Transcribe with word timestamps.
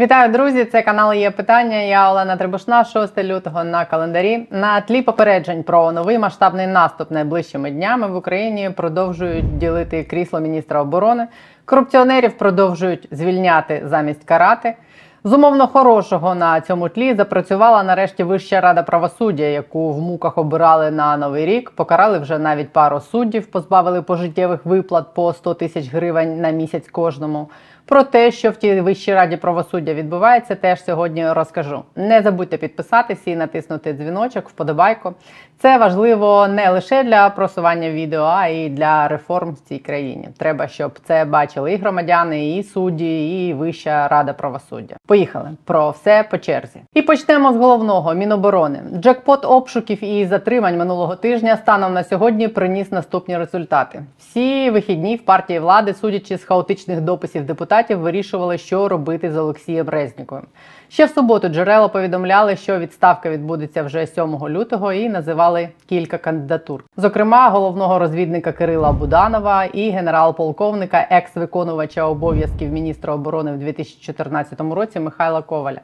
Вітаю, 0.00 0.32
друзі! 0.32 0.64
Це 0.64 0.82
канал 0.82 1.14
є 1.14 1.30
питання. 1.30 1.76
Я 1.76 2.10
Олена 2.10 2.36
Трибушна, 2.36 2.84
6 2.84 3.18
лютого 3.18 3.64
на 3.64 3.84
календарі. 3.84 4.46
На 4.50 4.80
тлі 4.80 5.02
попереджень 5.02 5.62
про 5.62 5.92
новий 5.92 6.18
масштабний 6.18 6.66
наступ 6.66 7.10
найближчими 7.10 7.70
днями 7.70 8.06
в 8.06 8.16
Україні 8.16 8.70
продовжують 8.70 9.58
ділити 9.58 10.04
крісло 10.04 10.40
міністра 10.40 10.82
оборони. 10.82 11.28
Корупціонерів 11.64 12.38
продовжують 12.38 13.08
звільняти 13.10 13.82
замість 13.84 14.24
карати. 14.24 14.74
З 15.24 15.32
умовно 15.32 15.66
хорошого 15.66 16.34
на 16.34 16.60
цьому 16.60 16.88
тлі 16.88 17.14
запрацювала 17.14 17.82
нарешті 17.82 18.22
Вища 18.22 18.60
рада 18.60 18.82
правосуддя, 18.82 19.44
яку 19.44 19.92
в 19.92 20.00
муках 20.00 20.38
обирали 20.38 20.90
на 20.90 21.16
новий 21.16 21.46
рік. 21.46 21.70
Покарали 21.70 22.18
вже 22.18 22.38
навіть 22.38 22.72
пару 22.72 23.00
суддів, 23.00 23.46
позбавили 23.46 24.02
пожиттєвих 24.02 24.66
виплат 24.66 25.14
по 25.14 25.32
100 25.32 25.54
тисяч 25.54 25.92
гривень 25.92 26.40
на 26.40 26.50
місяць 26.50 26.88
кожному. 26.88 27.48
Про 27.90 28.02
те, 28.04 28.30
що 28.30 28.50
в 28.50 28.56
тій 28.56 28.80
вищій 28.80 29.14
раді 29.14 29.36
правосуддя 29.36 29.94
відбувається, 29.94 30.54
теж 30.54 30.84
сьогодні 30.84 31.32
розкажу. 31.32 31.82
Не 31.96 32.22
забудьте 32.22 32.56
підписатися 32.56 33.30
і 33.30 33.36
натиснути 33.36 33.92
дзвіночок, 33.92 34.48
вподобайку. 34.48 35.14
Це 35.62 35.78
важливо 35.78 36.48
не 36.48 36.70
лише 36.70 37.04
для 37.04 37.30
просування 37.30 37.90
відео, 37.90 38.22
а 38.22 38.46
й 38.46 38.68
для 38.68 39.08
реформ 39.08 39.52
в 39.52 39.68
цій 39.68 39.78
країні. 39.78 40.28
Треба, 40.38 40.68
щоб 40.68 40.98
це 41.04 41.24
бачили 41.24 41.72
і 41.72 41.76
громадяни, 41.76 42.56
і 42.56 42.62
судді, 42.62 43.48
і 43.48 43.54
Вища 43.54 44.08
рада 44.08 44.32
правосуддя. 44.32 44.96
Поїхали 45.06 45.50
про 45.64 45.90
все 45.90 46.24
по 46.30 46.38
черзі. 46.38 46.80
І 46.94 47.02
почнемо 47.02 47.52
з 47.52 47.56
головного 47.56 48.14
міноборони. 48.14 48.82
Джекпот 48.94 49.44
обшуків 49.44 50.04
і 50.04 50.26
затримань 50.26 50.78
минулого 50.78 51.16
тижня 51.16 51.56
станом 51.56 51.92
на 51.92 52.04
сьогодні 52.04 52.48
приніс 52.48 52.92
наступні 52.92 53.38
результати. 53.38 54.02
Всі 54.18 54.70
вихідні 54.70 55.16
в 55.16 55.24
партії 55.24 55.58
влади, 55.58 55.94
судячи 55.94 56.38
з 56.38 56.44
хаотичних 56.44 57.00
дописів 57.00 57.44
депутатів, 57.46 57.98
вирішували, 57.98 58.58
що 58.58 58.88
робити 58.88 59.32
з 59.32 59.36
Олексієм 59.36 59.88
Резніковим. 59.88 60.44
Ще 60.92 61.04
в 61.06 61.10
суботу 61.10 61.48
джерела 61.48 61.88
повідомляли, 61.88 62.56
що 62.56 62.78
відставка 62.78 63.30
відбудеться 63.30 63.82
вже 63.82 64.06
7 64.06 64.48
лютого, 64.48 64.92
і 64.92 65.08
називали 65.08 65.68
кілька 65.88 66.18
кандидатур. 66.18 66.84
Зокрема, 66.96 67.48
головного 67.48 67.98
розвідника 67.98 68.52
Кирила 68.52 68.92
Буданова 68.92 69.64
і 69.64 69.90
генерал-полковника, 69.90 71.06
екс-виконувача 71.10 72.04
обов'язків 72.04 72.70
міністра 72.72 73.14
оборони 73.14 73.52
в 73.52 73.58
2014 73.58 74.60
році 74.60 75.00
Михайла 75.00 75.42
Коваля. 75.42 75.80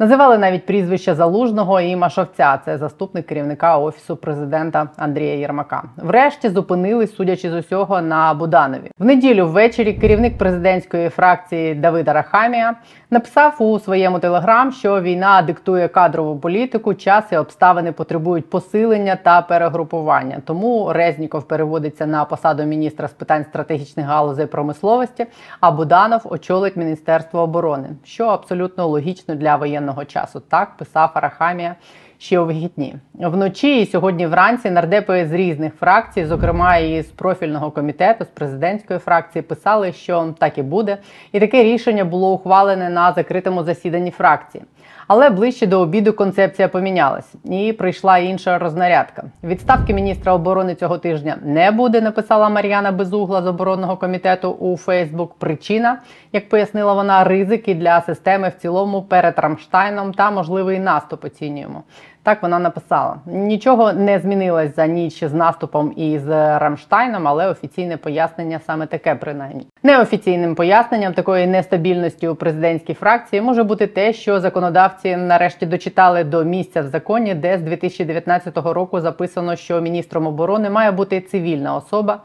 Називали 0.00 0.38
навіть 0.38 0.66
прізвища 0.66 1.14
Залужного 1.14 1.80
і 1.80 1.96
Машовця. 1.96 2.60
Це 2.64 2.78
заступник 2.78 3.26
керівника 3.26 3.78
офісу 3.78 4.16
президента 4.16 4.88
Андрія 4.96 5.34
Єрмака. 5.34 5.82
Врешті 5.96 6.48
зупинились, 6.48 7.14
судячи 7.14 7.50
з 7.50 7.54
усього, 7.54 8.00
на 8.00 8.34
Буданові. 8.34 8.90
В 8.98 9.04
неділю 9.04 9.48
ввечері 9.48 9.92
керівник 9.92 10.38
президентської 10.38 11.08
фракції 11.08 11.74
Давида 11.74 12.12
Рахамія 12.12 12.74
написав 13.10 13.56
у 13.58 13.78
своєму 13.78 14.18
телеграм, 14.18 14.72
що 14.72 15.00
війна 15.00 15.42
диктує 15.42 15.88
кадрову 15.88 16.38
політику, 16.38 16.94
час 16.94 17.24
і 17.32 17.36
обставини 17.36 17.92
потребують 17.92 18.50
посилення 18.50 19.16
та 19.16 19.42
перегрупування. 19.42 20.42
Тому 20.44 20.92
Резніков 20.92 21.42
переводиться 21.42 22.06
на 22.06 22.24
посаду 22.24 22.64
міністра 22.64 23.08
з 23.08 23.12
питань 23.12 23.44
стратегічних 23.44 24.06
галузей 24.06 24.46
промисловості, 24.46 25.26
а 25.60 25.70
Буданов 25.70 26.20
очолить 26.24 26.76
міністерство 26.76 27.40
оборони, 27.40 27.88
що 28.04 28.26
абсолютно 28.26 28.86
логічно 28.86 29.34
для 29.34 29.56
воєнного 29.56 29.89
часу. 30.06 30.40
Так 30.40 30.76
писав 30.76 31.10
Арахамія 31.14 31.74
ще 32.20 32.38
у 32.38 32.46
вихідні. 32.46 32.96
Вночі 33.14 33.82
і 33.82 33.86
сьогодні 33.86 34.26
вранці 34.26 34.70
нардепи 34.70 35.26
з 35.26 35.32
різних 35.32 35.74
фракцій, 35.74 36.26
зокрема 36.26 36.76
і 36.76 37.02
з 37.02 37.06
профільного 37.06 37.70
комітету, 37.70 38.24
з 38.24 38.28
президентської 38.28 38.98
фракції, 38.98 39.42
писали, 39.42 39.92
що 39.92 40.34
так 40.38 40.58
і 40.58 40.62
буде. 40.62 40.98
І 41.32 41.40
таке 41.40 41.62
рішення 41.62 42.04
було 42.04 42.32
ухвалене 42.32 42.90
на 42.90 43.12
закритому 43.12 43.64
засіданні 43.64 44.10
фракції. 44.10 44.64
Але 45.12 45.30
ближче 45.30 45.66
до 45.66 45.80
обіду 45.80 46.12
концепція 46.12 46.68
помінялась, 46.68 47.34
і 47.44 47.72
прийшла 47.72 48.18
інша 48.18 48.58
рознарядка. 48.58 49.24
Відставки 49.44 49.94
міністра 49.94 50.34
оборони 50.34 50.74
цього 50.74 50.98
тижня 50.98 51.36
не 51.42 51.70
буде. 51.70 52.00
Написала 52.00 52.48
Мар'яна 52.48 52.92
Безугла 52.92 53.42
з 53.42 53.46
оборонного 53.46 53.96
комітету 53.96 54.50
у 54.50 54.76
Фейсбук. 54.76 55.34
Причина, 55.34 55.98
як 56.32 56.48
пояснила 56.48 56.94
вона, 56.94 57.24
ризики 57.24 57.74
для 57.74 58.00
системи 58.00 58.48
в 58.48 58.52
цілому 58.62 59.02
перед 59.02 59.38
Рамштайном 59.38 60.14
та 60.14 60.30
можливий 60.30 60.78
наступ 60.78 61.24
оцінюємо. 61.24 61.82
Так 62.30 62.42
вона 62.42 62.58
написала. 62.58 63.16
Нічого 63.26 63.92
не 63.92 64.18
змінилось 64.18 64.76
за 64.76 64.86
ніч 64.86 65.24
з 65.24 65.32
наступом 65.32 65.92
і 65.96 66.18
з 66.18 66.58
Рамштайном, 66.58 67.28
але 67.28 67.48
офіційне 67.48 67.96
пояснення 67.96 68.60
саме 68.66 68.86
таке, 68.86 69.14
принаймні. 69.14 69.66
Неофіційним 69.82 70.54
поясненням 70.54 71.12
такої 71.12 71.46
нестабільності 71.46 72.28
у 72.28 72.34
президентській 72.34 72.94
фракції 72.94 73.42
може 73.42 73.62
бути 73.62 73.86
те, 73.86 74.12
що 74.12 74.40
законодавці 74.40 75.16
нарешті 75.16 75.66
дочитали 75.66 76.24
до 76.24 76.44
місця 76.44 76.82
в 76.82 76.86
законі, 76.86 77.34
де 77.34 77.58
з 77.58 77.62
2019 77.62 78.56
року 78.56 79.00
записано, 79.00 79.56
що 79.56 79.80
міністром 79.80 80.26
оборони 80.26 80.70
має 80.70 80.90
бути 80.90 81.20
цивільна 81.20 81.76
особа, 81.76 82.18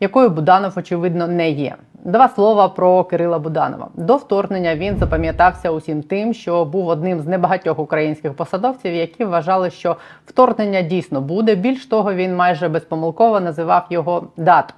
якою 0.00 0.30
Буданов 0.30 0.72
очевидно 0.76 1.28
не 1.28 1.50
є. 1.50 1.74
Два 2.04 2.28
слова 2.28 2.68
про 2.68 3.04
Кирила 3.04 3.38
Буданова. 3.38 3.88
До 3.94 4.16
вторгнення 4.16 4.76
він 4.76 4.96
запам'ятався 4.96 5.70
усім 5.70 6.02
тим, 6.02 6.34
що 6.34 6.64
був 6.64 6.88
одним 6.88 7.20
з 7.20 7.26
ннебагатьох 7.26 7.78
українських 7.78 8.34
посадовців, 8.34 8.94
які 8.94 9.24
вважали, 9.24 9.70
що 9.70 9.96
вторгнення 10.26 10.82
дійсно 10.82 11.20
буде. 11.20 11.54
Більш 11.54 11.86
того, 11.86 12.14
він 12.14 12.36
майже 12.36 12.68
безпомилково 12.68 13.40
називав 13.40 13.86
його 13.90 14.28
дату. 14.36 14.74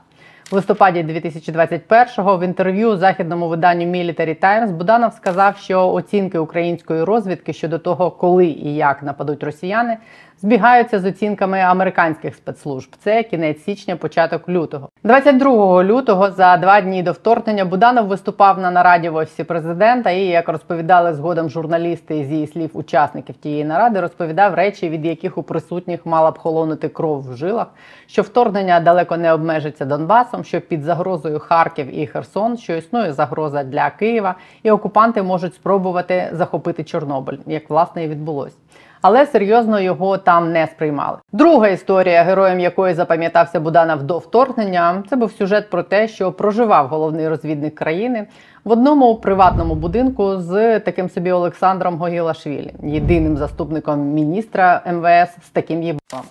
В 0.51 0.55
листопаді 0.55 1.05
2021-го 1.05 2.39
в 2.39 2.43
інтерв'ю 2.43 2.97
західному 2.97 3.49
виданню 3.49 3.87
Military 3.87 4.43
Times 4.43 4.73
Буданов 4.73 5.13
сказав, 5.13 5.57
що 5.57 5.89
оцінки 5.89 6.39
української 6.39 7.05
розвідки 7.05 7.53
щодо 7.53 7.79
того, 7.79 8.11
коли 8.11 8.47
і 8.47 8.75
як 8.75 9.03
нападуть 9.03 9.43
росіяни, 9.43 9.97
збігаються 10.43 11.01
з 11.01 11.05
оцінками 11.05 11.59
американських 11.59 12.35
спецслужб. 12.35 12.91
Це 12.99 13.23
кінець 13.23 13.63
січня, 13.63 13.97
початок 13.97 14.49
лютого. 14.49 14.89
22 15.05 15.85
лютого, 15.85 16.31
за 16.31 16.57
два 16.57 16.81
дні 16.81 17.03
до 17.03 17.13
вторгнення, 17.13 17.65
Буданов 17.65 18.07
виступав 18.07 18.59
на 18.59 18.71
нараді 18.71 19.09
в 19.09 19.17
офісі 19.17 19.45
президента. 19.45 20.11
І 20.11 20.25
як 20.25 20.49
розповідали 20.49 21.15
згодом 21.15 21.51
журналісти 21.51 22.25
зі 22.25 22.47
слів 22.47 22.71
учасників 22.73 23.37
тієї 23.37 23.65
наради, 23.65 24.01
розповідав 24.01 24.55
речі, 24.55 24.89
від 24.89 25.07
яких 25.07 25.39
у 25.39 25.43
присутніх 25.43 26.07
мала 26.07 26.31
б 26.31 26.39
холонути 26.39 26.89
кров 26.89 27.33
в 27.33 27.37
жилах, 27.37 27.67
що 28.07 28.23
вторгнення 28.23 28.81
далеко 28.81 29.17
не 29.17 29.33
обмежиться 29.33 29.85
Донбасом, 29.85 30.45
що 30.45 30.61
під 30.61 30.83
загрозою 30.83 31.39
Харків 31.39 31.99
і 31.99 32.07
Херсон, 32.07 32.57
що 32.57 32.73
існує 32.73 33.13
загроза 33.13 33.65
для 33.65 33.91
Києва, 33.91 34.35
і 34.63 34.71
окупанти 34.71 35.23
можуть 35.23 35.55
спробувати 35.55 36.31
захопити 36.33 36.85
Чорнобиль, 36.85 37.39
як 37.47 37.71
власне 37.71 38.05
і 38.05 38.09
відбулось 38.09 38.57
але 39.03 39.27
серйозно 39.27 39.81
його 39.81 40.19
там 40.19 40.53
не 40.53 40.67
сприймали. 40.67 41.19
Друга 41.33 41.69
історія, 41.69 42.23
героєм 42.23 42.61
якої 42.61 42.95
запам'ятався 42.95 43.61
Буданов 43.61 44.03
до 44.03 44.19
вторгнення, 44.19 45.03
це 45.11 45.17
був 45.17 45.33
сюжет 45.33 45.71
про 45.71 45.83
те, 45.83 46.09
що 46.09 46.33
проживав 46.33 46.87
головний 46.89 47.29
розвідник 47.29 47.75
країни 47.75 48.27
в 48.65 48.71
одному 48.71 49.15
приватному 49.15 49.75
будинку 49.75 50.37
з 50.39 50.81
таким 50.81 51.11
собі 51.11 51.33
Олександром 51.33 51.97
Гогілашвілі, 51.97 52.75
єдиним 52.83 53.37
заступником 53.37 54.01
міністра 54.01 54.83
МВС 54.93 55.33
з 55.47 55.51
таким 55.53 55.83
єбалом. 55.83 56.27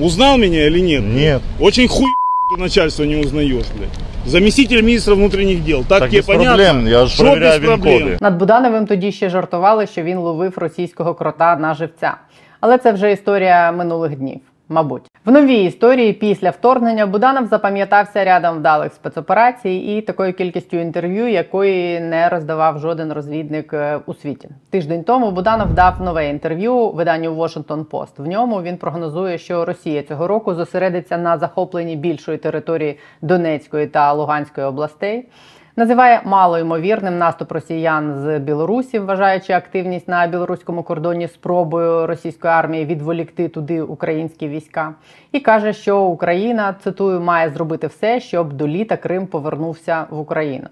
Узнал 0.00 0.38
меня 0.38 0.66
или 0.66 0.80
нет? 0.80 1.02
Нет. 1.02 1.42
Очень 1.60 1.88
хуй 1.88 2.06
начальство 2.58 3.04
не 3.04 3.16
узнаешь, 3.16 3.66
блядь. 3.78 3.88
Заместитель 4.26 4.82
міністра 4.82 5.14
внутрішніх 5.14 5.60
діл. 5.60 5.84
Так, 5.88 6.00
Так 6.00 6.12
є 6.12 6.18
без 6.18 6.26
понятно? 6.26 6.46
проблем, 6.64 6.88
я 6.88 7.06
ж 7.06 7.14
Що 7.14 7.24
без 7.24 7.58
проблем? 7.58 8.16
Над 8.20 8.36
Будановим 8.38 8.86
тоді 8.86 9.12
ще 9.12 9.30
жартували, 9.30 9.86
що 9.86 10.02
він 10.02 10.18
ловив 10.18 10.52
російського 10.58 11.14
крота 11.14 11.56
на 11.56 11.74
живця. 11.74 12.14
Але 12.60 12.78
це 12.78 12.92
вже 12.92 13.12
історія 13.12 13.72
минулих 13.72 14.16
днів. 14.16 14.40
Мабуть, 14.70 15.10
в 15.24 15.30
новій 15.30 15.64
історії 15.64 16.12
після 16.12 16.50
вторгнення 16.50 17.06
Буданов 17.06 17.46
запам'ятався 17.46 18.24
рядом 18.24 18.58
вдалих 18.58 18.92
спецоперацій 18.92 19.70
і 19.70 20.00
такою 20.00 20.32
кількістю 20.32 20.76
інтерв'ю, 20.76 21.28
якої 21.28 22.00
не 22.00 22.28
роздавав 22.28 22.78
жоден 22.78 23.12
розвідник 23.12 23.74
е, 23.74 24.00
у 24.06 24.14
світі. 24.14 24.48
Тиждень 24.70 25.04
тому 25.04 25.30
Буданов 25.30 25.74
дав 25.74 26.02
нове 26.02 26.28
інтерв'ю 26.28 26.90
виданню 26.90 27.34
Washington 27.34 27.84
Post. 27.84 28.12
В 28.18 28.26
ньому 28.26 28.62
він 28.62 28.76
прогнозує, 28.76 29.38
що 29.38 29.64
Росія 29.64 30.02
цього 30.02 30.26
року 30.26 30.54
зосередиться 30.54 31.18
на 31.18 31.38
захопленні 31.38 31.96
більшої 31.96 32.38
території 32.38 32.98
Донецької 33.22 33.86
та 33.86 34.12
Луганської 34.12 34.66
областей. 34.66 35.28
Називає 35.78 36.20
малоймовірним 36.24 37.18
наступ 37.18 37.52
росіян 37.52 38.14
з 38.14 38.38
Білорусі, 38.38 38.98
вважаючи 38.98 39.52
активність 39.52 40.08
на 40.08 40.26
білоруському 40.26 40.82
кордоні 40.82 41.28
спробою 41.28 42.06
російської 42.06 42.52
армії 42.52 42.84
відволікти 42.84 43.48
туди 43.48 43.82
українські 43.82 44.48
війська, 44.48 44.94
і 45.32 45.40
каже, 45.40 45.72
що 45.72 46.00
Україна 46.00 46.74
цитую 46.84 47.20
має 47.20 47.50
зробити 47.50 47.86
все, 47.86 48.20
щоб 48.20 48.52
до 48.52 48.68
літа 48.68 48.96
Крим 48.96 49.26
повернувся 49.26 50.06
в 50.10 50.18
Україну. 50.18 50.66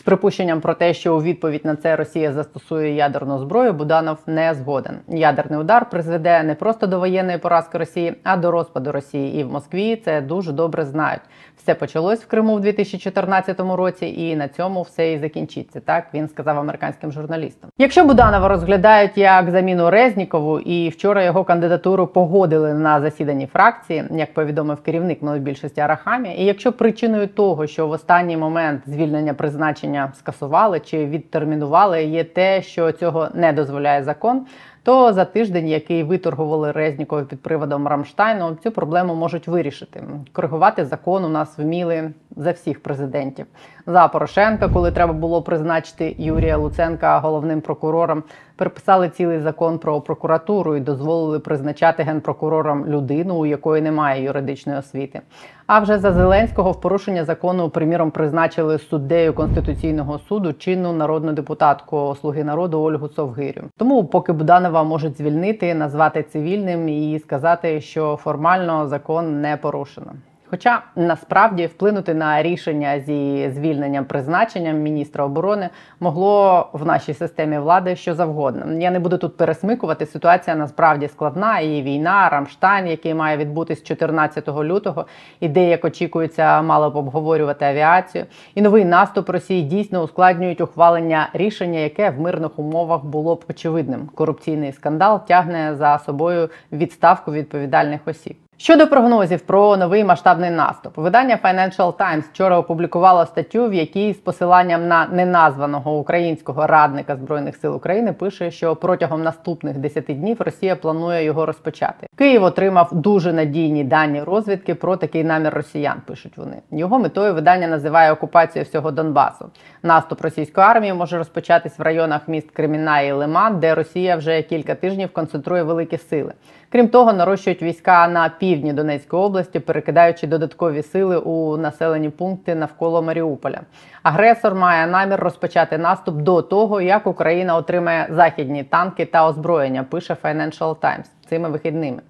З 0.00 0.02
припущенням 0.02 0.60
про 0.60 0.74
те, 0.74 0.94
що 0.94 1.16
у 1.16 1.22
відповідь 1.22 1.64
на 1.64 1.76
це 1.76 1.96
Росія 1.96 2.32
застосує 2.32 2.94
ядерну 2.94 3.38
зброю, 3.38 3.72
Буданов 3.72 4.18
не 4.26 4.54
згоден. 4.54 4.98
Ядерний 5.08 5.60
удар 5.60 5.90
призведе 5.90 6.42
не 6.42 6.54
просто 6.54 6.86
до 6.86 6.98
воєнної 6.98 7.38
поразки 7.38 7.78
Росії, 7.78 8.14
а 8.24 8.36
до 8.36 8.50
розпаду 8.50 8.92
Росії. 8.92 9.40
І 9.40 9.44
в 9.44 9.52
Москві 9.52 9.96
це 9.96 10.20
дуже 10.20 10.52
добре 10.52 10.84
знають. 10.84 11.20
Все 11.56 11.74
почалось 11.74 12.22
в 12.22 12.26
Криму 12.26 12.56
в 12.56 12.60
2014 12.60 13.60
році, 13.60 14.06
і 14.06 14.36
на 14.36 14.48
цьому 14.48 14.82
все 14.82 15.12
і 15.12 15.18
закінчиться. 15.18 15.80
Так 15.80 16.04
він 16.14 16.28
сказав 16.28 16.58
американським 16.58 17.12
журналістам. 17.12 17.70
Якщо 17.78 18.04
Буданова 18.04 18.48
розглядають 18.48 19.18
як 19.18 19.50
заміну 19.50 19.90
Резнікову, 19.90 20.60
і 20.60 20.88
вчора 20.88 21.24
його 21.24 21.44
кандидатуру 21.44 22.06
погодили 22.06 22.74
на 22.74 23.00
засіданні 23.00 23.46
фракції, 23.46 24.04
як 24.10 24.34
повідомив 24.34 24.82
керівник 24.82 25.22
монобільшості 25.22 25.80
Арахамі, 25.80 26.34
і 26.38 26.44
якщо 26.44 26.72
причиною 26.72 27.26
того, 27.26 27.66
що 27.66 27.86
в 27.86 27.90
останній 27.90 28.36
момент 28.36 28.82
звільнення 28.86 29.34
призначення 29.34 29.89
скасували 30.14 30.80
чи 30.80 31.06
відтермінували, 31.06 32.04
є 32.04 32.24
те, 32.24 32.62
що 32.62 32.92
цього 32.92 33.28
не 33.34 33.52
дозволяє 33.52 34.04
закон 34.04 34.46
то 34.82 35.12
за 35.12 35.24
тиждень, 35.24 35.68
який 35.68 36.02
виторгували 36.02 36.72
Резнікова 36.72 37.22
під 37.22 37.42
приводом 37.42 37.88
Рамштайну, 37.88 38.56
цю 38.62 38.70
проблему 38.70 39.14
можуть 39.14 39.48
вирішити. 39.48 40.04
Коригувати 40.32 40.84
закон 40.84 41.24
у 41.24 41.28
нас 41.28 41.58
вміли 41.58 42.10
за 42.36 42.50
всіх 42.50 42.82
президентів. 42.82 43.46
За 43.92 44.08
Порошенка, 44.08 44.68
коли 44.68 44.92
треба 44.92 45.12
було 45.12 45.42
призначити 45.42 46.14
Юрія 46.18 46.56
Луценка 46.56 47.18
головним 47.18 47.60
прокурором, 47.60 48.22
переписали 48.56 49.08
цілий 49.08 49.40
закон 49.40 49.78
про 49.78 50.00
прокуратуру 50.00 50.76
і 50.76 50.80
дозволили 50.80 51.38
призначати 51.38 52.02
генпрокурором 52.02 52.86
людину, 52.86 53.34
у 53.34 53.46
якої 53.46 53.82
немає 53.82 54.22
юридичної 54.24 54.78
освіти. 54.78 55.20
А 55.66 55.78
вже 55.78 55.98
за 55.98 56.12
Зеленського 56.12 56.72
в 56.72 56.80
порушення 56.80 57.24
закону, 57.24 57.68
приміром, 57.68 58.10
призначили 58.10 58.78
суддею 58.78 59.34
конституційного 59.34 60.18
суду 60.18 60.52
чинну 60.52 60.92
народну 60.92 61.32
депутатку 61.32 62.16
Слуги 62.20 62.44
народу 62.44 62.80
Ольгу 62.80 63.08
Совгирю. 63.08 63.62
Тому, 63.76 64.04
поки 64.04 64.32
Буданова 64.32 64.82
можуть 64.82 65.18
звільнити, 65.18 65.74
назвати 65.74 66.22
цивільним 66.22 66.88
і 66.88 67.18
сказати, 67.18 67.80
що 67.80 68.16
формально 68.16 68.88
закон 68.88 69.40
не 69.40 69.56
порушено. 69.56 70.12
Хоча 70.50 70.82
насправді 70.96 71.66
вплинути 71.66 72.14
на 72.14 72.42
рішення 72.42 73.00
зі 73.00 73.50
звільненням 73.50 74.04
призначенням 74.04 74.76
міністра 74.76 75.24
оборони 75.24 75.68
могло 76.00 76.68
в 76.72 76.86
нашій 76.86 77.14
системі 77.14 77.58
влади 77.58 77.96
що 77.96 78.14
завгодно. 78.14 78.80
Я 78.80 78.90
не 78.90 79.00
буду 79.00 79.18
тут 79.18 79.36
пересмикувати. 79.36 80.06
Ситуація 80.06 80.56
насправді 80.56 81.08
складна. 81.08 81.60
І 81.60 81.82
війна, 81.82 82.28
Рамштайн, 82.28 82.86
який 82.86 83.14
має 83.14 83.36
відбутись 83.36 83.82
14 83.82 84.48
лютого, 84.48 85.06
і 85.40 85.48
де, 85.48 85.68
як 85.68 85.84
очікується, 85.84 86.62
мало 86.62 86.90
б 86.90 86.96
обговорювати 86.96 87.64
авіацію. 87.64 88.24
І 88.54 88.62
новий 88.62 88.84
наступ 88.84 89.30
Росії 89.30 89.62
дійсно 89.62 90.02
ускладнюють 90.02 90.60
ухвалення 90.60 91.28
рішення, 91.32 91.78
яке 91.78 92.10
в 92.10 92.20
мирних 92.20 92.58
умовах 92.58 93.04
було 93.04 93.34
б 93.34 93.44
очевидним. 93.50 94.08
Корупційний 94.14 94.72
скандал 94.72 95.26
тягне 95.26 95.74
за 95.74 95.98
собою 95.98 96.48
відставку 96.72 97.32
відповідальних 97.32 98.00
осіб. 98.06 98.36
Щодо 98.62 98.86
прогнозів 98.86 99.40
про 99.40 99.76
новий 99.76 100.04
масштабний 100.04 100.50
наступ, 100.50 100.96
видання 100.96 101.38
Financial 101.44 101.92
Times 101.92 102.22
вчора 102.32 102.58
опублікувало 102.58 103.26
статтю, 103.26 103.68
в 103.68 103.74
якій 103.74 104.12
з 104.12 104.16
посиланням 104.16 104.88
на 104.88 105.06
неназваного 105.06 105.98
українського 105.98 106.66
радника 106.66 107.16
збройних 107.16 107.56
сил 107.56 107.76
України 107.76 108.12
пише, 108.12 108.50
що 108.50 108.76
протягом 108.76 109.22
наступних 109.22 109.78
10 109.78 110.04
днів 110.04 110.36
Росія 110.40 110.76
планує 110.76 111.24
його 111.24 111.46
розпочати. 111.46 112.06
Київ 112.16 112.42
отримав 112.42 112.88
дуже 112.92 113.32
надійні 113.32 113.84
дані 113.84 114.22
розвідки 114.22 114.74
про 114.74 114.96
такий 114.96 115.24
намір 115.24 115.54
росіян. 115.54 116.02
Пишуть 116.06 116.38
вони 116.38 116.56
його 116.70 116.98
метою 116.98 117.34
видання 117.34 117.68
називає 117.68 118.12
окупацію 118.12 118.64
всього 118.64 118.90
Донбасу. 118.90 119.50
Наступ 119.82 120.20
російської 120.20 120.66
армії 120.66 120.94
може 120.94 121.18
розпочатись 121.18 121.78
в 121.78 121.82
районах 121.82 122.28
міст 122.28 122.50
Креміна 122.50 123.00
і 123.00 123.12
Лиман, 123.12 123.60
де 123.60 123.74
Росія 123.74 124.16
вже 124.16 124.42
кілька 124.42 124.74
тижнів 124.74 125.12
концентрує 125.12 125.62
великі 125.62 125.98
сили. 125.98 126.32
Крім 126.72 126.88
того, 126.88 127.12
нарощують 127.12 127.62
війська 127.62 128.08
на 128.08 128.28
півдні 128.28 128.72
Донецької 128.72 129.22
області, 129.22 129.60
перекидаючи 129.60 130.26
додаткові 130.26 130.82
сили 130.82 131.18
у 131.18 131.56
населені 131.56 132.10
пункти 132.10 132.54
навколо 132.54 133.02
Маріуполя. 133.02 133.60
Агресор 134.02 134.54
має 134.54 134.86
намір 134.86 135.20
розпочати 135.20 135.78
наступ 135.78 136.16
до 136.16 136.42
того, 136.42 136.80
як 136.80 137.06
Україна 137.06 137.56
отримає 137.56 138.08
західні 138.10 138.64
танки 138.64 139.06
та 139.06 139.28
озброєння. 139.28 139.84
Пише 139.84 140.16
Financial 140.22 140.76
Times 140.76 141.06
цими 141.28 141.48
вихідними. 141.48 142.02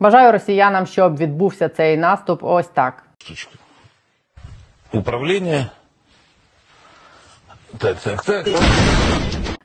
Бажаю 0.00 0.32
росіянам, 0.32 0.86
щоб 0.86 1.16
відбувся 1.16 1.68
цей 1.68 1.96
наступ. 1.96 2.40
Ось 2.42 2.68
так. 2.68 3.02
Управління. 4.92 5.66
Так, 7.78 7.96
так, 7.96 8.22
так. 8.22 8.46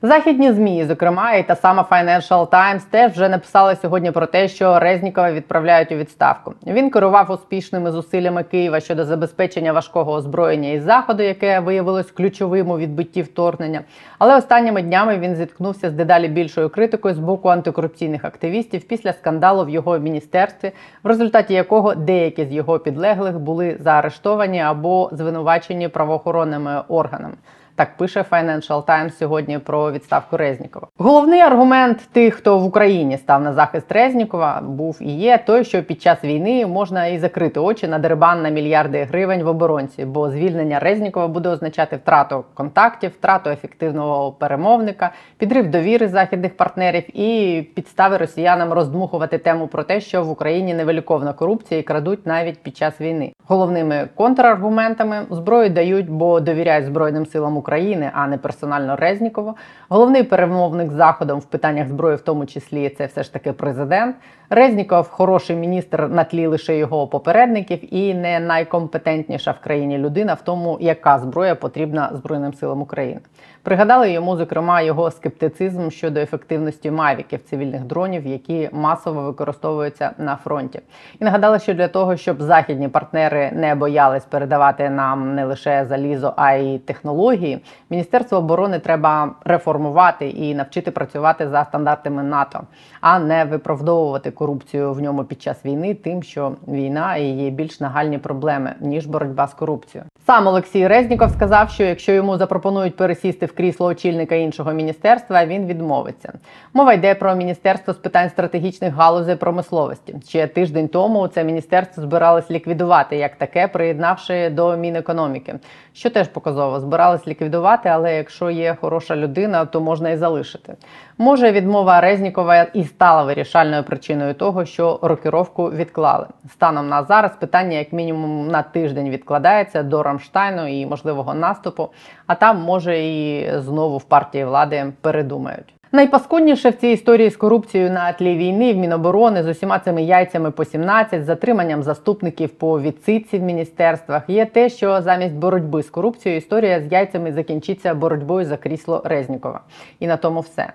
Західні 0.02 0.52
змі, 0.52 0.86
зокрема, 0.86 1.34
і 1.34 1.48
та 1.48 1.56
сама 1.56 1.88
Financial 1.92 2.48
Times 2.48 2.82
теж 2.90 3.12
вже 3.12 3.30
написали 3.30 3.76
сьогодні 3.76 4.12
про 4.12 4.26
те, 4.26 4.48
що 4.48 4.80
Резнікова 4.80 5.32
відправляють 5.32 5.92
у 5.92 5.96
відставку. 5.96 6.54
Він 6.68 6.90
керував 6.90 7.32
успішними 7.32 7.92
зусиллями 7.92 8.44
Києва 8.44 8.80
щодо 8.80 9.06
забезпечення 9.06 9.74
важкого 9.74 10.14
озброєння 10.14 10.70
із 10.70 10.84
заходу, 10.84 11.24
яке 11.24 11.60
виявилось 11.60 12.12
ключовим 12.12 12.70
у 12.70 12.78
відбитті 12.78 13.22
вторгнення. 13.22 13.82
Але 14.20 14.38
останніми 14.38 14.82
днями 14.82 15.18
він 15.18 15.36
зіткнувся 15.36 15.90
з 15.90 15.94
дедалі 15.94 16.28
більшою 16.28 16.70
критикою 16.70 17.16
з 17.16 17.20
боку 17.20 17.50
антикорупційних 17.50 18.26
активістів 18.26 18.88
після 18.88 19.14
скандалу 19.14 19.66
в 19.66 19.70
його 19.70 20.00
міністерстві, 20.00 20.72
в 21.04 21.08
результаті 21.08 21.54
якого 21.54 21.96
деякі 21.96 22.46
з 22.46 22.52
його 22.52 22.80
підлеглих 22.80 23.40
були 23.40 23.78
заарештовані 23.80 24.62
або 24.62 25.10
звинувачені 25.14 25.88
правоохоронними 25.88 26.84
органами. 26.88 27.36
Так 27.78 27.98
пише 27.98 28.26
Financial 28.32 28.86
Times 28.86 29.10
сьогодні 29.10 29.60
про 29.60 29.92
відставку 29.92 30.38
Резнікова. 30.38 30.88
Головний 30.98 31.40
аргумент 31.40 31.98
тих, 32.12 32.36
хто 32.36 32.60
в 32.60 32.66
Україні 32.66 33.18
став 33.18 33.42
на 33.42 33.54
захист 33.54 33.92
Резнікова, 33.92 34.62
був 34.62 34.98
і 35.02 35.12
є 35.12 35.38
той, 35.38 35.64
що 35.64 35.84
під 35.84 36.02
час 36.02 36.24
війни 36.24 36.66
можна 36.66 37.08
і 37.08 37.20
закрити 37.20 37.60
очі 37.60 37.88
на 37.88 38.00
дербан 38.00 38.42
на 38.42 38.50
мільярди 38.50 39.04
гривень 39.04 39.44
в 39.44 39.48
оборонці, 39.48 40.06
бо 40.06 40.30
звільнення 40.30 40.80
Резнікова 40.80 41.28
буде 41.28 41.50
означати 41.50 41.96
втрату 41.96 42.44
контактів, 42.54 43.12
втрату 43.12 43.50
ефективного 43.50 44.32
перемовника, 44.32 45.12
підрив 45.38 45.72
довіри 45.72 46.08
західних 46.08 46.58
партнерів 46.58 47.20
і 47.20 47.62
підстави 47.76 48.18
росіянам 48.18 48.74
роздмухувати 48.74 49.38
тему 49.38 49.68
про 49.68 49.84
те, 49.84 50.02
що 50.02 50.24
в 50.24 50.30
Україні 50.30 50.74
невеликовна 50.74 51.34
корупція 51.34 51.80
і 51.80 51.84
крадуть 51.84 52.26
навіть 52.26 52.64
під 52.64 52.78
час 52.78 53.02
війни. 53.02 53.34
Головними 53.48 54.10
контраргументами 54.16 55.26
зброю 55.30 55.70
дають, 55.70 56.10
бо 56.10 56.40
довіряють 56.40 56.86
збройним 56.86 57.26
силам 57.26 57.58
України. 57.58 57.65
України, 57.66 58.12
а 58.14 58.28
не 58.28 58.38
персонально 58.38 58.96
Резнікова. 58.96 59.56
Головний 59.90 60.24
перемовник 60.24 60.92
заходом 60.92 61.40
в 61.40 61.46
питаннях 61.46 61.88
зброї, 61.88 62.16
в 62.16 62.22
тому 62.22 62.46
числі, 62.46 62.90
це 62.90 63.06
все 63.06 63.24
ж 63.24 63.34
таки 63.34 63.54
президент. 63.54 64.16
Резніков 64.50 65.10
хороший 65.10 65.56
міністр 65.56 66.08
на 66.12 66.24
тлі 66.24 66.48
лише 66.48 66.78
його 66.78 67.08
попередників, 67.08 67.96
і 67.96 68.14
не 68.14 68.40
найкомпетентніша 68.40 69.52
в 69.52 69.60
країні 69.60 69.98
людина 69.98 70.34
в 70.34 70.42
тому, 70.42 70.78
яка 70.82 71.20
зброя 71.20 71.56
потрібна 71.56 72.10
Збройним 72.14 72.54
силам 72.54 72.82
України. 72.82 73.20
Пригадали 73.64 74.12
йому, 74.12 74.38
зокрема, 74.38 74.82
його 74.82 75.12
скептицизм 75.12 75.90
щодо 75.90 76.20
ефективності 76.20 76.92
мавіків 76.92 77.40
цивільних 77.44 77.84
дронів, 77.84 78.28
які 78.28 78.70
масово 78.72 79.22
використовуються 79.22 80.12
на 80.18 80.36
фронті. 80.36 80.80
І 81.20 81.24
нагадали, 81.24 81.60
що 81.60 81.74
для 81.74 81.88
того, 81.88 82.18
щоб 82.18 82.42
західні 82.42 82.88
партнери 82.88 83.52
не 83.54 83.76
боялись 83.76 84.26
передавати 84.26 84.90
нам 84.90 85.36
не 85.36 85.46
лише 85.46 85.86
залізо, 85.86 86.34
а 86.38 86.54
й 86.54 86.80
технології, 86.80 87.64
міністерство 87.90 88.38
оборони 88.38 88.80
треба 88.80 89.36
реформувати 89.46 90.30
і 90.30 90.56
навчити 90.56 90.92
працювати 90.92 91.50
за 91.50 91.64
стандартами 91.64 92.24
НАТО, 92.24 92.62
а 93.02 93.20
не 93.20 93.46
виправдовувати 93.46 94.32
корупцію 94.36 94.94
в 94.94 95.02
ньому 95.02 95.24
під 95.24 95.42
час 95.42 95.66
війни, 95.66 95.94
тим, 95.94 96.24
що 96.24 96.52
війна 96.68 97.16
і 97.16 97.28
є 97.28 97.50
більш 97.50 97.80
нагальні 97.80 98.18
проблеми 98.18 98.76
ніж 98.80 99.06
боротьба 99.06 99.48
з 99.48 99.54
корупцією. 99.54 100.10
Сам 100.26 100.48
Олексій 100.48 100.88
Резніков 100.88 101.32
сказав, 101.32 101.70
що 101.70 101.84
якщо 101.84 102.12
йому 102.12 102.38
запропонують 102.38 102.96
пересісти 102.96 103.46
в 103.46 103.56
крісло 103.56 103.88
очільника 103.88 104.36
іншого 104.36 104.74
міністерства, 104.74 105.46
він 105.46 105.66
відмовиться. 105.66 106.34
Мова 106.74 106.94
йде 106.94 107.16
про 107.16 107.36
міністерство 107.36 107.94
з 107.94 107.98
питань 107.98 108.30
стратегічних 108.30 108.94
галузей 108.94 109.36
промисловості. 109.36 110.16
Ще 110.28 110.48
тиждень 110.48 110.88
тому 110.88 111.28
це 111.28 111.44
міністерство 111.44 112.04
збиралось 112.04 112.52
ліквідувати 112.52 113.18
як 113.18 113.36
таке, 113.36 113.68
приєднавши 113.68 114.50
до 114.50 114.78
Мінекономіки, 114.78 115.56
що 115.96 116.10
теж 116.10 116.28
показово 116.28 116.80
збирались 116.80 117.28
ліквідувати, 117.28 117.90
але 117.90 118.16
якщо 118.16 118.50
є 118.50 118.78
хороша 118.82 119.16
людина, 119.16 119.66
то 119.66 119.82
можна 119.82 120.10
і 120.10 120.18
залишити. 120.18 120.76
Може, 121.18 121.52
відмова 121.52 122.02
Резнікова 122.02 122.64
і 122.64 122.84
стала 122.84 123.24
вирішальною 123.24 123.84
причиною 123.84 124.34
того, 124.34 124.66
що 124.66 125.00
рокіровку 125.02 125.72
відклали. 125.72 126.28
Станом 126.52 126.90
на 126.90 127.04
зараз 127.04 127.36
питання, 127.36 127.78
як 127.78 127.94
мінімум, 127.94 128.48
на 128.48 128.64
тиждень 128.64 129.10
відкладається 129.10 129.84
до 129.84 130.04
Рамштайну 130.04 130.68
і 130.68 130.86
можливого 130.86 131.34
наступу. 131.34 131.90
А 132.28 132.36
там 132.36 132.62
може 132.62 133.00
і 133.00 133.50
знову 133.60 133.98
в 133.98 134.04
партії 134.04 134.46
влади 134.46 134.94
передумають. 135.02 135.75
Найпаскудніше 135.96 136.70
в 136.70 136.74
цій 136.74 136.88
історії 136.88 137.30
з 137.30 137.38
корупцією 137.38 137.92
на 137.92 138.14
тлі 138.14 138.36
війни 138.36 138.74
в 138.74 138.78
Міноборони 138.78 139.44
з 139.44 139.48
усіма 139.48 139.80
цими 139.80 140.04
яйцями 140.04 140.52
по 140.52 140.66
17, 140.66 141.26
затриманням 141.26 141.84
заступників 141.84 142.50
по 142.50 142.82
відсидці 142.82 143.38
в 143.38 143.42
міністерствах 143.42 144.24
є 144.28 144.46
те, 144.46 144.70
що 144.70 145.02
замість 145.02 145.34
боротьби 145.34 145.84
з 145.84 145.90
корупцією 145.90 146.38
історія 146.38 146.82
з 146.82 146.92
яйцями 146.92 147.34
закінчиться 147.34 147.94
боротьбою 147.94 148.46
за 148.46 148.58
крісло 148.58 149.02
Резнікова. 149.06 149.60
І 150.00 150.08
на 150.08 150.18
тому 150.18 150.40
все. 150.40 150.74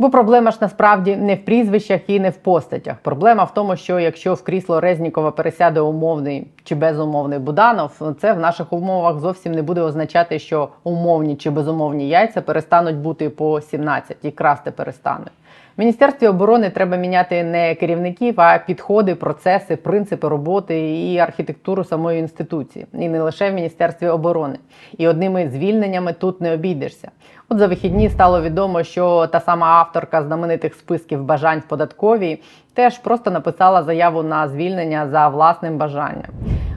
Бо 0.00 0.10
проблема 0.10 0.50
ж 0.50 0.58
насправді 0.60 1.16
не 1.16 1.34
в 1.34 1.44
прізвищах 1.44 2.00
і 2.06 2.20
не 2.20 2.30
в 2.30 2.36
постатях. 2.36 2.96
Проблема 3.02 3.44
в 3.44 3.54
тому, 3.54 3.76
що 3.76 4.00
якщо 4.00 4.34
в 4.34 4.42
крісло 4.42 4.80
Резнікова 4.80 5.30
пересяде 5.30 5.80
умовний 5.80 6.46
чи 6.64 6.74
безумовний 6.74 7.38
Буданов, 7.38 8.14
це 8.20 8.32
в 8.32 8.38
наших 8.38 8.72
умовах 8.72 9.18
зовсім 9.18 9.52
не 9.52 9.62
буде 9.62 9.80
означати, 9.80 10.38
що 10.38 10.68
умовні 10.84 11.36
чи 11.36 11.50
безумовні 11.50 12.08
яйця 12.08 12.42
перестануть 12.42 12.96
бути 12.96 13.30
по 13.30 13.60
17 13.60 14.16
і 14.22 14.30
красти 14.30 14.70
перестануть. 14.70 15.32
Міністерстві 15.80 16.26
оборони 16.26 16.70
треба 16.70 16.96
міняти 16.96 17.44
не 17.44 17.74
керівників, 17.74 18.34
а 18.36 18.58
підходи, 18.58 19.14
процеси, 19.14 19.76
принципи 19.76 20.28
роботи 20.28 20.90
і 20.90 21.18
архітектуру 21.18 21.84
самої 21.84 22.20
інституції, 22.20 22.86
і 22.92 23.08
не 23.08 23.22
лише 23.22 23.50
в 23.50 23.54
міністерстві 23.54 24.08
оборони. 24.08 24.58
І 24.98 25.08
одними 25.08 25.48
звільненнями 25.48 26.12
тут 26.12 26.40
не 26.40 26.52
обійдешся. 26.52 27.10
От 27.48 27.58
за 27.58 27.66
вихідні 27.66 28.10
стало 28.10 28.42
відомо, 28.42 28.82
що 28.82 29.26
та 29.26 29.40
сама 29.40 29.66
авторка 29.66 30.22
знаменитих 30.22 30.74
списків 30.74 31.24
бажань 31.24 31.58
в 31.58 31.68
податковій 31.68 32.42
теж 32.74 32.98
просто 32.98 33.30
написала 33.30 33.82
заяву 33.82 34.22
на 34.22 34.48
звільнення 34.48 35.08
за 35.08 35.28
власним 35.28 35.78
бажанням. 35.78 36.30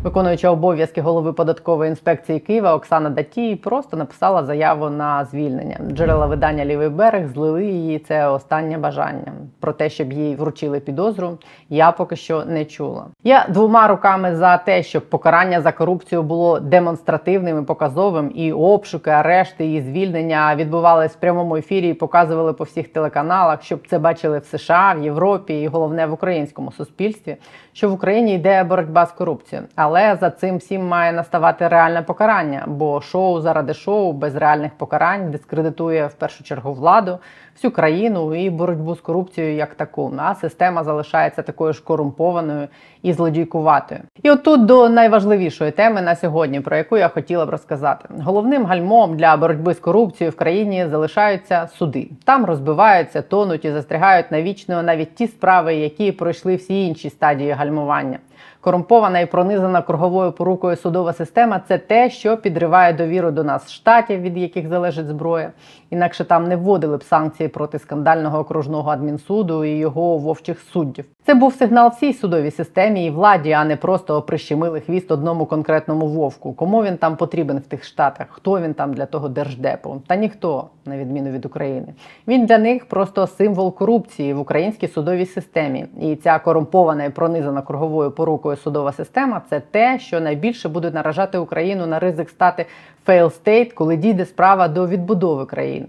Виконуюча 0.03 0.49
обов'язки 0.49 1.01
голови 1.01 1.33
податкової 1.33 1.89
інспекції 1.89 2.39
Києва 2.39 2.75
Оксана 2.75 3.09
Датій 3.09 3.55
просто 3.55 3.97
написала 3.97 4.43
заяву 4.43 4.89
на 4.89 5.25
звільнення. 5.25 5.77
Джерела 5.91 6.25
видання 6.25 6.65
Лівий 6.65 6.89
берег 6.89 7.27
злили 7.27 7.65
її 7.65 7.99
це 7.99 8.27
останнє 8.27 8.77
бажання. 8.77 9.33
Про 9.59 9.73
те, 9.73 9.89
щоб 9.89 10.13
їй 10.13 10.35
вручили 10.35 10.79
підозру, 10.79 11.37
я 11.69 11.91
поки 11.91 12.15
що 12.15 12.45
не 12.45 12.65
чула. 12.65 13.05
Я 13.23 13.45
двома 13.49 13.87
руками 13.87 14.35
за 14.35 14.57
те, 14.57 14.83
щоб 14.83 15.09
покарання 15.09 15.61
за 15.61 15.71
корупцію 15.71 16.23
було 16.23 16.59
демонстративним 16.59 17.59
і 17.59 17.65
показовим, 17.65 18.31
і 18.35 18.51
обшуки, 18.51 19.09
арешти 19.09 19.73
і 19.73 19.81
звільнення 19.81 20.55
відбувалися 20.55 21.15
в 21.17 21.21
прямому 21.21 21.55
ефірі 21.55 21.89
і 21.89 21.93
показували 21.93 22.53
по 22.53 22.63
всіх 22.63 22.87
телеканалах, 22.87 23.63
щоб 23.63 23.87
це 23.87 23.99
бачили 23.99 24.39
в 24.39 24.45
США, 24.45 24.95
в 24.99 25.03
Європі 25.03 25.61
і 25.61 25.67
головне 25.67 26.05
в 26.05 26.13
українському 26.13 26.71
суспільстві, 26.71 27.37
що 27.73 27.89
в 27.89 27.93
Україні 27.93 28.35
йде 28.35 28.63
боротьба 28.63 29.05
з 29.05 29.11
корупцією. 29.11 29.67
Але 29.75 30.15
за 30.15 30.29
цим 30.29 30.57
всім 30.57 30.87
має 30.87 31.11
наставати 31.11 31.67
реальне 31.67 32.01
покарання, 32.01 32.63
бо 32.67 33.01
шоу 33.01 33.41
заради 33.41 33.73
шоу 33.73 34.13
без 34.13 34.35
реальних 34.35 34.71
покарань 34.77 35.31
дискредитує 35.31 36.07
в 36.07 36.13
першу 36.13 36.43
чергу 36.43 36.73
владу, 36.73 37.19
всю 37.55 37.71
країну 37.71 38.35
і 38.35 38.49
боротьбу 38.49 38.95
з 38.95 39.01
корупцією 39.01 39.55
як 39.55 39.75
таку. 39.75 40.13
А 40.17 40.35
система 40.35 40.83
залишається 40.83 41.41
такою 41.41 41.73
ж 41.73 41.83
корумпованою 41.83 42.67
і 43.01 43.13
злодійкуватою. 43.13 44.01
І 44.23 44.31
отут 44.31 44.65
до 44.65 44.89
найважливішої 44.89 45.71
теми 45.71 46.01
на 46.01 46.15
сьогодні, 46.15 46.59
про 46.59 46.77
яку 46.77 46.97
я 46.97 47.07
хотіла 47.07 47.45
б 47.45 47.49
розказати. 47.49 48.09
Головним 48.23 48.65
гальмом 48.65 49.17
для 49.17 49.37
боротьби 49.37 49.73
з 49.73 49.79
корупцією 49.79 50.31
в 50.31 50.35
країні 50.35 50.87
залишаються 50.87 51.67
суди. 51.67 52.09
Там 52.25 52.45
розбиваються, 52.45 53.21
тонуть 53.21 53.65
і 53.65 53.71
застрягають 53.71 54.31
навічно 54.31 54.83
навіть 54.83 55.15
ті 55.15 55.27
справи, 55.27 55.75
які 55.75 56.11
пройшли 56.11 56.55
всі 56.55 56.87
інші 56.87 57.09
стадії 57.09 57.51
гальмування. 57.51 58.19
Корумпована 58.63 59.19
і 59.19 59.25
пронизана 59.25 59.81
круговою 59.81 60.31
порукою 60.31 60.75
судова 60.75 61.13
система 61.13 61.61
це 61.67 61.77
те, 61.77 62.09
що 62.09 62.37
підриває 62.37 62.93
довіру 62.93 63.31
до 63.31 63.43
нас 63.43 63.71
штатів, 63.71 64.21
від 64.21 64.37
яких 64.37 64.67
залежить 64.67 65.07
зброя. 65.07 65.51
Інакше 65.93 66.23
там 66.23 66.47
не 66.47 66.55
вводили 66.55 66.97
б 66.97 67.03
санкції 67.03 67.49
проти 67.49 67.79
скандального 67.79 68.39
окружного 68.39 68.91
адмінсуду 68.91 69.65
і 69.65 69.69
його 69.69 70.17
вовчих 70.17 70.59
суддів. 70.59 71.05
Це 71.25 71.33
був 71.33 71.53
сигнал 71.53 71.89
всій 71.89 72.13
судовій 72.13 72.51
системі 72.51 73.05
і 73.05 73.09
владі, 73.09 73.51
а 73.51 73.65
не 73.65 73.75
просто 73.75 74.21
прищемили 74.21 74.79
хвіст 74.79 75.11
одному 75.11 75.45
конкретному 75.45 76.07
вовку. 76.07 76.53
Кому 76.53 76.83
він 76.83 76.97
там 76.97 77.15
потрібен 77.15 77.57
в 77.57 77.61
тих 77.61 77.83
штатах? 77.83 78.27
Хто 78.29 78.61
він 78.61 78.73
там 78.73 78.93
для 78.93 79.05
того 79.05 79.29
держдепу? 79.29 80.01
Та 80.07 80.15
ніхто, 80.15 80.69
на 80.85 80.97
відміну 80.97 81.29
від 81.29 81.45
України. 81.45 81.87
Він 82.27 82.45
для 82.45 82.57
них 82.57 82.85
просто 82.85 83.27
символ 83.27 83.75
корупції 83.75 84.33
в 84.33 84.39
українській 84.39 84.87
судовій 84.87 85.25
системі. 85.25 85.85
І 86.01 86.15
ця 86.15 86.39
корумпована 86.39 87.03
і 87.03 87.09
пронизана 87.09 87.61
круговою 87.61 88.11
порукою 88.11 88.57
судова 88.57 88.91
система 88.91 89.41
це 89.49 89.59
те, 89.59 89.99
що 89.99 90.21
найбільше 90.21 90.69
буде 90.69 90.91
наражати 90.91 91.37
Україну 91.37 91.85
на 91.85 91.99
ризик 91.99 92.29
стати 92.29 92.65
fail 93.07 93.25
state, 93.25 93.73
коли 93.73 93.97
дійде 93.97 94.25
справа 94.25 94.67
до 94.67 94.87
відбудови 94.87 95.45
країни. 95.45 95.87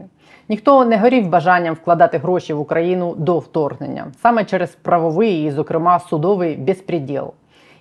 Ніхто 0.48 0.84
не 0.84 0.98
горів 0.98 1.28
бажанням 1.28 1.74
вкладати 1.74 2.18
гроші 2.18 2.52
в 2.52 2.60
Україну 2.60 3.14
до 3.18 3.38
вторгнення 3.38 4.06
саме 4.22 4.44
через 4.44 4.70
правовий 4.70 5.44
і, 5.44 5.50
зокрема, 5.50 6.00
судовий 6.00 6.56
безпреділ. 6.56 7.32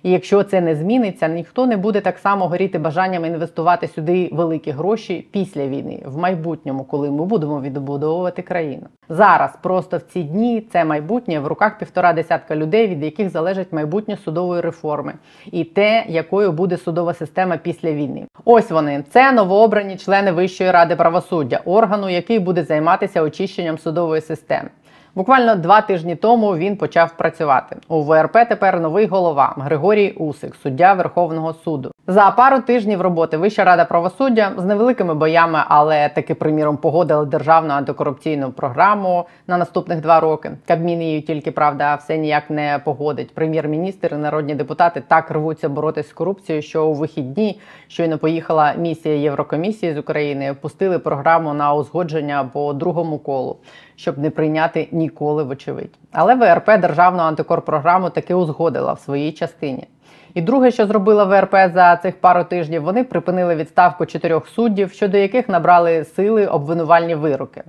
І 0.04 0.10
якщо 0.10 0.42
це 0.42 0.60
не 0.60 0.76
зміниться, 0.76 1.28
ніхто 1.28 1.66
не 1.66 1.76
буде 1.76 2.00
так 2.00 2.18
само 2.18 2.48
горіти 2.48 2.78
бажанням 2.78 3.24
інвестувати 3.24 3.88
сюди 3.88 4.30
великі 4.32 4.70
гроші 4.70 5.28
після 5.32 5.66
війни, 5.66 6.02
в 6.06 6.18
майбутньому, 6.18 6.84
коли 6.84 7.10
ми 7.10 7.24
будемо 7.24 7.60
відбудовувати 7.60 8.42
країну. 8.42 8.86
Зараз 9.08 9.50
просто 9.62 9.96
в 9.96 10.00
ці 10.00 10.22
дні 10.22 10.66
це 10.72 10.84
майбутнє 10.84 11.40
в 11.40 11.46
руках 11.46 11.78
півтора 11.78 12.12
десятка 12.12 12.56
людей, 12.56 12.86
від 12.86 13.04
яких 13.04 13.30
залежить 13.30 13.72
майбутнє 13.72 14.16
судової 14.16 14.60
реформи, 14.60 15.14
і 15.52 15.64
те, 15.64 16.04
якою 16.08 16.52
буде 16.52 16.76
судова 16.76 17.14
система 17.14 17.56
після 17.56 17.92
війни. 17.92 18.26
Ось 18.44 18.70
вони 18.70 19.04
це 19.10 19.32
новообрані 19.32 19.96
члени 19.96 20.32
Вищої 20.32 20.70
ради 20.70 20.96
правосуддя, 20.96 21.60
органу, 21.64 22.08
який 22.08 22.38
буде 22.38 22.64
займатися 22.64 23.22
очищенням 23.22 23.78
судової 23.78 24.20
системи. 24.20 24.70
Буквально 25.14 25.54
два 25.54 25.80
тижні 25.80 26.16
тому 26.16 26.56
він 26.56 26.76
почав 26.76 27.16
працювати. 27.16 27.76
У 27.88 28.02
ВРП 28.02 28.32
тепер 28.48 28.80
новий 28.80 29.06
голова 29.06 29.54
Григорій 29.58 30.10
Усик, 30.10 30.54
суддя 30.62 30.92
Верховного 30.92 31.54
суду. 31.54 31.90
За 32.06 32.30
пару 32.30 32.60
тижнів 32.60 33.00
роботи 33.00 33.36
Вища 33.36 33.64
рада 33.64 33.84
правосуддя 33.84 34.52
з 34.56 34.64
невеликими 34.64 35.14
боями, 35.14 35.58
але 35.68 36.08
таки, 36.08 36.34
приміром, 36.34 36.76
погодили 36.76 37.26
державну 37.26 37.74
антикорупційну 37.74 38.52
програму 38.52 39.24
на 39.46 39.58
наступних 39.58 40.00
два 40.00 40.20
роки. 40.20 40.50
Кабмін 40.66 41.02
її 41.02 41.20
тільки 41.20 41.50
правда 41.50 41.94
все 41.94 42.18
ніяк 42.18 42.50
не 42.50 42.80
погодить. 42.84 43.34
Прем'єр-міністр 43.34 44.10
і 44.12 44.16
народні 44.16 44.54
депутати 44.54 45.02
так 45.08 45.30
рвуться 45.30 45.68
боротися 45.68 46.08
з 46.08 46.12
корупцією, 46.12 46.62
що 46.62 46.86
у 46.86 46.94
вихідні 46.94 47.60
щойно 47.88 48.18
поїхала 48.18 48.74
місія 48.78 49.14
Єврокомісії 49.14 49.94
з 49.94 49.98
України, 49.98 50.54
пустили 50.60 50.98
програму 50.98 51.54
на 51.54 51.74
узгодження 51.74 52.50
по 52.52 52.72
другому 52.72 53.18
колу, 53.18 53.56
щоб 53.96 54.18
не 54.18 54.30
прийняти 54.30 54.88
ніколи, 54.92 55.42
вочевидь. 55.42 55.98
Але 56.12 56.34
ВРП 56.34 56.80
державну 56.80 57.22
антикорпрограму 57.22 58.10
таки 58.10 58.34
узгодила 58.34 58.92
в 58.92 59.00
своїй 59.00 59.32
частині. 59.32 59.86
І 60.34 60.42
друге, 60.42 60.70
що 60.70 60.86
зробила 60.86 61.24
ВРП 61.24 61.54
за 61.74 61.96
цих 61.96 62.20
пару 62.20 62.44
тижнів, 62.44 62.82
вони 62.82 63.04
припинили 63.04 63.54
відставку 63.54 64.06
чотирьох 64.06 64.48
суддів, 64.48 64.92
щодо 64.92 65.18
яких 65.18 65.48
набрали 65.48 66.04
сили 66.04 66.46
обвинувальні 66.46 67.14
вироки. 67.14 67.62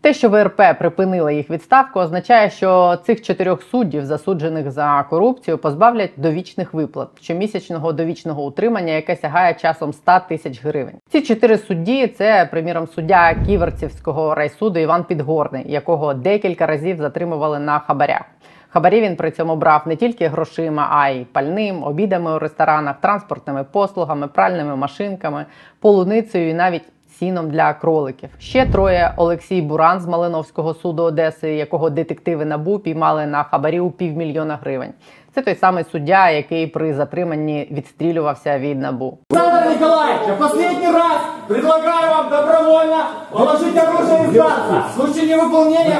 Те, 0.00 0.14
що 0.14 0.28
ВРП 0.28 0.62
припинила 0.78 1.32
їх 1.32 1.50
відставку, 1.50 2.00
означає, 2.00 2.50
що 2.50 2.98
цих 3.04 3.22
чотирьох 3.22 3.62
суддів, 3.62 4.04
засуджених 4.06 4.70
за 4.70 5.04
корупцію, 5.10 5.58
позбавлять 5.58 6.10
довічних 6.16 6.74
виплат 6.74 7.08
щомісячного 7.20 7.92
довічного 7.92 8.44
утримання, 8.44 8.92
яке 8.92 9.16
сягає 9.16 9.54
часом 9.54 9.92
100 9.92 10.12
тисяч 10.28 10.64
гривень. 10.64 10.94
Ці 11.10 11.22
чотири 11.22 11.58
судді 11.58 12.06
це, 12.06 12.48
приміром, 12.50 12.86
суддя 12.86 13.34
Ківерцівського 13.46 14.34
райсуду 14.34 14.80
Іван 14.80 15.04
Підгорний, 15.04 15.64
якого 15.72 16.14
декілька 16.14 16.66
разів 16.66 16.96
затримували 16.96 17.58
на 17.58 17.78
хабарях. 17.78 18.24
Хабарі 18.68 19.00
він 19.00 19.16
при 19.16 19.30
цьому 19.30 19.56
брав 19.56 19.82
не 19.86 19.96
тільки 19.96 20.28
грошима, 20.28 20.88
а 20.90 21.08
й 21.08 21.24
пальним, 21.24 21.82
обідами 21.82 22.34
у 22.34 22.38
ресторанах, 22.38 23.00
транспортними 23.00 23.64
послугами, 23.64 24.28
пральними 24.28 24.76
машинками, 24.76 25.46
полуницею 25.80 26.50
і 26.50 26.54
навіть 26.54 26.82
сіном 27.18 27.50
для 27.50 27.74
кроликів. 27.74 28.28
Ще 28.38 28.66
троє 28.66 29.12
Олексій 29.16 29.62
Буран 29.62 30.00
з 30.00 30.06
Малиновського 30.06 30.74
суду 30.74 31.02
Одеси, 31.02 31.54
якого 31.54 31.90
детективи 31.90 32.44
НАБУ 32.44 32.78
піймали 32.78 33.26
на 33.26 33.42
хабарі 33.42 33.80
у 33.80 33.90
півмільйона 33.90 34.58
гривень. 34.62 34.92
Це 35.34 35.42
той 35.42 35.54
самий 35.54 35.84
суддя, 35.92 36.30
який 36.30 36.66
при 36.66 36.94
затриманні 36.94 37.68
відстрілювався 37.70 38.58
від 38.58 38.80
набу. 38.80 39.18
Александр 39.30 39.70
Николаевич, 39.70 40.28
я 40.28 40.34
последний 40.34 40.92
раз 40.92 41.20
предлагаю 41.48 42.10
вам 42.10 42.30
добровольно 42.30 43.04
положить 43.30 43.76
оружие 43.76 44.24
и 44.24 44.26
сдаться. 44.26 44.84
В 44.90 44.94
случае 44.94 45.36
невыполнения... 45.36 45.96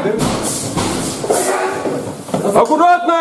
Аккуратно! 2.54 3.14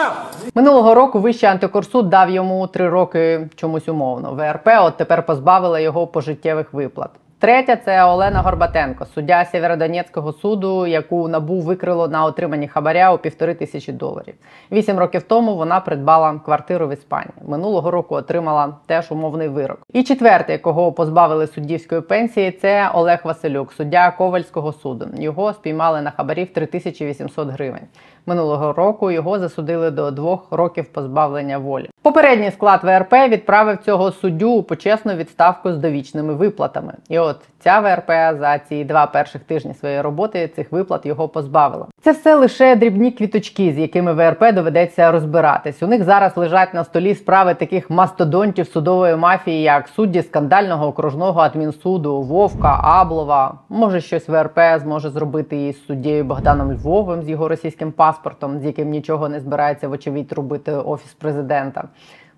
Минулого 0.56 0.94
року 0.94 1.20
Вищий 1.20 1.50
антикорсуд 1.50 2.10
дав 2.10 2.30
йому 2.30 2.68
три 2.68 2.90
роки 2.90 3.50
чомусь 3.56 3.88
умовно. 3.90 4.34
ВРП 4.34 4.68
от 4.68 4.98
тепер 4.98 5.26
позбавила 5.26 5.80
його 5.80 6.08
пожиттєвих 6.08 6.74
виплат. 6.74 7.10
Третя 7.40 7.76
це 7.76 8.04
Олена 8.04 8.42
Горбатенко, 8.42 9.06
суддя 9.06 9.46
Сєвєродонецького 9.46 10.34
суду, 10.34 10.88
яку 10.88 11.28
набу 11.28 11.60
викрило 11.62 12.08
на 12.08 12.26
отриманні 12.26 12.68
хабаря 12.68 13.14
у 13.14 13.18
півтори 13.18 13.54
тисячі 13.54 13.94
доларів. 13.94 14.34
Вісім 14.72 15.00
років 15.00 15.24
тому 15.24 15.56
вона 15.56 15.80
придбала 15.80 16.42
квартиру 16.46 16.88
в 16.88 16.94
Іспанії. 16.94 17.34
Минулого 17.48 17.92
року 17.92 18.16
отримала 18.16 18.76
теж 18.86 19.12
умовний 19.12 19.48
вирок. 19.48 19.80
І 19.94 20.04
четвертий, 20.04 20.58
кого 20.58 20.92
позбавили 20.92 21.48
суддівської 21.48 22.02
пенсії, 22.02 22.52
це 22.52 22.90
Олег 22.94 23.20
Василюк, 23.24 23.74
суддя 23.74 24.12
Ковальського 24.12 24.74
суду. 24.74 25.08
Його 25.18 25.54
спіймали 25.54 26.02
на 26.02 26.12
хабарі 26.12 26.44
в 26.44 26.54
3800 26.54 27.50
гривень. 27.50 27.88
Минулого 28.28 28.74
року 28.74 29.12
його 29.12 29.40
засудили 29.40 29.92
до 29.92 30.12
двох 30.12 30.52
років 30.52 30.86
позбавлення 30.86 31.58
волі. 31.58 31.90
Попередній 32.02 32.52
склад 32.52 32.80
ВРП 32.84 33.14
відправив 33.14 33.78
цього 33.78 34.12
суддю 34.12 34.52
у 34.52 34.64
почесну 34.64 35.14
відставку 35.14 35.74
з 35.74 35.78
довічними 35.78 36.34
виплатами. 36.34 36.94
І 37.10 37.20
от 37.20 37.38
ця 37.60 37.80
ВРП 37.80 38.40
за 38.40 38.60
ці 38.60 38.84
два 38.84 39.06
перших 39.06 39.44
тижні 39.44 39.74
своєї 39.74 40.02
роботи 40.02 40.48
цих 40.48 40.72
виплат 40.72 41.06
його 41.06 41.28
позбавила. 41.28 41.86
Це 42.02 42.12
все 42.12 42.36
лише 42.36 42.76
дрібні 42.76 43.12
квіточки, 43.12 43.74
з 43.74 43.78
якими 43.78 44.14
ВРП 44.14 44.54
доведеться 44.54 45.12
розбиратись. 45.12 45.84
У 45.84 45.88
них 45.88 46.04
зараз 46.04 46.38
лежать 46.38 46.74
на 46.74 46.84
столі 46.84 47.16
справи 47.16 47.54
таких 47.54 47.90
мастодонтів 47.90 48.68
судової 48.68 49.16
мафії, 49.16 49.62
як 49.62 49.88
судді 49.88 50.22
скандального 50.22 50.88
окружного 50.88 51.40
адмінсуду 51.42 52.22
Вовка, 52.22 52.80
Аблова. 52.84 53.54
Може, 53.70 54.02
щось 54.02 54.30
ВРП 54.30 54.60
зможе 54.78 55.10
зробити 55.10 55.68
із 55.68 55.86
суддєю 55.86 56.24
Богданом 56.24 56.74
Львовим 56.74 57.24
з 57.24 57.30
його 57.30 57.48
російським 57.48 57.92
паспортом, 57.92 58.60
з 58.60 58.66
яким 58.66 58.90
нічого 58.90 59.30
не 59.30 59.40
збирається 59.40 59.88
вочевидь 59.88 60.32
робити 60.32 60.72
офіс 60.72 61.14
президента 61.14 61.84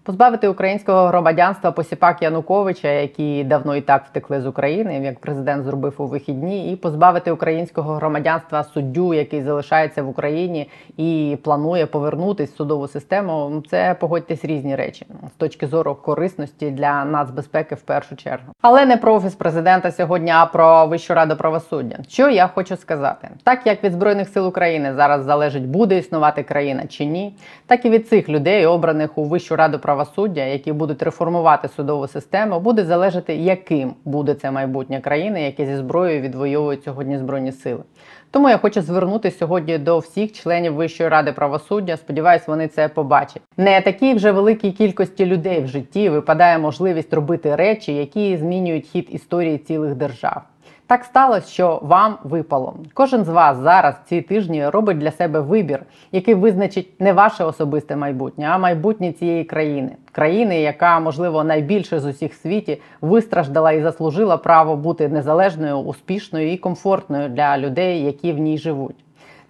позбавити 0.04 0.48
українського 0.48 1.08
громадянства 1.08 1.72
посіпак 1.72 2.22
Януковича, 2.22 2.88
які 2.88 3.44
давно 3.44 3.76
і 3.76 3.82
так 3.82 4.06
втекли 4.06 4.42
з 4.42 4.48
України, 4.48 5.00
як 5.00 5.20
президент 5.20 5.64
зробив 5.64 5.96
у 5.98 6.06
вихідні, 6.06 6.74
і 6.74 6.76
позбавити 6.76 7.32
українського 7.32 7.94
громадянства 7.94 8.64
суддю, 8.64 9.14
який 9.14 9.42
залишається 9.42 10.04
в 10.04 10.10
Україні 10.10 10.70
і 10.98 11.38
планує 11.44 11.86
повернутись 11.86 12.52
в 12.52 12.56
судову 12.56 12.88
систему. 12.88 13.64
Це 13.70 13.96
погодьтесь 14.00 14.46
різні 14.46 14.76
речі 14.76 15.06
з 15.28 15.38
точки 15.38 15.68
зору 15.68 15.96
корисності 15.96 16.72
для 16.72 17.06
нацбезпеки 17.06 17.76
в 17.76 17.82
першу 17.82 18.16
чергу. 18.16 18.54
Але 18.62 18.86
не 18.86 18.98
про 18.98 19.14
офіс 19.14 19.36
президента 19.36 19.92
сьогодні, 19.92 20.32
а 20.32 20.46
про 20.46 20.88
Вищу 20.88 21.14
раду 21.14 21.36
правосуддя. 21.36 21.98
Що 22.08 22.30
я 22.30 22.48
хочу 22.48 22.78
сказати, 22.78 23.30
так 23.44 23.60
як 23.66 23.84
від 23.84 23.94
збройних 23.94 24.30
сил 24.30 24.48
України 24.48 24.94
зараз 24.94 25.24
залежить, 25.24 25.68
буде 25.68 25.98
існувати 25.98 26.44
країна 26.44 26.84
чи 26.88 27.06
ні, 27.06 27.36
так 27.68 27.86
і 27.86 27.90
від 27.90 28.08
цих 28.08 28.30
людей, 28.30 28.66
обраних 28.66 29.18
у 29.18 29.24
Вищу 29.24 29.56
раду 29.56 29.80
правосуддя, 29.80 29.89
правосуддя, 29.90 30.46
які 30.46 30.74
будуть 30.74 31.04
реформувати 31.04 31.68
судову 31.68 32.08
систему, 32.08 32.60
буде 32.60 32.86
залежати, 32.86 33.36
яким 33.36 33.94
буде 34.06 34.34
це 34.34 34.52
майбутнє 34.52 35.02
країни, 35.02 35.42
яке 35.44 35.66
зі 35.66 35.76
зброєю 35.76 36.22
відвоюють 36.22 36.84
сьогодні 36.84 37.18
збройні 37.18 37.52
сили. 37.52 37.84
Тому 38.32 38.50
я 38.50 38.58
хочу 38.58 38.82
звернутися 38.82 39.38
сьогодні 39.38 39.78
до 39.78 40.00
всіх 40.00 40.32
членів 40.32 40.74
Вищої 40.74 41.10
ради 41.10 41.32
правосуддя. 41.32 41.98
Сподіваюсь, 41.98 42.48
вони 42.48 42.68
це 42.68 42.88
побачать. 42.88 43.42
Не 43.58 43.82
такій 43.82 44.14
вже 44.14 44.32
великій 44.32 44.72
кількості 44.72 45.26
людей 45.26 45.62
в 45.62 45.68
житті 45.68 46.10
випадає 46.10 46.58
можливість 46.58 47.14
робити 47.14 47.56
речі, 47.56 47.96
які 47.96 48.38
змінюють 48.38 48.86
хід 48.86 49.08
історії 49.10 49.58
цілих 49.58 49.96
держав. 49.96 50.42
Так 50.90 51.04
сталося, 51.04 51.48
що 51.48 51.80
вам 51.84 52.18
випало. 52.24 52.76
Кожен 52.94 53.26
з 53.26 53.30
вас 53.30 53.58
зараз 53.58 53.96
ці 54.06 54.22
тижні 54.22 54.70
робить 54.70 54.98
для 54.98 55.12
себе 55.12 55.40
вибір, 55.40 55.84
який 56.12 56.34
визначить 56.34 57.02
не 57.02 57.14
ваше 57.14 57.44
особисте 57.44 57.96
майбутнє, 57.96 58.46
а 58.50 58.58
майбутнє 58.58 59.12
цієї 59.12 59.44
країни, 59.44 59.92
країни, 60.12 60.62
яка, 60.62 61.00
можливо, 61.00 61.44
найбільше 61.44 62.00
з 62.00 62.06
усіх 62.06 62.34
світі 62.34 62.82
вистраждала 63.02 63.72
і 63.72 63.82
заслужила 63.82 64.38
право 64.38 64.76
бути 64.76 65.08
незалежною, 65.08 65.78
успішною 65.78 66.52
і 66.52 66.58
комфортною 66.58 67.30
для 67.30 67.58
людей, 67.58 68.04
які 68.04 68.34
в 68.34 68.38
ній 68.38 68.58
живуть. 68.58 68.96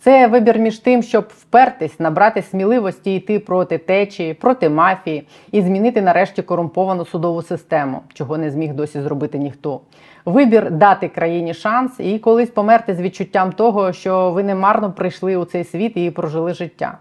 Це 0.02 0.28
вибір 0.28 0.60
між 0.60 0.80
тим, 0.80 1.04
щоб 1.04 1.30
впертись, 1.38 2.00
набрати 2.00 2.42
сміливості 2.42 3.16
йти 3.16 3.40
проти 3.40 3.78
течії, 3.78 4.34
проти 4.34 4.70
мафії 4.70 5.28
і 5.52 5.62
змінити 5.62 6.02
нарешті 6.02 6.42
корумповану 6.42 7.06
судову 7.06 7.42
систему, 7.42 8.02
чого 8.14 8.38
не 8.38 8.52
зміг 8.52 8.74
досі 8.74 9.02
зробити 9.02 9.38
ніхто. 9.38 9.82
Вибір 10.26 10.72
дати 10.72 11.08
країні 11.08 11.54
шанс 11.54 11.92
і 12.00 12.20
колись 12.20 12.50
померти 12.50 12.96
з 12.96 13.02
відчуттям 13.02 13.52
того, 13.52 13.94
що 13.94 14.32
ви 14.32 14.44
не 14.44 14.56
марно 14.56 14.92
прийшли 14.92 15.36
у 15.36 15.46
цей 15.46 15.64
світ 15.64 15.98
і 15.98 16.12
прожили 16.12 16.54
життя. 16.54 16.98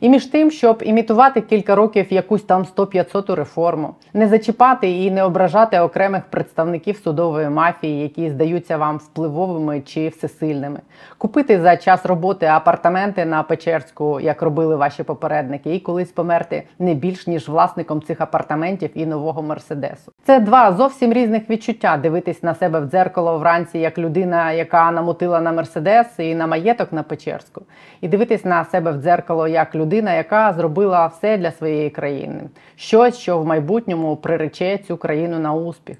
І 0.00 0.08
між 0.08 0.26
тим, 0.26 0.50
щоб 0.50 0.82
імітувати 0.86 1.40
кілька 1.40 1.74
років 1.74 2.06
якусь 2.12 2.42
там 2.42 2.64
100-500 2.76 3.34
реформу, 3.34 3.94
не 4.14 4.28
зачіпати 4.28 4.90
і 4.90 5.10
не 5.10 5.22
ображати 5.22 5.80
окремих 5.80 6.22
представників 6.30 6.96
судової 6.96 7.48
мафії, 7.48 8.02
які 8.02 8.30
здаються 8.30 8.76
вам 8.76 8.96
впливовими 8.96 9.80
чи 9.80 10.08
всесильними, 10.08 10.80
купити 11.18 11.60
за 11.60 11.76
час 11.76 12.06
роботи 12.06 12.46
апартаменти 12.46 13.24
на 13.24 13.42
Печерську, 13.42 14.20
як 14.20 14.42
робили 14.42 14.76
ваші 14.76 15.02
попередники, 15.02 15.74
і 15.74 15.80
колись 15.80 16.12
померти 16.12 16.62
не 16.78 16.94
більш 16.94 17.26
ніж 17.26 17.48
власником 17.48 18.02
цих 18.02 18.20
апартаментів 18.20 18.90
і 18.94 19.06
нового 19.06 19.42
мерседесу. 19.42 20.12
Це 20.24 20.40
два 20.40 20.72
зовсім 20.72 21.12
різних 21.12 21.50
відчуття: 21.50 21.96
дивитись 22.02 22.42
на 22.42 22.54
себе 22.54 22.80
в 22.80 22.84
дзеркало 22.84 23.38
вранці 23.38 23.78
як 23.78 23.98
людина, 23.98 24.52
яка 24.52 24.90
намотила 24.90 25.40
на 25.40 25.52
мерседес 25.52 26.06
і 26.18 26.34
на 26.34 26.46
маєток 26.46 26.92
на 26.92 27.02
Печерську, 27.02 27.62
і 28.00 28.08
дивитись 28.08 28.44
на 28.44 28.64
себе 28.64 28.90
в 28.90 28.96
дзеркало 28.96 29.48
як 29.48 29.74
людина 29.74 29.87
людина, 29.88 30.14
яка 30.14 30.52
зробила 30.52 31.06
все 31.06 31.36
для 31.36 31.50
своєї 31.50 31.90
країни, 31.90 32.40
щось, 32.76 33.18
що 33.18 33.38
в 33.38 33.46
майбутньому 33.46 34.16
прирече 34.16 34.78
цю 34.78 34.96
країну 34.96 35.38
на 35.38 35.52
успіх. 35.52 35.96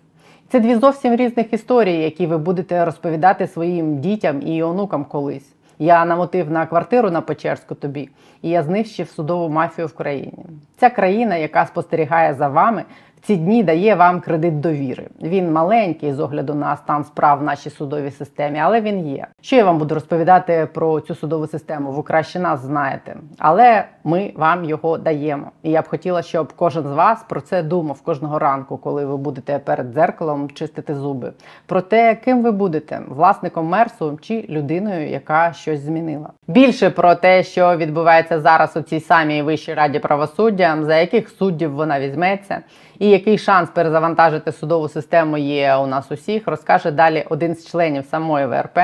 Це 0.48 0.60
дві 0.60 0.74
зовсім 0.74 1.16
різних 1.16 1.52
історії, 1.52 2.02
які 2.02 2.26
ви 2.26 2.38
будете 2.38 2.84
розповідати 2.84 3.46
своїм 3.46 4.00
дітям 4.00 4.42
і 4.42 4.62
онукам 4.62 5.04
колись. 5.04 5.54
Я 5.78 6.04
намотив 6.04 6.50
на 6.50 6.66
квартиру 6.66 7.10
на 7.10 7.20
Печерську 7.20 7.74
тобі, 7.74 8.08
і 8.42 8.48
я 8.48 8.62
знищив 8.62 9.08
судову 9.08 9.48
мафію 9.48 9.86
в 9.86 9.94
країні. 9.94 10.44
Ця 10.76 10.90
країна, 10.90 11.36
яка 11.36 11.66
спостерігає 11.66 12.34
за 12.34 12.48
вами, 12.48 12.84
ці 13.22 13.36
дні 13.36 13.62
дає 13.62 13.94
вам 13.94 14.20
кредит 14.20 14.60
довіри. 14.60 15.08
Він 15.22 15.52
маленький 15.52 16.12
з 16.12 16.20
огляду 16.20 16.54
на 16.54 16.76
стан 16.76 17.04
справ 17.04 17.38
в 17.38 17.42
нашій 17.42 17.70
судовій 17.70 18.10
системі, 18.10 18.58
але 18.58 18.80
він 18.80 19.08
є. 19.08 19.26
Що 19.40 19.56
я 19.56 19.64
вам 19.64 19.78
буду 19.78 19.94
розповідати 19.94 20.68
про 20.74 21.00
цю 21.00 21.14
судову 21.14 21.46
систему? 21.46 21.92
Ви 21.92 22.02
краще 22.02 22.40
нас 22.40 22.60
знаєте, 22.60 23.16
але 23.38 23.84
ми 24.04 24.32
вам 24.36 24.64
його 24.64 24.98
даємо. 24.98 25.50
І 25.62 25.70
я 25.70 25.82
б 25.82 25.88
хотіла, 25.88 26.22
щоб 26.22 26.52
кожен 26.52 26.82
з 26.82 26.92
вас 26.92 27.24
про 27.28 27.40
це 27.40 27.62
думав 27.62 28.00
кожного 28.00 28.38
ранку, 28.38 28.76
коли 28.76 29.06
ви 29.06 29.16
будете 29.16 29.58
перед 29.58 29.92
дзеркалом 29.92 30.50
чистити 30.50 30.94
зуби. 30.94 31.32
Про 31.66 31.80
те, 31.80 32.14
ким 32.14 32.42
ви 32.42 32.50
будете 32.50 33.00
власником 33.08 33.66
мерсу 33.66 34.18
чи 34.22 34.46
людиною, 34.48 35.08
яка 35.08 35.52
щось 35.52 35.80
змінила. 35.80 36.30
Більше 36.48 36.90
про 36.90 37.14
те, 37.14 37.42
що 37.42 37.76
відбувається 37.76 38.40
зараз 38.40 38.76
у 38.76 38.82
цій 38.82 39.00
самій 39.00 39.42
вищій 39.42 39.74
раді 39.74 39.98
правосуддя, 39.98 40.78
за 40.82 40.96
яких 40.96 41.28
суддів 41.28 41.72
вона 41.72 42.00
візьметься 42.00 42.60
і 42.98 43.08
який 43.10 43.38
шанс 43.38 43.70
перезавантажити 43.70 44.52
судову 44.52 44.88
систему 44.88 45.38
є 45.38 45.76
у 45.76 45.86
нас 45.86 46.12
усіх, 46.12 46.48
розкаже 46.48 46.90
далі 46.90 47.26
один 47.30 47.54
з 47.54 47.66
членів 47.66 48.04
самої 48.04 48.46
ВРП, 48.46 48.78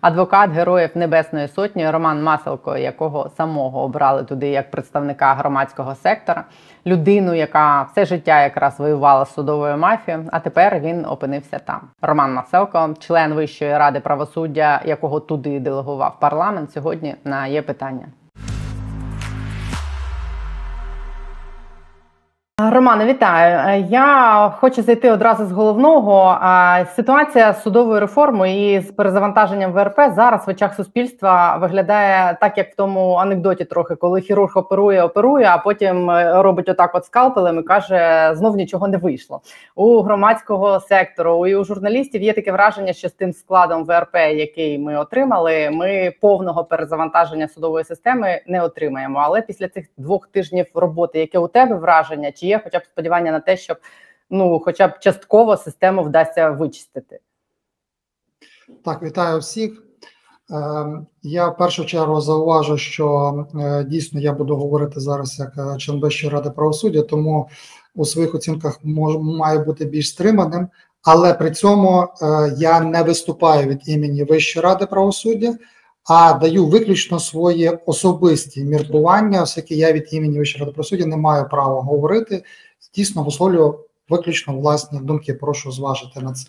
адвокат 0.00 0.50
Героїв 0.50 0.90
Небесної 0.94 1.48
Сотні 1.48 1.90
Роман 1.90 2.22
Маселко, 2.22 2.76
якого 2.76 3.30
самого 3.36 3.82
обрали 3.82 4.24
туди 4.24 4.48
як 4.48 4.70
представника 4.70 5.34
громадського 5.34 5.94
сектора, 5.94 6.44
людину, 6.86 7.34
яка 7.34 7.82
все 7.82 8.04
життя 8.04 8.42
якраз 8.42 8.80
воювала 8.80 9.24
з 9.24 9.34
судовою 9.34 9.76
мафією, 9.76 10.24
а 10.32 10.40
тепер 10.40 10.80
він 10.80 11.04
опинився 11.04 11.58
там. 11.58 11.80
Роман 12.02 12.34
Маселко, 12.34 12.94
член 12.98 13.34
Вищої 13.34 13.78
ради 13.78 14.00
правосуддя, 14.00 14.82
якого 14.84 15.20
туди 15.20 15.60
делегував 15.60 16.20
парламент, 16.20 16.72
сьогодні 16.72 17.14
на 17.24 17.46
є 17.46 17.62
питання. 17.62 18.06
Романе, 22.58 23.06
вітаю. 23.06 23.58
Е, 23.68 23.86
я 23.90 24.52
хочу 24.60 24.82
зайти 24.82 25.10
одразу 25.10 25.46
з 25.46 25.52
головного. 25.52 26.38
Ситуація 26.96 27.52
з 27.52 27.62
судовою 27.62 28.00
реформою 28.00 28.76
і 28.76 28.80
з 28.80 28.90
перезавантаженням 28.90 29.72
ВРП 29.72 30.00
зараз 30.14 30.46
в 30.46 30.50
очах 30.50 30.74
суспільства 30.74 31.56
виглядає 31.56 32.36
так, 32.40 32.58
як 32.58 32.72
в 32.72 32.76
тому 32.76 33.12
анекдоті, 33.12 33.64
трохи 33.64 33.94
коли 33.94 34.20
хірург 34.20 34.52
оперує, 34.54 35.02
оперує, 35.02 35.46
а 35.46 35.58
потім 35.58 36.10
е, 36.10 36.42
робить 36.42 36.68
отак, 36.68 36.94
от 36.94 37.04
скалпелем 37.04 37.58
і 37.58 37.62
каже: 37.62 38.30
знов 38.34 38.56
нічого 38.56 38.88
не 38.88 38.96
вийшло. 38.96 39.40
У 39.74 40.00
громадського 40.00 40.80
сектору 40.80 41.46
і 41.46 41.56
у 41.56 41.64
журналістів 41.64 42.22
є 42.22 42.32
таке 42.32 42.52
враження, 42.52 42.92
що 42.92 43.08
з 43.08 43.12
тим 43.12 43.32
складом 43.32 43.84
ВРП, 43.84 44.14
який 44.14 44.78
ми 44.78 44.98
отримали, 44.98 45.70
ми 45.72 46.12
повного 46.20 46.64
перезавантаження 46.64 47.48
судової 47.48 47.84
системи 47.84 48.40
не 48.46 48.62
отримаємо. 48.62 49.18
Але 49.22 49.42
після 49.42 49.68
цих 49.68 49.86
двох 49.96 50.26
тижнів 50.26 50.66
роботи, 50.74 51.18
яке 51.18 51.38
у 51.38 51.48
тебе 51.48 51.76
враження? 51.76 52.32
Чи 52.32 52.45
є 52.46 52.60
хоча 52.64 52.78
б 52.78 52.82
сподівання 52.84 53.32
на 53.32 53.40
те, 53.40 53.56
щоб 53.56 53.76
ну, 54.30 54.60
хоча 54.64 54.88
б 54.88 54.98
частково 54.98 55.56
систему 55.56 56.02
вдасться 56.02 56.50
вичистити. 56.50 57.20
Так, 58.84 59.02
вітаю 59.02 59.38
всіх. 59.38 59.82
Ем, 60.50 61.06
я 61.22 61.48
в 61.48 61.56
першу 61.56 61.84
чергу 61.84 62.20
зауважу, 62.20 62.78
що 62.78 63.46
е, 63.54 63.84
дійсно 63.84 64.20
я 64.20 64.32
буду 64.32 64.56
говорити 64.56 65.00
зараз 65.00 65.38
як 65.38 65.52
е, 65.58 65.78
член 65.78 66.00
Вищої 66.00 66.32
ради 66.32 66.50
правосуддя, 66.50 67.02
тому 67.02 67.48
у 67.94 68.04
своїх 68.04 68.34
оцінках 68.34 68.80
має 68.84 69.58
бути 69.58 69.84
більш 69.84 70.08
стриманим, 70.08 70.68
але 71.02 71.34
при 71.34 71.50
цьому 71.50 72.08
я 72.56 72.80
не 72.80 73.02
виступаю 73.02 73.68
від 73.68 73.88
імені 73.88 74.24
Вищої 74.24 74.64
ради 74.64 74.86
правосуддя, 74.86 75.56
а 76.08 76.32
даю 76.32 76.66
виключно 76.66 77.18
свої 77.18 77.78
особисті 77.86 78.64
міркування, 78.64 79.42
оскільки 79.42 79.74
я 79.74 79.92
від 79.92 80.08
імені 80.12 80.38
Вищої 80.38 80.60
ради 80.60 80.72
правосуддя 80.72 81.06
не 81.06 81.16
маю 81.16 81.48
права 81.48 81.82
говорити. 81.82 82.44
Дійсно, 82.94 83.22
висловлюю 83.22 83.78
виключно 84.08 84.58
власні 84.58 85.00
думки. 85.00 85.34
Прошу 85.34 85.72
зважити 85.72 86.20
на 86.20 86.32
це. 86.32 86.46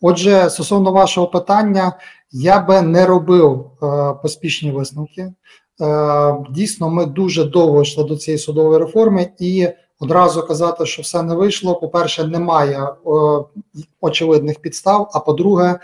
Отже, 0.00 0.50
стосовно 0.50 0.92
вашого 0.92 1.26
питання, 1.26 1.92
я 2.32 2.60
би 2.60 2.82
не 2.82 3.06
робив 3.06 3.70
е, 3.82 4.14
поспішні 4.22 4.70
висновки. 4.70 5.32
Е, 5.80 6.36
Дійсно, 6.50 6.90
ми 6.90 7.06
дуже 7.06 7.44
довго 7.44 7.82
йшли 7.82 8.04
до 8.04 8.16
цієї 8.16 8.38
судової 8.38 8.78
реформи, 8.78 9.28
і 9.38 9.68
одразу 10.00 10.46
казати, 10.46 10.86
що 10.86 11.02
все 11.02 11.22
не 11.22 11.34
вийшло. 11.34 11.74
По-перше, 11.74 12.24
немає 12.24 12.82
е, 12.82 12.94
очевидних 14.00 14.60
підстав. 14.60 15.10
А 15.14 15.20
по-друге, 15.20 15.78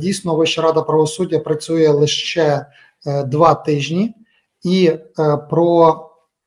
дійсно, 0.00 0.36
Вища 0.36 0.62
рада 0.62 0.82
правосуддя 0.82 1.38
працює 1.38 1.88
лише 1.88 2.66
е, 3.06 3.24
два 3.24 3.54
тижні, 3.54 4.14
і 4.62 4.86
е, 4.86 5.00
про 5.50 6.00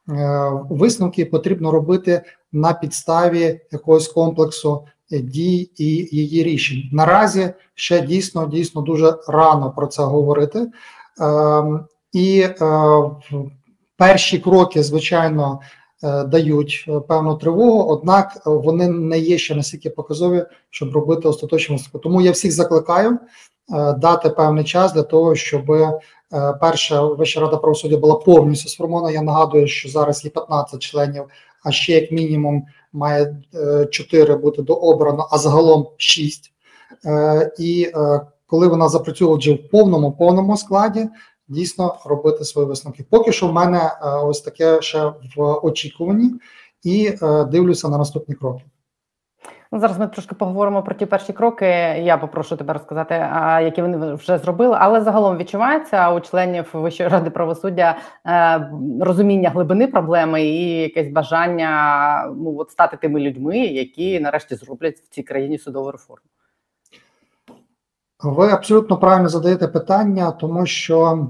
е, 0.09 0.51
висновки 0.69 1.25
потрібно 1.25 1.71
робити 1.71 2.21
на 2.51 2.73
підставі 2.73 3.61
якогось 3.71 4.07
комплексу 4.07 4.85
дій 5.11 5.71
і 5.77 5.85
її 6.11 6.43
рішень. 6.43 6.89
Наразі 6.91 7.53
ще 7.75 8.01
дійсно 8.01 8.47
дійсно 8.47 8.81
дуже 8.81 9.17
рано 9.27 9.73
про 9.75 9.87
це 9.87 10.03
говорити. 10.03 10.67
Ем, 11.19 11.85
і 12.13 12.39
е, 12.41 12.55
перші 13.97 14.39
кроки, 14.39 14.83
звичайно, 14.83 15.59
е, 15.61 15.65
дають 16.01 16.89
певну 17.07 17.35
тривогу, 17.35 17.89
однак 17.89 18.41
вони 18.45 18.88
не 18.88 19.19
є 19.19 19.38
ще 19.38 19.55
настільки 19.55 19.89
показові, 19.89 20.45
щоб 20.69 20.93
робити 20.93 21.27
остаточну 21.27 21.75
висновку. 21.75 21.99
Тому 21.99 22.21
я 22.21 22.31
всіх 22.31 22.51
закликаю 22.51 23.12
е, 23.12 23.93
дати 23.93 24.29
певний 24.29 24.63
час 24.63 24.93
для 24.93 25.03
того, 25.03 25.35
щоб 25.35 25.65
перша 26.62 27.01
Вища 27.01 27.39
рада 27.39 27.57
правосуддя 27.57 27.97
була 27.97 28.15
повністю 28.15 28.69
сформована. 28.69 29.12
Я 29.12 29.21
нагадую, 29.21 29.67
що 29.67 29.89
зараз 29.89 30.25
є 30.25 30.31
15 30.31 30.79
членів, 30.79 31.23
а 31.63 31.71
ще 31.71 31.93
як 31.93 32.12
мінімум 32.12 32.65
має 32.93 33.38
4 33.91 34.35
бути 34.35 34.62
дообрано, 34.62 35.27
а 35.31 35.38
загалом 35.38 35.88
6. 35.97 36.51
І 37.59 37.91
коли 38.47 38.67
вона 38.67 38.89
запрацює 38.89 39.38
вже 39.38 39.53
в 39.53 39.69
повному 39.69 40.12
повному 40.12 40.57
складі, 40.57 41.07
дійсно 41.49 41.97
робити 42.05 42.43
свої 42.45 42.67
висновки. 42.67 43.05
Поки 43.09 43.31
що 43.31 43.47
в 43.47 43.53
мене 43.53 43.77
е, 43.77 44.09
ось 44.09 44.41
таке 44.41 44.81
ще 44.81 45.13
в 45.35 45.59
очікуванні, 45.63 46.33
і 46.83 47.13
е, 47.21 47.45
дивлюся 47.45 47.89
на 47.89 47.97
наступні 47.97 48.35
кроки. 48.35 48.63
Ну, 49.71 49.79
зараз 49.79 49.99
ми 49.99 50.07
трошки 50.07 50.35
поговоримо 50.35 50.83
про 50.83 50.95
ті 50.95 51.05
перші 51.05 51.33
кроки. 51.33 51.65
Я 52.03 52.17
попрошу 52.17 52.55
тебе 52.57 52.73
розказати, 52.73 53.13
які 53.65 53.81
вони 53.81 54.13
вже 54.13 54.38
зробили. 54.38 54.77
Але 54.79 55.01
загалом 55.01 55.38
відчувається 55.38 56.12
у 56.12 56.19
членів 56.19 56.69
Вищої 56.73 57.09
ради 57.09 57.29
правосуддя 57.29 57.97
е, 58.25 58.69
розуміння 59.01 59.49
глибини 59.49 59.88
проблеми 59.88 60.43
і 60.43 60.81
якесь 60.81 61.07
бажання 61.07 62.33
ну 62.38 62.57
от 62.57 62.71
стати 62.71 62.97
тими 62.97 63.19
людьми, 63.19 63.57
які 63.57 64.19
нарешті 64.19 64.55
зроблять 64.55 64.97
в 64.97 65.09
цій 65.09 65.23
країні 65.23 65.57
судову 65.57 65.91
реформу. 65.91 66.25
Ви 68.23 68.51
абсолютно 68.51 68.97
правильно 68.97 69.29
задаєте 69.29 69.67
питання, 69.67 70.32
тому 70.32 70.65
що 70.65 71.13
е, 71.13 71.27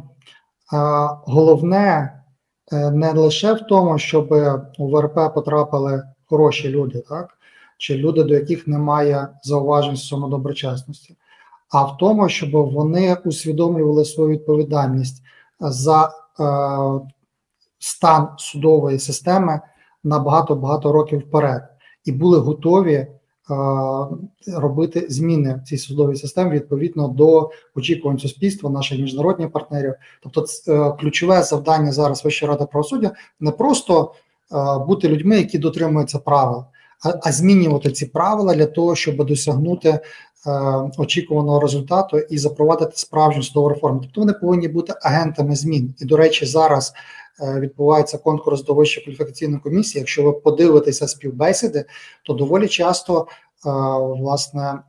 головне 1.26 2.14
е, 2.72 2.92
не 2.92 3.12
лише 3.12 3.54
в 3.54 3.60
тому, 3.60 3.98
щоб 3.98 4.34
у 4.78 4.90
ВРП 4.90 5.34
потрапили 5.34 6.04
хороші 6.26 6.70
люди, 6.70 7.04
так 7.10 7.40
чи 7.80 7.96
люди, 7.96 8.24
до 8.24 8.34
яких 8.34 8.68
немає 8.68 9.28
зауважень 9.44 9.98
стосовно 9.98 10.28
доброчесності, 10.28 11.16
а 11.70 11.84
в 11.84 11.98
тому, 11.98 12.30
щоб 12.30 12.52
вони 12.52 13.18
усвідомлювали 13.26 14.06
свою 14.06 14.30
відповідальність 14.30 15.24
за 15.60 16.06
е, 16.06 16.12
стан 17.80 18.28
судової 18.38 19.00
системи 19.00 19.62
на 20.04 20.20
багато 20.20 20.56
багато 20.56 20.92
років 20.92 21.20
вперед, 21.20 21.64
і 22.06 22.12
були 22.12 22.38
готові 22.38 23.08
робити 24.48 25.06
зміни 25.10 25.62
в 25.64 25.68
цій 25.68 25.78
судовій 25.78 26.16
системі 26.16 26.52
відповідно 26.52 27.08
до 27.08 27.50
очікувань 27.76 28.20
суспільства, 28.20 28.70
наших 28.70 29.00
міжнародних 29.00 29.52
партнерів. 29.52 29.94
Тобто, 30.24 30.46
е, 30.68 30.92
ключове 31.00 31.44
завдання 31.44 31.92
зараз 31.92 32.26
Вищої 32.26 32.52
ради 32.52 32.66
правосуддя 32.66 33.12
не 33.40 33.52
просто 33.52 34.14
бути 34.88 35.10
людьми, 35.10 35.38
які 35.38 35.58
дотримуються 35.58 36.20
правил, 36.20 36.64
а 37.24 37.32
змінювати 37.32 37.92
ці 37.92 38.06
правила 38.06 38.56
для 38.56 38.66
того, 38.66 38.96
щоб 38.96 39.26
досягнути 39.26 39.90
е, 39.90 40.02
очікуваного 40.98 41.60
результату 41.60 42.20
і 42.20 42.38
запровадити 42.38 42.92
справжню 42.96 43.44
судову 43.44 43.70
реформу. 43.70 44.00
Тобто 44.00 44.22
вони 44.22 44.34
повинні 44.34 44.68
бути 44.68 44.94
агентами 45.02 45.56
змін. 45.56 45.94
І, 46.00 46.06
до 46.06 46.18
речі, 46.18 46.46
зараз 46.46 46.94
е, 46.94 46.96
відбувається 47.42 48.18
конкурс 48.18 48.64
до 48.64 48.74
вищої 48.74 49.06
кваліфікаційної 49.06 49.62
комісії. 49.62 50.00
Якщо 50.00 50.24
ви 50.24 50.32
подивитеся 50.32 51.08
співбесіди, 51.08 51.86
то 52.24 52.34
доволі 52.34 52.68
часто 52.68 53.28
е, 53.66 53.70
власне 54.22 54.80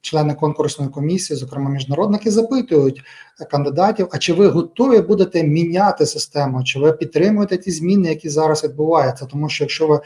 члени 0.00 0.34
конкурсної 0.34 0.90
комісії, 0.90 1.36
зокрема 1.36 1.70
міжнародники, 1.70 2.30
запитують 2.30 3.02
кандидатів: 3.50 4.08
а 4.12 4.18
чи 4.18 4.32
ви 4.32 4.48
готові 4.48 5.00
будете 5.00 5.44
міняти 5.44 6.06
систему? 6.06 6.64
Чи 6.64 6.78
ви 6.78 6.92
підтримуєте 6.92 7.56
ті 7.56 7.70
зміни, 7.70 8.08
які 8.08 8.28
зараз 8.28 8.64
відбуваються? 8.64 9.26
Тому 9.26 9.48
що 9.48 9.64
якщо 9.64 9.86
ви 9.86 10.00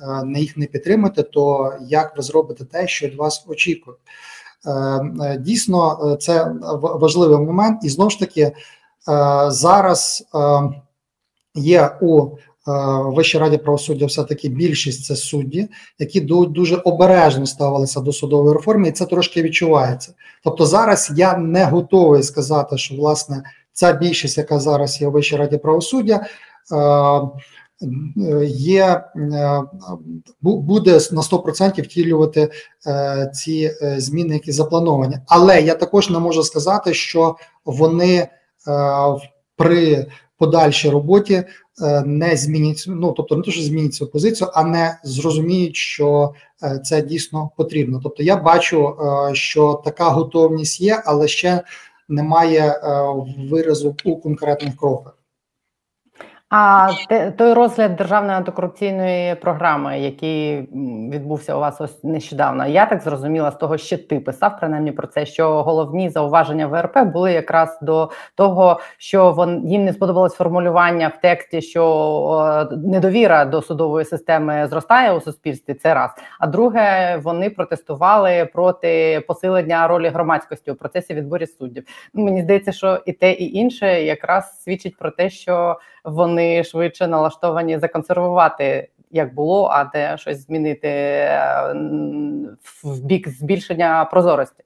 Е, 0.00 0.24
на 0.24 0.38
їх 0.38 0.56
не 0.56 0.66
підтримуєте, 0.66 1.22
то 1.22 1.72
як 1.80 2.16
ви 2.16 2.22
зробите 2.22 2.64
те, 2.64 2.88
що 2.88 3.06
від 3.06 3.14
вас 3.14 3.44
очікують? 3.48 3.98
Е, 4.66 4.70
е, 4.70 5.38
дійсно, 5.38 6.16
це 6.20 6.52
важливий 6.82 7.38
момент, 7.38 7.84
і 7.84 7.88
знову 7.88 8.10
ж 8.10 8.18
таки 8.18 8.52
зараз 9.48 10.24
є 11.54 11.90
у 12.00 12.28
Вищій 13.06 13.38
раді 13.38 13.56
правосуддя 13.56 14.06
все 14.06 14.24
таки 14.24 14.48
більшість 14.48 15.04
це 15.04 15.16
судді, 15.16 15.68
які 15.98 16.20
дуже 16.20 16.76
обережно 16.76 17.46
ставилися 17.46 18.00
до 18.00 18.12
судової 18.12 18.54
реформи, 18.54 18.88
і 18.88 18.92
це 18.92 19.04
трошки 19.06 19.42
відчувається. 19.42 20.14
Тобто, 20.44 20.66
зараз 20.66 21.12
я 21.16 21.36
не 21.36 21.64
готовий 21.64 22.22
сказати, 22.22 22.78
що 22.78 22.94
власне 22.94 23.42
ця 23.72 23.92
більшість, 23.92 24.38
яка 24.38 24.58
зараз 24.58 25.00
є 25.00 25.08
у 25.08 25.10
Вищій 25.10 25.36
раді 25.36 25.58
правосуддя 25.58 26.26
є 28.46 29.04
е, 29.16 29.62
буде 30.40 30.92
на 30.92 31.22
100% 31.22 31.82
втілювати 31.82 32.50
е, 32.86 33.30
ці 33.34 33.70
е, 33.82 34.00
зміни, 34.00 34.34
які 34.34 34.52
заплановані. 34.52 35.18
Але 35.26 35.62
я 35.62 35.74
також 35.74 36.10
не 36.10 36.18
можу 36.18 36.42
сказати, 36.42 36.94
що 36.94 37.36
вони 37.64 38.28
при 39.56 40.06
подальшій 40.38 40.90
роботі 40.90 41.44
не 42.04 42.36
змінять, 42.36 42.84
ну 42.88 43.12
тобто 43.12 43.36
не 43.36 43.42
то, 43.42 43.50
що 43.50 43.62
змінять 43.62 43.94
свою 43.94 44.12
позицію, 44.12 44.50
а 44.54 44.64
не 44.64 44.98
зрозуміють, 45.04 45.76
що 45.76 46.34
це 46.84 47.02
дійсно 47.02 47.50
потрібно. 47.56 48.00
Тобто, 48.02 48.22
я 48.22 48.36
бачу, 48.36 48.96
що 49.32 49.82
така 49.84 50.08
готовність 50.08 50.80
є, 50.80 51.02
але 51.04 51.28
ще 51.28 51.62
немає 52.08 52.80
виразу 53.50 53.96
у 54.04 54.16
конкретних 54.16 54.76
кроках. 54.76 55.15
А 56.50 56.88
той 57.38 57.52
розгляд 57.52 57.96
державної 57.96 58.36
антикорупційної 58.36 59.34
програми, 59.34 60.00
який 60.00 60.68
відбувся 61.12 61.56
у 61.56 61.60
вас 61.60 61.80
ось 61.80 62.04
нещодавно, 62.04 62.66
я 62.66 62.86
так 62.86 63.02
зрозуміла 63.02 63.50
з 63.50 63.56
того, 63.56 63.78
що 63.78 63.98
ти 63.98 64.20
писав 64.20 64.58
принаймні 64.60 64.92
про 64.92 65.06
це, 65.06 65.26
що 65.26 65.62
головні 65.62 66.10
зауваження 66.10 66.66
ВРП 66.66 66.98
були 66.98 67.32
якраз 67.32 67.78
до 67.82 68.10
того, 68.34 68.80
що 68.98 69.32
вон 69.32 69.68
їм 69.68 69.84
не 69.84 69.92
сподобалось 69.92 70.34
формулювання 70.34 71.08
в 71.08 71.20
тексті, 71.20 71.62
що 71.62 72.68
недовіра 72.84 73.44
до 73.44 73.62
судової 73.62 74.04
системи 74.04 74.66
зростає 74.66 75.12
у 75.12 75.20
суспільстві. 75.20 75.74
Це 75.74 75.94
раз. 75.94 76.10
А 76.40 76.46
друге, 76.46 77.16
вони 77.22 77.50
протестували 77.50 78.48
проти 78.52 79.20
посилення 79.28 79.88
ролі 79.88 80.08
громадськості 80.08 80.70
у 80.70 80.74
процесі 80.74 81.14
відборі 81.14 81.46
суддів. 81.46 81.84
Ну, 82.14 82.24
мені 82.24 82.42
здається, 82.42 82.72
що 82.72 83.00
і 83.06 83.12
те, 83.12 83.32
і 83.32 83.52
інше 83.52 84.02
якраз 84.02 84.62
свідчить 84.62 84.96
про 84.96 85.10
те, 85.10 85.30
що 85.30 85.78
вони 86.06 86.64
швидше 86.64 87.06
налаштовані 87.06 87.78
законсервувати. 87.78 88.88
Як 89.10 89.34
було, 89.34 89.66
а 89.66 89.84
де 89.84 90.16
щось 90.18 90.46
змінити 90.46 90.88
е, 90.88 91.74
в 92.84 93.00
бік 93.00 93.28
збільшення 93.28 94.04
прозорості? 94.04 94.64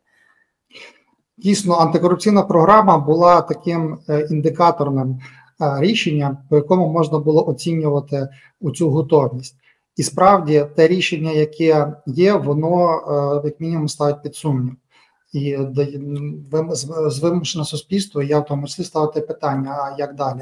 Дійсно, 1.38 1.74
антикорупційна 1.74 2.42
програма 2.42 2.98
була 2.98 3.40
таким 3.40 3.98
е, 4.08 4.26
індикаторним 4.30 5.20
е, 5.60 5.80
рішенням, 5.80 6.38
по 6.50 6.56
якому 6.56 6.92
можна 6.92 7.18
було 7.18 7.48
оцінювати 7.48 8.28
цю 8.74 8.90
готовність. 8.90 9.56
І 9.96 10.02
справді 10.02 10.66
те 10.76 10.88
рішення, 10.88 11.30
яке 11.30 11.92
є, 12.06 12.32
воно 12.34 13.00
як 13.44 13.60
мінімум 13.60 13.88
ставить 13.88 14.22
під 14.22 14.36
сумнів. 14.36 14.76
І 15.32 15.58
з 17.06 17.20
вимушене 17.22 17.64
суспільство, 17.64 18.22
я 18.22 18.38
в 18.38 18.46
тому 18.46 18.66
числі 18.66 18.84
ставити 18.84 19.20
питання: 19.20 19.70
а 19.70 19.98
як 19.98 20.14
далі? 20.14 20.40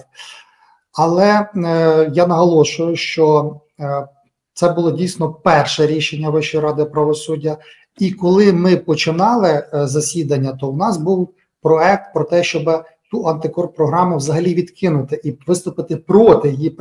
Але 0.98 1.46
е, 1.56 2.10
я 2.14 2.26
наголошую, 2.26 2.96
що 2.96 3.56
е, 3.80 4.06
Це 4.54 4.68
було 4.68 4.90
дійсно 4.90 5.32
перше 5.32 5.86
рішення 5.86 6.30
Вищої 6.30 6.64
ради 6.64 6.84
правосуддя. 6.84 7.56
І 7.98 8.10
коли 8.10 8.52
ми 8.52 8.76
починали 8.76 9.48
е, 9.48 9.86
засідання, 9.86 10.52
то 10.52 10.70
в 10.70 10.76
нас 10.76 10.96
був 10.96 11.28
проект 11.62 12.14
про 12.14 12.24
те, 12.24 12.42
щоб 12.42 12.84
ту 13.10 13.28
антикорпрограму 13.28 14.16
взагалі 14.16 14.54
відкинути 14.54 15.20
і 15.24 15.38
виступити 15.46 15.96
проти 15.96 16.50
її 16.50 16.76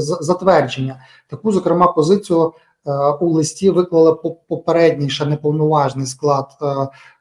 затвердження. 0.00 1.00
Таку, 1.28 1.52
зокрема, 1.52 1.92
позицію 1.92 2.52
у 3.20 3.28
листі 3.28 3.70
виклали 3.70 4.14
попередній 4.48 5.10
ще 5.10 5.26
неповноважний 5.26 6.06
склад 6.06 6.46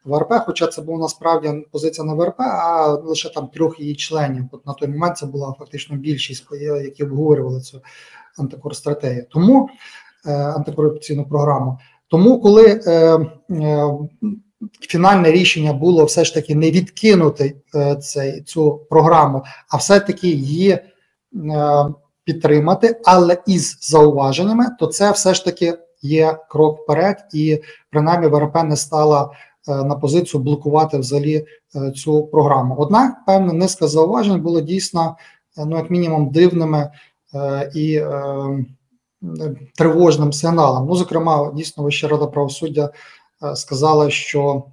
ВРП, 0.06 0.34
хоча 0.46 0.68
це 0.68 0.82
була 0.82 0.98
насправді 0.98 1.66
позиція 1.72 2.08
не 2.08 2.14
ВРП, 2.14 2.40
а 2.40 2.88
лише 2.88 3.30
там 3.30 3.48
трьох 3.48 3.80
її 3.80 3.96
членів. 3.96 4.44
От 4.52 4.66
на 4.66 4.74
той 4.74 4.88
момент 4.88 5.18
це 5.18 5.26
була 5.26 5.56
фактично 5.60 5.98
більшість, 5.98 6.46
які 6.84 7.04
обговорювали 7.04 7.62
цю 7.62 7.82
антикорстратегію. 8.38 9.26
Тому 9.30 9.70
антикорупційну 10.26 11.26
програму. 11.26 11.78
Тому, 12.08 12.42
коли 12.42 12.82
е, 12.88 12.92
е, 13.52 13.86
фінальне 14.82 15.32
рішення 15.32 15.74
було 15.74 16.06
все 16.06 16.24
ж 16.26 16.34
таки 16.34 16.56
не 16.56 16.72
відкинути 16.72 17.56
е, 17.76 17.96
цей, 17.96 18.42
цю 18.42 18.80
програму, 18.90 19.44
а 19.70 19.78
все-таки 19.78 20.28
її 20.28 20.70
е, 20.70 20.84
підтримати, 22.34 23.02
але 23.06 23.38
із 23.46 23.78
зауваженнями, 23.82 24.66
то 24.80 24.88
це 24.88 25.12
все 25.12 25.34
ж 25.34 25.46
таки 25.46 25.78
є 26.02 26.38
крок 26.50 26.80
вперед, 26.80 27.18
і 27.34 27.62
принаймні 27.90 28.28
ВРП 28.28 28.64
не 28.64 28.76
стала 28.76 29.32
е, 29.68 29.84
на 29.84 29.96
позицію 29.96 30.44
блокувати 30.44 30.98
взагалі 30.98 31.46
е, 31.76 31.92
цю 31.92 32.24
програму. 32.24 32.76
Однак, 32.78 33.26
певна 33.26 33.54
низка 33.54 33.88
зауважень 33.88 34.42
було 34.42 34.62
дійсно, 34.62 35.16
е, 35.58 35.66
ну 35.66 35.78
як 35.78 35.90
мінімум, 35.90 36.30
дивними 36.30 36.92
і 37.76 38.02
тривожним 39.76 40.34
сигналом. 40.34 40.88
Ну, 40.88 40.96
зокрема, 40.96 41.52
дійсно, 41.56 41.84
Вища 41.84 42.08
рада 42.08 42.28
правосуддя 42.28 42.90
сказала, 43.56 44.10
що 44.10 44.64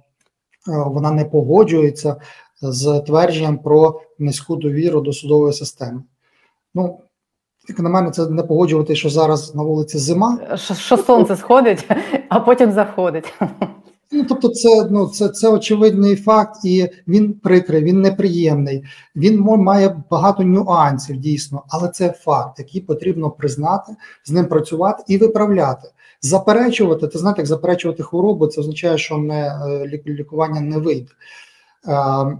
вона 0.67 1.11
не 1.11 1.25
погоджується 1.25 2.15
з 2.61 2.99
твердженням 2.99 3.57
про 3.57 4.01
низьку 4.19 4.55
довіру 4.55 5.01
до 5.01 5.13
судової 5.13 5.53
системи. 5.53 6.03
Ну, 6.75 6.99
як 7.67 7.79
на 7.79 7.89
мене, 7.89 8.11
це 8.11 8.29
не 8.29 8.43
погоджувати, 8.43 8.95
що 8.95 9.09
зараз 9.09 9.55
на 9.55 9.63
вулиці 9.63 9.97
зима. 9.97 10.39
Що, 10.55 10.73
що 10.73 10.97
сонце 10.97 11.35
сходить, 11.35 11.89
а 12.29 12.39
потім 12.39 12.71
заходить. 12.71 13.33
Ну, 14.11 14.25
тобто, 14.29 14.49
це 14.49 14.87
ну 14.91 15.07
це 15.07 15.29
це 15.29 15.49
очевидний 15.49 16.15
факт, 16.15 16.65
і 16.65 16.89
він 17.07 17.33
прикрий, 17.33 17.83
він 17.83 18.01
неприємний. 18.01 18.83
Він 19.15 19.39
має 19.41 20.03
багато 20.09 20.43
нюансів 20.43 21.17
дійсно, 21.17 21.63
але 21.69 21.89
це 21.89 22.09
факт, 22.09 22.59
який 22.59 22.81
потрібно 22.81 23.29
признати, 23.29 23.95
з 24.25 24.31
ним 24.31 24.45
працювати 24.45 25.03
і 25.07 25.17
виправляти. 25.17 25.87
Заперечувати, 26.21 27.07
ти 27.07 27.19
знаєте, 27.19 27.41
як 27.41 27.47
заперечувати 27.47 28.03
хворобу, 28.03 28.47
це 28.47 28.61
означає, 28.61 28.97
що 28.97 29.17
не 29.17 29.47
е, 29.47 30.01
лікування 30.07 30.61
не 30.61 30.77
вийде. 30.77 31.11
Е, 31.87 31.93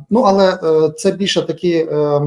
ну 0.10 0.22
але 0.22 0.60
е, 0.64 0.90
це 0.90 1.12
більше 1.12 1.42
такі. 1.42 1.74
Е, 1.74 2.22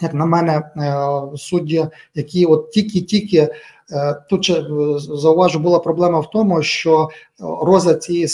як 0.00 0.14
на 0.14 0.26
мене, 0.26 0.62
е, 0.76 1.36
судді, 1.36 1.86
які 2.14 2.46
от 2.46 2.70
тільки-тільки 2.70 3.48
Е, 3.92 4.14
тут 4.30 4.44
же 4.44 4.54
е, 4.54 4.98
зауважу, 4.98 5.58
була 5.58 5.78
проблема 5.78 6.20
в 6.20 6.30
тому, 6.30 6.62
що 6.62 7.08
розгляд 7.38 8.02
цієї 8.02 8.28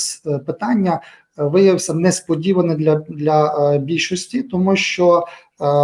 питання 0.47 1.01
виявився 1.37 1.95
несподіваний 1.95 2.77
для 2.77 2.95
для 2.95 3.79
більшості, 3.79 4.43
тому 4.43 4.77
що 4.77 5.25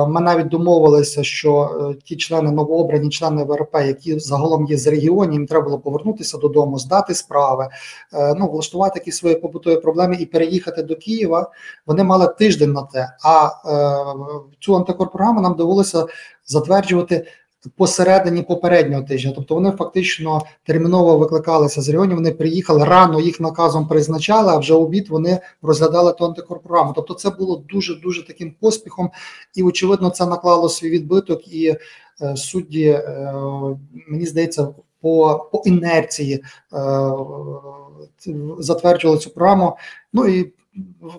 ми 0.08 0.20
навіть 0.20 0.48
домовилися, 0.48 1.24
що 1.24 1.94
ті 2.04 2.16
члени 2.16 2.50
новообрані 2.50 3.10
члени 3.10 3.44
ВРП, 3.44 3.74
які 3.74 4.18
загалом 4.18 4.66
є 4.66 4.76
з 4.76 4.86
регіонів, 4.86 5.32
їм 5.32 5.46
треба 5.46 5.64
було 5.64 5.78
повернутися 5.78 6.38
додому, 6.38 6.78
здати 6.78 7.14
справи, 7.14 7.68
ну 8.36 8.48
влаштувати 8.48 8.98
якісь 8.98 9.16
свої 9.16 9.34
побутові 9.34 9.76
проблеми 9.76 10.16
і 10.20 10.26
переїхати 10.26 10.82
до 10.82 10.96
Києва. 10.96 11.50
Вони 11.86 12.04
мали 12.04 12.28
тиждень 12.38 12.72
на 12.72 12.82
те. 12.82 13.08
А 13.24 13.50
цю 14.60 14.76
антикорпрограму 14.76 15.40
нам 15.40 15.54
довелося 15.54 16.06
затверджувати 16.46 17.26
посередині 17.76 18.42
попереднього 18.42 19.02
тижня. 19.02 19.32
Тобто 19.34 19.54
вони 19.54 19.70
фактично 19.70 20.42
терміново 20.64 21.18
викликалися 21.18 21.82
з 21.82 21.88
регіонів, 21.88 22.16
Вони 22.16 22.30
приїхали 22.30 22.84
рано 22.84 23.20
їх 23.20 23.40
наказом 23.40 23.88
призначали, 23.88 24.52
а 24.52 24.58
вже 24.58 24.74
обід 24.74 25.08
вони 25.08 25.40
розглядали 25.62 26.12
ту 26.12 26.24
антикорпрограму. 26.24 26.92
Тобто, 26.92 27.14
це 27.14 27.30
було 27.30 27.64
дуже 27.68 27.94
дуже 27.94 28.26
таким 28.26 28.54
поспіхом, 28.60 29.10
і 29.54 29.62
очевидно, 29.62 30.10
це 30.10 30.26
наклало 30.26 30.68
свій 30.68 30.90
відбиток. 30.90 31.48
І 31.48 31.74
е, 32.22 32.36
судді 32.36 32.84
е, 32.84 33.34
мені 34.08 34.26
здається, 34.26 34.68
по 35.00 35.48
по 35.52 35.62
інерції 35.64 36.34
е, 36.34 37.10
затверджували 38.58 39.20
цю 39.20 39.30
програму. 39.30 39.76
Ну 40.12 40.26
і 40.26 40.52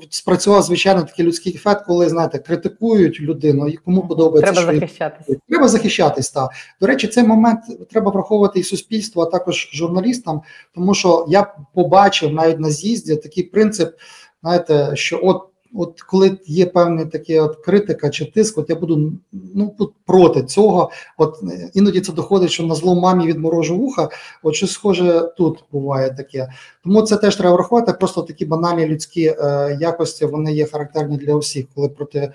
спрацював 0.10 0.62
звичайно 0.62 1.04
такий 1.04 1.26
людський 1.26 1.56
ефект, 1.56 1.86
коли 1.86 2.10
знаєте, 2.10 2.40
критикують 2.40 3.22
людину, 3.22 3.68
і 3.68 3.78
кому 3.78 4.08
подобається 4.08 4.52
треба 4.52 4.72
що 4.72 4.80
захищатися. 4.80 5.40
Треба 5.50 5.68
захищатись. 5.68 6.32
Так. 6.32 6.50
До 6.82 6.88
речі, 6.88 7.08
цей 7.08 7.24
момент 7.24 7.60
треба 7.90 8.12
враховувати 8.12 8.60
і 8.60 8.64
суспільство, 8.64 9.24
а 9.24 9.26
також 9.26 9.70
журналістам, 9.74 10.42
тому 10.76 10.94
що 10.94 11.26
я 11.30 11.56
побачив 11.74 12.34
навіть 12.34 12.60
на 12.60 12.70
з'їзді 12.70 13.16
такий 13.16 13.44
принцип, 13.44 13.96
знаєте, 14.42 14.92
що 14.94 15.20
от. 15.24 15.50
От 15.78 16.02
коли 16.02 16.38
є 16.46 16.66
певна 16.66 17.06
таке 17.06 17.42
от 17.42 17.56
критика 17.56 18.10
чи 18.10 18.26
тиск, 18.26 18.58
от 18.58 18.70
я 18.70 18.76
буду 18.76 19.14
ну 19.56 19.76
проти 20.06 20.44
цього. 20.44 20.92
От 21.18 21.44
іноді 21.74 22.02
це 22.02 22.14
доходить, 22.14 22.52
що 22.52 22.64
на 22.64 22.76
зло 22.76 22.96
мамі 22.96 23.28
відморожу 23.28 23.78
вуха. 23.78 24.10
От 24.44 24.56
щось 24.56 24.72
схоже 24.72 25.32
тут 25.38 25.64
буває 25.72 26.14
таке. 26.14 26.50
Тому 26.84 27.02
це 27.02 27.18
теж 27.18 27.36
треба 27.36 27.56
врахувати. 27.56 27.94
Просто 27.94 28.22
такі 28.22 28.46
банальні 28.46 28.86
людські 28.86 29.26
е, 29.26 29.78
якості 29.82 30.26
вони 30.26 30.54
є 30.54 30.66
характерні 30.66 31.18
для 31.18 31.34
усіх. 31.34 31.66
Коли 31.76 31.90
проти 31.90 32.20
е, 32.20 32.34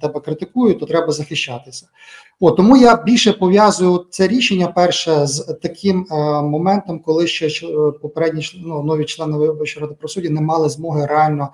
тебе 0.00 0.20
критикують, 0.20 0.80
то 0.80 0.86
треба 0.86 1.12
захищатися. 1.12 1.86
От, 2.40 2.56
тому 2.56 2.76
я 2.76 2.96
більше 2.96 3.32
пов'язую 3.32 4.06
це 4.10 4.28
рішення 4.28 4.66
перше 4.66 5.26
з 5.26 5.58
таким 5.62 6.06
е, 6.10 6.14
моментом, 6.42 6.98
коли 6.98 7.26
ще 7.26 7.46
е, 7.46 7.90
попередні 8.02 8.42
ну, 8.64 8.82
нові 8.82 9.04
члени 9.04 9.38
Вищої 9.38 9.82
ради 9.82 9.94
правосуддя 9.94 10.30
не 10.30 10.40
мали 10.40 10.68
змоги 10.68 11.06
реально 11.06 11.48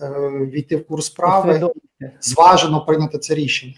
е, 0.00 0.06
війти 0.52 0.76
в 0.76 0.86
курс 0.86 1.06
справи, 1.06 1.70
зважено 2.20 2.84
прийняти 2.84 3.18
це 3.18 3.34
рішення. 3.34 3.74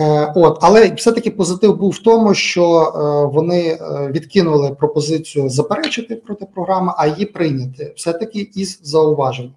Е, 0.00 0.32
от, 0.34 0.58
але 0.60 0.94
все-таки 0.94 1.30
позитив 1.30 1.76
був 1.76 1.90
в 1.90 1.98
тому, 1.98 2.34
що 2.34 2.80
е, 2.82 3.34
вони 3.34 3.62
е, 3.68 3.78
відкинули 4.12 4.70
пропозицію 4.70 5.48
заперечити 5.48 6.16
проти 6.16 6.46
програми, 6.54 6.92
а 6.96 7.06
її 7.06 7.26
прийняти 7.26 7.92
все-таки 7.96 8.50
із 8.54 8.80
зауваженням. 8.82 9.54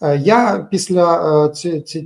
Я 0.00 0.68
після 0.70 1.48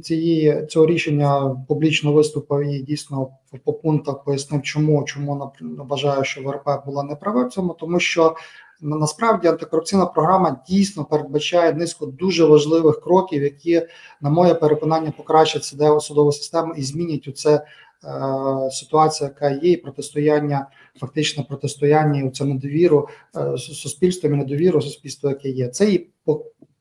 цієї 0.02 0.66
цього 0.66 0.86
рішення 0.86 1.56
публічно 1.68 2.12
виступив 2.12 2.60
і 2.60 2.78
дійсно 2.78 3.28
по 3.64 3.72
пунктах 3.72 4.24
пояснив, 4.24 4.62
чому 4.62 5.04
чому 5.04 5.52
вважаю, 5.60 6.24
що 6.24 6.42
ВРП 6.42 6.86
була 6.86 7.02
неправа 7.02 7.44
в 7.44 7.52
цьому, 7.52 7.76
тому 7.80 8.00
що 8.00 8.36
насправді 8.80 9.48
антикорупційна 9.48 10.06
програма 10.06 10.60
дійсно 10.68 11.04
передбачає 11.04 11.72
низку 11.72 12.06
дуже 12.06 12.44
важливих 12.44 13.00
кроків, 13.00 13.42
які, 13.42 13.82
на 14.20 14.30
моє 14.30 14.54
переконання, 14.54 15.12
покращать 15.16 15.64
судову 16.00 16.32
систему 16.32 16.74
і 16.76 16.82
змінять 16.82 17.28
у 17.28 17.32
це. 17.32 17.66
Е, 18.04 18.70
ситуація, 18.70 19.30
яка 19.30 19.50
є, 19.50 19.72
і 19.72 19.76
протистояння, 19.76 20.66
фактичне 21.00 21.44
протистояння 21.48 22.22
і 22.22 22.30
цю 22.30 22.44
недовіру 22.44 23.08
е, 23.36 23.58
суспільству 23.58 24.30
і 24.30 24.32
недовіру 24.32 24.82
суспільства, 24.82 25.30
яке 25.30 25.48
є. 25.48 25.68
Це 25.68 25.92
і 25.92 26.08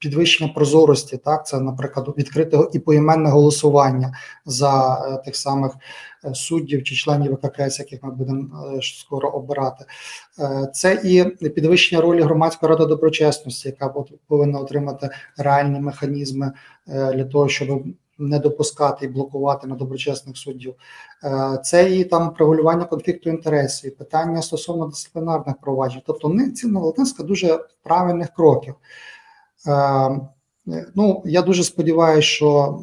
підвищення 0.02 0.54
прозорості, 0.54 1.18
так 1.18 1.48
це, 1.48 1.60
наприклад, 1.60 2.14
відкрите 2.18 2.58
і 2.74 2.80
поіменне 2.80 3.30
голосування 3.30 4.18
за 4.46 4.94
е, 4.94 5.18
тих 5.26 5.36
самих 5.36 5.72
е, 6.26 6.36
суддів 6.36 6.84
чи 6.84 6.96
членів 6.96 7.34
ВККС, 7.34 7.80
яких 7.80 8.04
ми 8.04 8.12
будемо 8.12 8.74
е, 8.78 8.80
скоро 8.82 9.30
обирати. 9.30 9.86
Це 10.74 11.02
і 11.04 11.24
підвищення 11.50 12.02
ролі 12.02 12.22
громадської 12.22 12.70
ради 12.70 12.86
доброчесності, 12.86 13.68
яка 13.68 13.94
повинна 14.28 14.60
отримати 14.60 15.10
реальні 15.38 15.80
механізми 15.80 16.52
для 16.88 17.24
того, 17.24 17.50
щоб 17.50 17.84
не 18.18 18.40
допускати 18.40 19.06
і 19.06 19.10
блокувати 19.10 19.68
недоброчесних 19.68 20.38
суддів. 20.38 20.76
Це 21.64 21.96
і 21.96 22.04
там 22.04 22.36
регулювання 22.40 22.86
конфлікту 22.86 23.30
інтересів, 23.30 23.98
питання 23.98 24.42
стосовно 24.42 24.86
дисциплінарних 24.86 25.56
проваджень. 25.62 26.02
Тобто, 26.06 26.30
не 26.30 26.52
ці 26.52 26.72
латинська 26.72 27.24
дуже 27.24 27.60
правильних 27.84 28.34
кроків. 28.34 28.76
Е, 29.68 30.20
ну, 30.96 31.24
я 31.26 31.42
дуже 31.42 31.64
сподіваюся, 31.64 32.28
що 32.28 32.80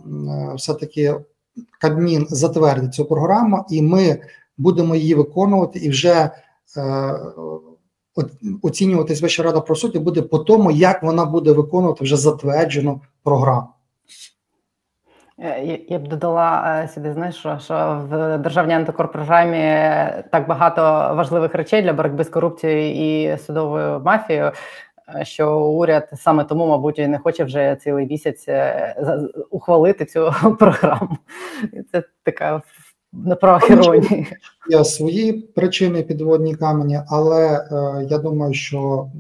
все-таки 0.57 1.15
Кабмін 1.81 2.27
затвердить 2.31 2.95
цю 2.95 3.05
програму, 3.05 3.65
і 3.71 3.83
ми 3.83 4.19
будемо 4.59 4.97
її 4.97 5.15
виконувати 5.15 5.79
і 5.79 5.89
вже 5.89 6.31
е, 6.77 7.15
оцінюватись 8.63 9.23
Вища 9.23 9.43
рада 9.43 9.61
правосуддя 9.61 10.01
буде 10.01 10.23
по 10.23 10.39
тому, 10.39 10.71
як 10.71 11.03
вона 11.03 11.25
буде 11.25 11.53
виконувати 11.53 12.05
вже 12.05 12.17
затверджену 12.17 13.01
програму. 13.25 13.69
Е, 15.41 15.81
я 15.89 15.99
б 15.99 16.09
додала 16.09 16.81
е, 16.85 16.89
сюди, 16.89 17.13
знаєш, 17.13 17.37
що, 17.37 17.59
що 17.59 18.07
в 18.11 18.39
державній 18.39 18.75
антикорпограмі 18.75 19.59
так 20.33 20.49
багато 20.49 20.83
важливих 21.15 21.55
речей 21.55 21.83
для 21.83 21.93
боротьби 21.93 22.25
з 22.25 22.29
корупцією 22.29 22.95
і 22.95 23.39
судовою 23.39 24.01
мафією, 24.05 24.53
що 25.23 25.61
уряд 25.61 26.09
саме 26.17 26.45
тому, 26.45 26.67
мабуть, 26.67 26.99
і 26.99 27.09
не 27.09 27.19
хоче 27.19 27.45
вже 27.45 27.77
цілий 27.83 28.07
місяць 28.07 28.47
ухвалити 29.51 30.05
цю 30.05 30.33
програму. 30.59 31.19
Це 31.93 32.03
така 32.23 32.63
правах 33.41 33.71
іронії. 33.71 34.27
Є 34.71 34.85
свої 34.85 35.33
причини 35.33 36.03
підводні 36.03 36.55
камені, 36.55 37.01
але 37.09 37.47
е, 37.47 38.07
я 38.11 38.19
думаю, 38.19 38.55
що 38.55 39.11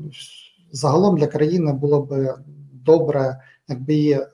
загалом 0.72 1.16
для 1.16 1.26
країни 1.26 1.72
було 1.72 2.02
б 2.02 2.34
добре, 2.72 3.40
якби 3.68 3.94
її 3.94 4.12
е, 4.12 4.26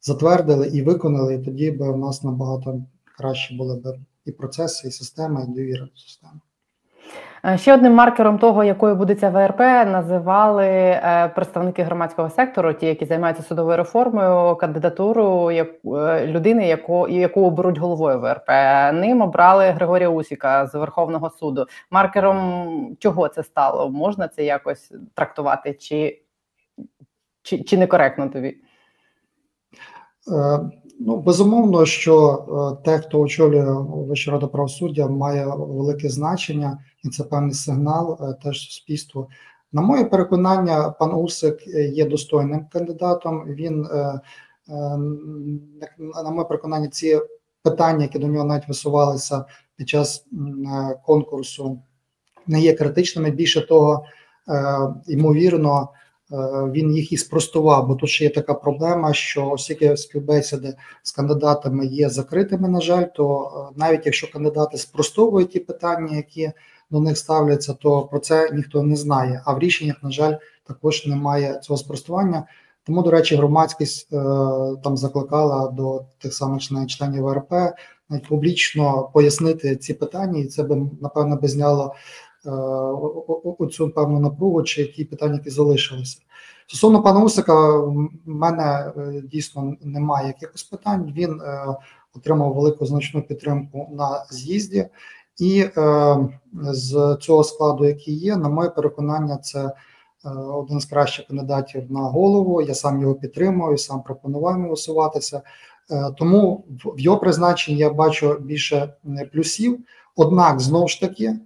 затвердили 0.00 0.68
і 0.68 0.82
виконали, 0.82 1.34
і 1.34 1.38
тоді 1.38 1.70
б 1.70 1.80
у 1.80 1.96
нас 1.96 2.22
набагато 2.22 2.82
краще 3.18 3.54
були 3.54 3.76
б 3.76 3.98
і 4.24 4.32
процеси, 4.32 4.88
і 4.88 4.90
система, 4.90 5.42
і 5.42 5.54
довіра 5.54 5.84
до 5.84 5.96
системи. 5.96 6.40
Е, 7.44 7.58
ще 7.58 7.74
одним 7.74 7.94
маркером 7.94 8.38
того, 8.38 8.64
якою 8.64 8.94
буде 8.94 9.14
ця 9.14 9.30
ВРП, 9.30 9.60
називали 9.86 10.66
е, 10.66 11.32
представники 11.34 11.82
громадського 11.82 12.30
сектору, 12.30 12.72
ті, 12.72 12.86
які 12.86 13.04
займаються 13.04 13.42
судовою 13.42 13.76
реформою, 13.76 14.56
кандидатуру 14.56 15.50
як 15.50 15.68
е, 15.84 16.26
людини, 16.26 16.66
яку 16.66 17.08
яку 17.08 17.46
оберуть 17.46 17.78
головою 17.78 18.20
ВРП. 18.20 18.48
Ним 18.94 19.22
обрали 19.22 19.70
Григорія 19.70 20.08
Усіка 20.08 20.66
з 20.66 20.74
Верховного 20.74 21.30
суду. 21.30 21.66
Маркером 21.90 22.96
чого 22.98 23.28
це 23.28 23.42
стало? 23.42 23.90
Можна 23.90 24.28
це 24.28 24.44
якось 24.44 24.92
трактувати, 25.14 25.74
чи, 25.74 26.22
чи, 27.42 27.64
чи 27.64 27.78
некоректно 27.78 28.28
тобі? 28.28 28.56
Ну, 31.06 31.16
безумовно, 31.16 31.86
що 31.86 32.78
те, 32.84 32.98
хто 32.98 33.20
очолює 33.20 33.84
Вищу 33.88 34.30
раду 34.30 34.48
правосуддя, 34.48 35.08
має 35.08 35.46
велике 35.46 36.08
значення, 36.08 36.78
і 37.04 37.08
це 37.08 37.24
певний 37.24 37.54
сигнал 37.54 38.18
е, 38.20 38.34
теж 38.44 38.60
суспільству. 38.60 39.28
На 39.72 39.82
моє 39.82 40.04
переконання, 40.04 40.90
пан 40.90 41.14
Усик 41.14 41.66
є 41.92 42.04
достойним 42.04 42.66
кандидатом. 42.72 43.44
Він, 43.46 43.86
е, 43.92 43.96
е, 43.96 44.20
на 46.24 46.30
моє 46.30 46.44
переконання, 46.44 46.88
ці 46.88 47.20
питання, 47.62 48.02
які 48.02 48.18
до 48.18 48.26
нього 48.26 48.44
навіть 48.44 48.68
висувалися 48.68 49.44
під 49.76 49.88
час 49.88 50.26
конкурсу, 51.06 51.78
не 52.46 52.60
є 52.60 52.74
критичними. 52.74 53.30
Більше 53.30 53.66
того, 53.66 54.04
ймовірно. 55.06 55.88
Е, 56.32 56.36
він 56.72 56.92
їх 56.92 57.12
і 57.12 57.16
спростував, 57.16 57.86
бо 57.88 57.94
тут 57.94 58.10
ще 58.10 58.24
є 58.24 58.30
така 58.30 58.54
проблема, 58.54 59.14
що 59.14 59.50
оскільки 59.50 59.96
співбесіди 59.96 60.74
з 61.02 61.12
кандидатами 61.12 61.86
є 61.86 62.08
закритими, 62.08 62.68
на 62.68 62.80
жаль, 62.80 63.04
то 63.14 63.52
е, 63.70 63.74
навіть 63.76 64.06
якщо 64.06 64.32
кандидати 64.32 64.78
спростовують 64.78 65.50
ті 65.50 65.60
питання, 65.60 66.16
які 66.16 66.52
до 66.90 67.00
них 67.00 67.18
ставляться, 67.18 67.74
то 67.74 68.02
про 68.02 68.18
це 68.18 68.50
ніхто 68.52 68.82
не 68.82 68.96
знає. 68.96 69.42
А 69.44 69.52
в 69.52 69.58
рішеннях, 69.58 70.02
на 70.02 70.10
жаль, 70.10 70.34
також 70.66 71.06
немає 71.06 71.60
цього 71.62 71.76
спростування. 71.76 72.46
Тому, 72.86 73.02
до 73.02 73.10
речі, 73.10 73.36
громадськість 73.36 74.12
е, 74.12 74.16
там 74.84 74.96
закликала 74.96 75.68
до 75.68 76.04
тих 76.18 76.34
самих 76.34 76.62
членів 76.88 77.22
ВРП 77.22 77.52
навіть 78.12 78.28
публічно 78.28 79.10
пояснити 79.14 79.76
ці 79.76 79.94
питання, 79.94 80.38
і 80.38 80.44
це 80.44 80.62
би 80.62 80.82
напевно 81.00 81.36
би 81.36 81.48
зняло 81.48 81.94
оцю 83.58 83.90
певну 83.90 84.20
напругу 84.20 84.62
чи 84.62 84.86
ті 84.86 85.04
питання, 85.04 85.34
які 85.34 85.50
залишилися. 85.50 86.18
Стосовно 86.66 87.02
пана 87.02 87.20
Усика, 87.20 87.78
в 87.78 88.08
мене 88.24 88.92
е, 88.96 89.22
дійсно 89.32 89.74
немає 89.82 90.26
якихось 90.26 90.62
питань. 90.62 91.12
Він 91.16 91.40
е, 91.40 91.66
отримав 92.16 92.54
велику 92.54 92.86
значну 92.86 93.22
підтримку 93.22 93.88
на 93.92 94.24
з'їзді, 94.30 94.86
і 95.40 95.66
з 96.54 97.18
цього 97.20 97.44
складу, 97.44 97.84
який 97.84 98.14
є, 98.14 98.36
на 98.36 98.48
моє 98.48 98.70
переконання, 98.70 99.36
це 99.36 99.72
один 100.54 100.80
з 100.80 100.84
кращих 100.84 101.26
кандидатів 101.26 101.92
на 101.92 102.00
голову. 102.00 102.62
Я 102.62 102.74
сам 102.74 103.00
його 103.00 103.14
підтримую, 103.14 103.78
сам 103.78 104.02
пропонував 104.02 104.52
йому 104.52 104.70
висуватися. 104.70 105.42
Тому 106.18 106.64
в 106.84 107.00
його 107.00 107.18
призначенні 107.18 107.78
я 107.78 107.90
бачу 107.90 108.36
більше 108.40 108.94
плюсів. 109.32 109.78
Однак, 110.16 110.60
знову 110.60 110.88
ж 110.88 111.00
таки, 111.00 111.36
Е, 111.36 111.38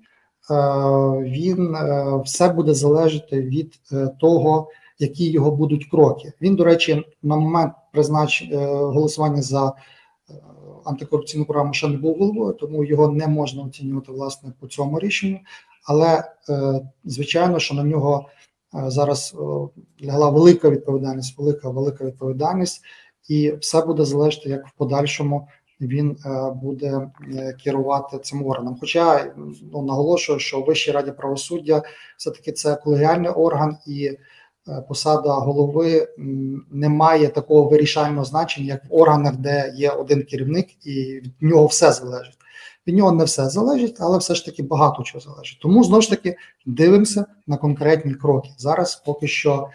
він 1.21 1.75
е, 1.75 2.21
все 2.25 2.49
буде 2.49 2.75
залежати 2.75 3.43
від 3.43 3.81
е, 3.93 4.09
того, 4.21 4.69
які 4.99 5.31
його 5.31 5.51
будуть 5.51 5.91
кроки. 5.91 6.33
Він, 6.41 6.57
до 6.57 6.65
речі, 6.65 7.03
на 7.23 7.37
момент 7.37 7.73
призначення 7.93 8.67
голосування 8.67 9.43
за 9.43 9.73
антикорупційну 10.85 11.45
програму 11.45 11.73
ще 11.75 11.89
не 11.89 11.97
був 11.97 12.19
головою, 12.19 12.53
тому 12.53 12.85
його 12.85 13.09
не 13.09 13.27
можна 13.27 13.63
оцінювати 13.63 14.13
власне 14.13 14.53
по 14.61 14.67
цьому 14.67 14.99
рішенню. 14.99 15.39
Але 15.85 16.25
звичайно, 17.05 17.59
що 17.59 17.75
на 17.75 17.83
нього 17.83 18.27
зараз 18.73 19.37
лягла 20.05 20.31
велика 20.31 20.71
відповідальність, 20.71 21.39
велика 21.39 21.71
велика 21.71 22.05
відповідальність, 22.05 22.83
і 23.29 23.53
все 23.53 23.83
буде 23.83 24.05
залежати 24.05 24.49
як 24.49 24.67
в 24.67 24.73
подальшому 24.73 25.49
він 25.81 26.17
е, 26.27 26.51
буде 26.51 27.09
е, 27.35 27.53
керувати 27.65 28.19
цим 28.19 28.47
органом. 28.47 28.77
Хоча 28.81 29.33
ну, 29.73 29.83
наголошую, 29.83 30.39
що 30.39 30.61
Вищій 30.61 30.93
раді 30.93 31.11
правосуддя 31.11 31.83
все 32.17 32.31
таки 32.31 32.53
це 32.53 32.77
колегіальний 32.77 33.31
орган, 33.31 33.77
і 33.87 34.05
е, 34.05 34.19
посада 34.89 35.33
голови 35.33 36.09
не 36.71 36.89
має 36.89 37.29
такого 37.29 37.69
вирішального 37.69 38.25
значення, 38.25 38.67
як 38.67 38.85
в 38.85 38.95
органах, 38.95 39.37
де 39.37 39.73
є 39.77 39.91
один 39.91 40.23
керівник, 40.23 40.87
і 40.87 41.21
від 41.25 41.35
нього 41.41 41.67
все 41.67 41.93
залежить. 41.93 42.39
Від 42.87 42.97
нього 42.97 43.13
не 43.13 43.25
все 43.25 43.49
залежить, 43.49 43.97
але 44.01 44.19
все 44.19 44.35
ж 44.35 44.45
таки 44.45 44.63
багато 44.63 45.03
чого 45.03 45.21
залежить. 45.21 45.59
Тому 45.63 45.85
знову 45.85 46.03
ж 46.03 46.11
таки 46.11 46.37
дивимося 46.67 47.27
на 47.47 47.57
конкретні 47.57 48.15
кроки. 48.15 48.51
Зараз 48.59 49.03
поки 49.07 49.29
що 49.29 49.69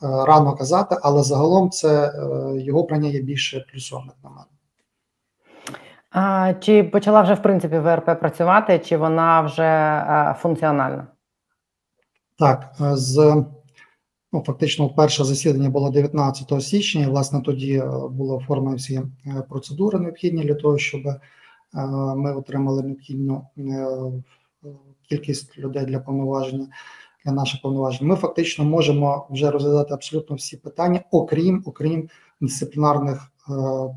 рано 0.00 0.56
казати, 0.56 0.96
але 1.02 1.22
загалом 1.22 1.70
це 1.70 2.12
його 2.56 2.84
прання 2.84 3.08
є 3.08 3.20
більше 3.20 3.64
плюсом, 3.72 4.10
на 4.24 4.30
мене. 4.30 4.57
А, 6.10 6.54
Чи 6.60 6.84
почала 6.84 7.22
вже 7.22 7.34
в 7.34 7.42
принципі 7.42 7.78
ВРП 7.78 8.20
працювати, 8.20 8.78
чи 8.78 8.96
вона 8.96 9.40
вже 9.40 9.62
а, 9.62 10.34
функціональна? 10.38 11.06
Так, 12.38 12.72
е, 12.80 12.96
з 12.96 13.44
ну, 14.32 14.44
фактично 14.46 14.88
перше 14.88 15.24
засідання 15.24 15.70
було 15.70 15.90
19 15.90 16.62
січня. 16.62 17.02
і, 17.02 17.06
Власне, 17.06 17.40
тоді 17.40 17.78
е, 17.78 17.86
були 18.10 18.36
оформлені 18.36 18.76
всі 18.76 18.94
е, 18.96 19.42
процедури 19.48 19.98
необхідні 19.98 20.44
для 20.44 20.54
того, 20.54 20.78
щоб 20.78 21.02
ми 22.16 22.34
отримали 22.34 22.82
необхідну 22.82 23.46
кількість 25.08 25.58
людей 25.58 25.84
для 25.84 25.98
повноваження 25.98 26.68
для 27.24 27.32
наших 27.32 27.62
повноважень. 27.62 28.08
Ми 28.08 28.16
фактично 28.16 28.64
можемо 28.64 29.26
вже 29.30 29.50
розглядати 29.50 29.94
абсолютно 29.94 30.36
всі 30.36 30.56
питання, 30.56 31.00
окрім 31.10 31.62
окрім 31.66 32.08
дисциплінарних 32.40 33.30
Е, 33.50 33.52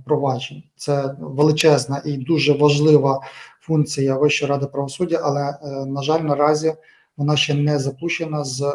проваджень. 0.06 0.64
Це 0.76 1.16
величезна 1.20 2.02
і 2.06 2.18
дуже 2.18 2.54
важлива 2.54 3.22
функція 3.60 4.18
Вищої 4.18 4.50
ради 4.50 4.66
правосуддя, 4.66 5.22
але, 5.24 5.60
е, 5.64 5.86
на 5.86 6.02
жаль, 6.02 6.20
наразі 6.20 6.74
вона 7.18 7.38
ще 7.38 7.54
не 7.54 7.80
запущена 7.80 8.44
з 8.44 8.62
е, 8.62 8.74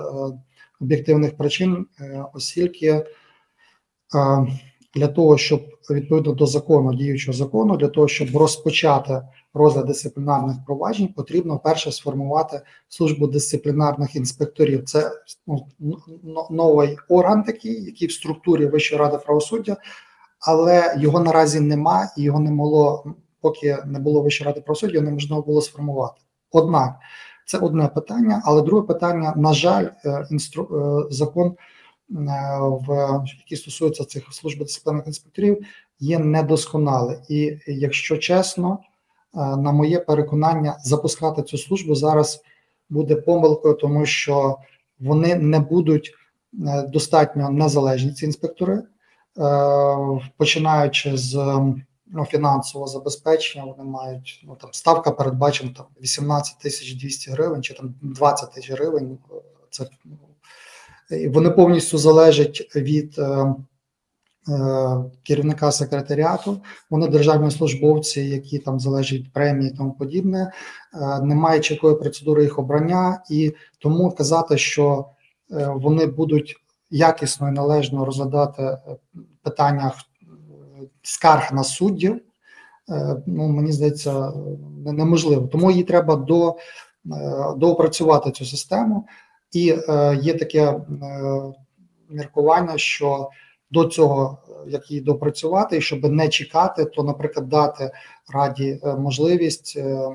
об'єктивних 0.81 1.37
причин, 1.37 1.87
оскільки 2.35 3.07
для 4.97 5.09
того, 5.09 5.39
щоб 5.39 5.61
відповідно 5.91 6.33
до 6.33 6.47
закону 6.47 6.95
діючого 6.95 7.37
закону, 7.37 7.77
для 7.77 7.89
того, 7.89 8.09
щоб 8.09 8.37
розпочати 8.37 9.23
розгляд 9.55 9.87
дисциплінарних 9.87 10.57
проваджень, 10.67 11.09
потрібно 11.09 11.59
перше 11.59 11.93
сформувати 11.93 12.61
службу 12.89 13.27
дисциплінарних 13.27 14.17
інспекторів. 14.17 14.85
Це 14.85 15.11
ну, 15.47 15.67
новий 16.51 16.99
орган, 17.09 17.43
такий, 17.43 17.85
який 17.85 18.09
в 18.09 18.13
структурі 18.13 18.67
Вищої 18.67 19.01
ради 19.01 19.19
правосуддя 19.19 19.77
але 20.41 20.97
його 20.99 21.21
наразі 21.21 21.61
нема, 21.61 22.09
і 22.17 22.23
його 22.23 22.41
не 22.41 22.51
могло, 22.51 23.05
поки 23.41 23.79
не 23.87 23.99
було 23.99 24.23
Вищої 24.23 24.47
ради 24.49 24.61
правосуддя, 24.61 24.95
його 24.95 25.05
неможливо 25.05 25.43
було 25.43 25.61
сформувати. 25.61 26.21
Однак 26.53 26.95
це 27.47 27.59
одне 27.59 27.89
питання, 27.89 28.43
але 28.45 28.63
друге 28.63 28.87
питання, 28.87 29.35
на 29.37 29.53
жаль, 29.53 29.87
е, 30.05 30.27
інстру... 30.31 30.65
Е, 30.65 31.15
закон, 31.15 31.57
в 32.09 33.23
який 33.39 33.59
стосується 33.59 34.05
цих 34.05 34.33
служб 34.33 34.59
дисциплінарних 34.59 35.07
інспекторів, 35.07 35.67
є 36.01 36.19
недосконалий. 36.19 37.19
І 37.29 37.59
якщо 37.67 38.17
чесно, 38.17 38.79
на 39.35 39.73
моє 39.73 40.01
переконання, 40.01 40.77
запускати 40.85 41.43
цю 41.43 41.59
службу 41.59 41.95
зараз 41.95 42.43
буде 42.89 43.17
помилкою, 43.17 43.75
тому 43.75 44.07
що 44.07 44.57
вони 45.01 45.35
не 45.35 45.61
будуть 45.61 46.15
достатньо 46.89 47.51
незалежні 47.51 48.13
ці 48.13 48.25
інспектори. 48.25 48.83
Е, 49.39 50.21
починаючи 50.37 51.17
з 51.17 51.35
ну, 52.07 52.25
фінансового 52.25 52.89
забезпечення, 52.89 53.65
вони 53.65 53.91
мають 53.91 54.45
ну 54.47 54.57
там 54.61 54.71
ставка 54.73 55.11
передбачена 55.11 55.73
там 55.77 55.87
18 56.03 56.59
тисяч 56.59 56.95
200 56.95 57.31
гривень 57.31 57.63
чи 57.63 57.75
там 57.75 57.95
20 58.03 58.53
тисяч 58.53 58.71
гривень. 58.71 59.19
Це 59.71 59.87
ну, 60.05 60.19
вони 61.29 61.51
повністю 61.51 61.99
залежать 61.99 62.71
від 62.77 63.19
е, 63.19 63.55
керівника 65.23 65.73
секретаріату. 65.73 66.61
Вони 66.91 67.09
державні 67.09 67.51
службовці, 67.51 68.21
які 68.21 68.59
там 68.59 68.81
залежать 68.81 69.19
від 69.19 69.33
премії 69.33 69.71
і 69.71 69.77
тому 69.77 69.93
подібне. 69.93 70.53
Немає 71.23 71.61
чіткої 71.61 71.97
процедури 71.97 72.43
їх 72.43 72.59
обрання, 72.59 73.23
і 73.31 73.55
тому 73.79 74.11
казати, 74.11 74.59
що 74.59 75.07
вони 75.67 76.07
будуть 76.07 76.57
якісно 76.91 77.49
і 77.49 77.53
належно 77.53 78.05
розглядати 78.05 78.79
питання 79.43 79.93
скарг 81.03 81.53
на 81.53 81.65
суддів. 81.65 82.21
Ну, 83.27 83.49
мені 83.49 83.73
здається, 83.73 84.33
неможливо. 84.85 85.47
Тому 85.47 85.71
її 85.71 85.85
треба 85.85 86.17
до, 86.17 86.57
доопрацювати 87.57 88.31
цю 88.31 88.45
систему, 88.45 89.07
і 89.53 89.65
є 90.23 90.35
таке 90.35 90.81
міркування, 92.09 92.79
що 92.79 93.31
до 93.71 93.85
цього, 93.85 94.39
як 94.67 94.91
її 94.91 95.03
допрацювати, 95.03 95.77
і 95.77 95.81
щоб 95.81 96.05
не 96.05 96.29
чекати, 96.29 96.85
то, 96.85 97.03
наприклад, 97.03 97.49
дати 97.49 97.91
раді 98.33 98.81
е, 98.85 98.97
можливість 98.97 99.75
е, 99.77 100.09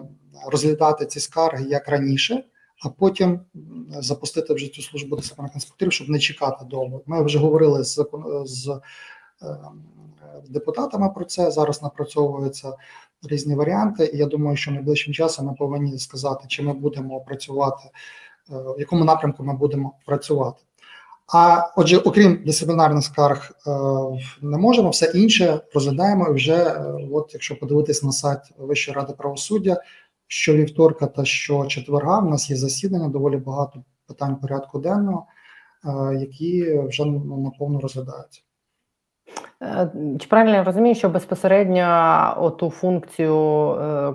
розглядати 0.52 1.06
ці 1.06 1.20
скарги 1.20 1.66
як 1.70 1.88
раніше, 1.88 2.44
а 2.86 2.90
потім 2.90 3.40
запустити 4.00 4.54
вже 4.54 4.68
цю 4.68 4.82
службу 4.82 5.16
дисциплінарних 5.16 5.56
інспекторів, 5.56 5.94
щоб 5.94 6.10
не 6.10 6.20
чекати 6.20 6.66
довго. 6.66 7.02
Ми 7.06 7.24
вже 7.24 7.40
говорили 7.40 7.84
з 7.84 8.06
з 8.46 8.80
е, 9.42 9.58
депутатами 10.50 11.10
про 11.10 11.26
це. 11.26 11.52
Зараз 11.52 11.84
напрацьовуються 11.84 12.74
різні 13.24 13.56
варіанти, 13.56 14.12
і 14.14 14.18
я 14.18 14.26
думаю, 14.26 14.58
що 14.58 14.72
найближчим 14.72 15.14
часом 15.14 15.46
ми 15.46 15.54
повинні 15.54 16.00
сказати, 16.00 16.46
чи 16.48 16.64
ми 16.64 16.74
будемо 16.74 17.20
працювати, 17.22 17.90
в 18.52 18.80
якому 18.80 19.06
напрямку 19.06 19.44
ми 19.44 19.58
будемо 19.58 19.94
працювати. 20.06 20.64
А 21.34 21.72
отже, 21.76 21.98
окрім 21.98 22.44
дисциплінарних 22.46 23.04
скарг, 23.04 23.52
е, 23.68 23.72
не 24.42 24.58
можемо 24.58 24.90
все 24.90 25.12
інше 25.16 25.62
розглядаємо 25.74 26.28
і 26.28 26.34
вже. 26.34 26.56
Е, 26.56 26.94
от 27.12 27.30
якщо 27.34 27.60
подивитись 27.60 28.04
на 28.04 28.12
сайт 28.12 28.40
Вищої 28.58 28.96
ради 28.96 29.14
правосуддя, 29.14 29.82
що 30.28 30.54
вівторка 30.54 31.08
та 31.08 31.26
що 31.26 31.66
четверга, 31.66 32.20
в 32.20 32.30
нас 32.30 32.50
є 32.50 32.56
засідання, 32.56 33.08
доволі 33.08 33.38
багато 33.38 33.84
питань 34.08 34.36
порядку 34.36 34.80
денного, 34.80 35.26
е, 35.86 36.16
які 36.16 36.80
вже 36.80 37.06
ну, 37.06 37.38
наповно 37.38 37.80
розглядаються. 37.80 38.42
Е, 39.64 39.92
чи 40.20 40.28
правильно 40.28 40.56
я 40.56 40.64
розумію, 40.64 40.96
що 40.96 41.10
безпосередньо 41.10 42.34
оту 42.38 42.70
функцію, 42.70 43.72
е, 43.72 44.14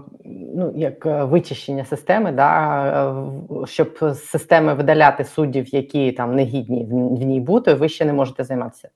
ну 0.56 0.72
як 0.76 1.06
е, 1.06 1.24
вичищення 1.24 1.84
системи, 1.84 2.32
да, 2.32 3.26
щоб 3.66 3.98
з 4.00 4.24
системи 4.24 4.74
видаляти 4.74 5.24
суддів, 5.24 5.74
які 5.74 6.12
там 6.12 6.34
негідні 6.34 6.84
в 7.20 7.24
ній 7.24 7.40
бути, 7.40 7.74
ви 7.74 7.88
ще 7.88 8.04
не 8.04 8.12
можете 8.12 8.44
займатися? 8.44 8.88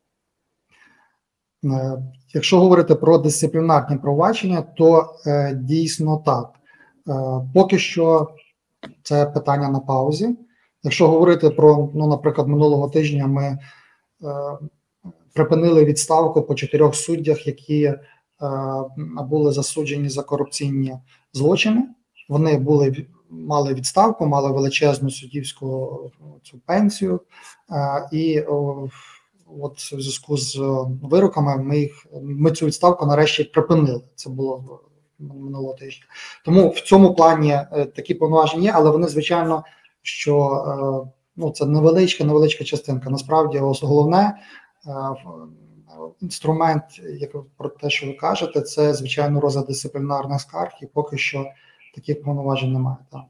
Якщо 2.35 2.61
говорити 2.61 2.95
про 2.95 3.18
дисциплінарні 3.18 3.97
провадження, 3.97 4.62
то 4.62 5.14
дійсно 5.55 6.23
так. 6.27 6.51
Поки 7.55 7.79
що 7.79 8.31
це 9.03 9.27
питання 9.27 9.68
на 9.68 9.81
паузі. 9.81 10.39
Якщо 10.83 11.09
говорити 11.09 11.51
про, 11.51 11.89
ну, 11.95 12.07
наприклад, 12.07 12.49
минулого 12.49 12.89
тижня 12.89 13.27
ми 13.27 13.59
припинили 15.35 15.85
відставку 15.85 16.43
по 16.43 16.55
чотирьох 16.55 16.95
суддях, 16.95 17.47
які 17.47 17.83
е, 17.85 17.99
були 18.99 19.53
засуджені 19.53 20.09
за 20.09 20.22
корупційні 20.22 20.95
злочини. 21.33 21.89
Вони 22.28 22.59
були 22.59 23.07
мали 23.31 23.74
відставку, 23.74 24.26
мали 24.26 24.53
величезну 24.53 25.11
суддівську 25.11 26.01
цю 26.43 26.59
пенсію, 26.59 27.20
е, 27.70 28.09
і 28.12 28.41
от 29.61 29.78
в 29.78 30.01
зв'язку 30.01 30.37
з 30.37 30.59
вироками 31.03 31.57
ми 31.57 31.78
їх 31.78 32.07
ми 32.22 32.51
цю 32.51 32.66
відставку 32.66 33.07
нарешті 33.07 33.45
припинили. 33.45 34.03
Це 34.14 34.31
було 34.31 34.81
минулого 35.18 35.74
тижня. 35.74 36.05
Тому 36.45 36.68
в 36.68 36.81
цьому 36.81 37.14
плані 37.14 37.53
е, 37.53 37.85
такі 37.85 38.14
повноваження 38.14 38.62
є, 38.62 38.72
але 38.74 38.91
вони 38.91 39.09
звичайно 39.09 39.64
що 40.03 40.64
ну 41.37 41.51
це 41.51 41.66
невеличка, 41.66 42.24
невеличка 42.24 42.64
частинка. 42.64 43.11
Насправді, 43.11 43.59
головне 43.59 44.35
Е, 44.39 44.70
інструмент, 46.20 46.85
як 47.20 47.31
про 47.57 47.68
те, 47.68 47.91
що 47.91 48.07
ви 48.07 48.12
кажете, 48.12 48.61
це 48.61 48.95
звичайно 48.95 49.41
розгляд 49.41 49.66
дисциплінарних 49.66 50.41
скарг, 50.41 50.72
і 50.83 50.87
поки 50.87 51.18
що 51.18 51.47
таких 51.95 52.22
повноважень 52.22 52.72
немає. 52.72 52.97
Так. 53.12 53.20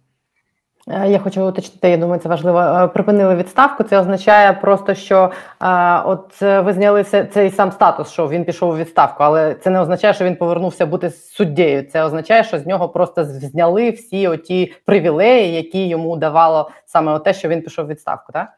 Е, 0.88 1.10
я 1.10 1.18
хочу 1.18 1.48
уточнити, 1.48 1.90
я 1.90 1.96
думаю, 1.96 2.20
це 2.20 2.28
важливо. 2.28 2.58
Е, 2.58 2.88
припинили 2.88 3.34
відставку. 3.34 3.84
Це 3.84 3.98
означає 3.98 4.52
просто, 4.52 4.94
що 4.94 5.30
а, 5.58 6.02
от 6.06 6.40
ви 6.40 6.72
зняли 6.72 7.04
цей 7.04 7.50
сам 7.50 7.72
статус, 7.72 8.10
що 8.10 8.28
він 8.28 8.44
пішов 8.44 8.70
у 8.70 8.76
відставку, 8.76 9.22
але 9.22 9.54
це 9.54 9.70
не 9.70 9.80
означає, 9.80 10.14
що 10.14 10.24
він 10.24 10.36
повернувся 10.36 10.86
бути 10.86 11.10
суддєю. 11.10 11.82
Це 11.82 12.04
означає, 12.04 12.44
що 12.44 12.58
з 12.58 12.66
нього 12.66 12.88
просто 12.88 13.24
зняли 13.24 13.90
всі 13.90 14.28
оті 14.28 14.74
привілеї, 14.84 15.54
які 15.54 15.88
йому 15.88 16.16
давало 16.16 16.70
саме 16.86 17.18
те, 17.18 17.34
що 17.34 17.48
він 17.48 17.62
пішов 17.62 17.84
у 17.84 17.88
відставку. 17.88 18.32
Так? 18.32 18.48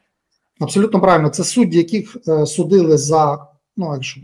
Абсолютно 0.63 1.01
правильно, 1.01 1.29
це 1.29 1.45
судді, 1.45 1.79
яких 1.79 2.17
е, 2.29 2.47
судили 2.47 2.99
за 2.99 3.47
ну, 3.77 3.93
якщо 3.95 4.21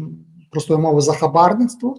простою 0.50 0.78
мовою, 0.78 1.00
за 1.00 1.12
хабарництво, 1.12 1.96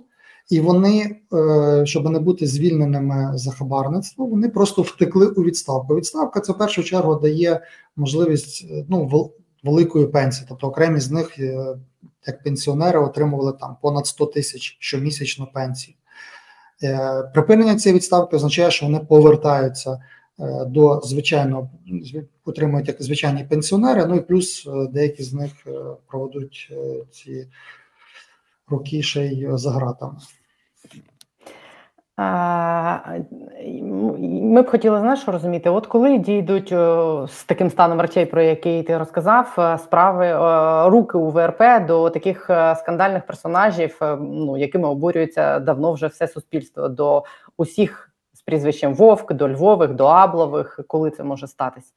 і 0.50 0.60
вони, 0.60 1.16
е, 1.34 1.86
щоб 1.86 2.10
не 2.10 2.20
бути 2.20 2.48
звільненими 2.48 3.32
за 3.34 3.52
хабарництво, 3.52 4.26
вони 4.26 4.50
просто 4.50 4.82
втекли 4.82 5.28
у 5.28 5.44
відставку. 5.44 5.96
Відставка 5.96 6.40
це 6.40 6.54
в 6.54 6.58
першу 6.58 6.84
чергу 6.84 7.16
дає 7.16 7.62
можливість 7.96 8.68
е, 8.72 8.86
ну, 8.90 9.32
великої 9.64 10.08
пенсії, 10.08 10.46
тобто 10.50 10.68
окремі 10.68 11.00
з 11.00 11.12
них, 11.12 11.40
як 12.28 12.44
пенсіонери, 12.44 13.00
отримували 13.00 13.54
там 13.54 13.76
понад 13.82 14.08
100 14.08 14.26
тисяч 14.26 14.78
щомісячно 14.80 15.48
пенсії. 15.54 15.96
Припинення 17.34 17.76
цієї 17.76 17.96
відставки 17.96 18.36
означає, 18.36 18.72
що 18.72 18.86
вони 18.86 19.00
повертаються. 19.00 20.00
Е, 20.42 20.66
до 20.66 21.00
звичайного 21.00 21.70
отримують 22.46 22.88
як 22.88 23.02
звичайні 23.02 23.44
пенсіонери. 23.44 24.06
Ну 24.06 24.16
і 24.16 24.22
плюс 24.22 24.68
е, 24.68 24.88
деякі 24.92 25.24
з 25.24 25.34
них 25.34 25.52
е, 25.68 25.72
проведуть 26.08 26.74
ці 27.12 27.48
роки 28.68 29.02
ще 29.02 29.26
й 29.26 29.48
за 29.52 29.72
гратами. 29.72 30.18
Ми 34.22 34.62
б 34.62 34.70
хотіли 34.70 35.00
знаєш, 35.00 35.28
розуміти, 35.28 35.70
от 35.70 35.88
коли 35.88 36.18
дійдуть 36.18 36.70
з 37.30 37.44
таким 37.46 37.70
станом 37.70 38.02
речей, 38.02 38.26
про 38.26 38.42
який 38.42 38.84
ти 38.84 38.98
розказав, 38.98 39.78
справи 39.84 40.32
руки 40.90 41.18
у 41.18 41.30
ВРП 41.30 41.62
до 41.88 42.10
таких 42.10 42.44
скандальних 42.78 43.26
персонажів, 43.26 43.98
ну 44.20 44.58
якими 44.58 44.88
обурюється 44.88 45.60
давно 45.60 45.94
вже 45.94 46.08
все 46.08 46.28
суспільство, 46.28 46.90
до 46.90 47.24
усіх 47.58 48.09
прізвищем 48.50 48.94
Вовк, 48.94 49.34
до 49.34 49.50
Львових, 49.50 49.94
до 49.94 50.06
Аблових, 50.06 50.80
коли 50.88 51.12
це 51.12 51.24
може 51.24 51.48
статись? 51.48 51.94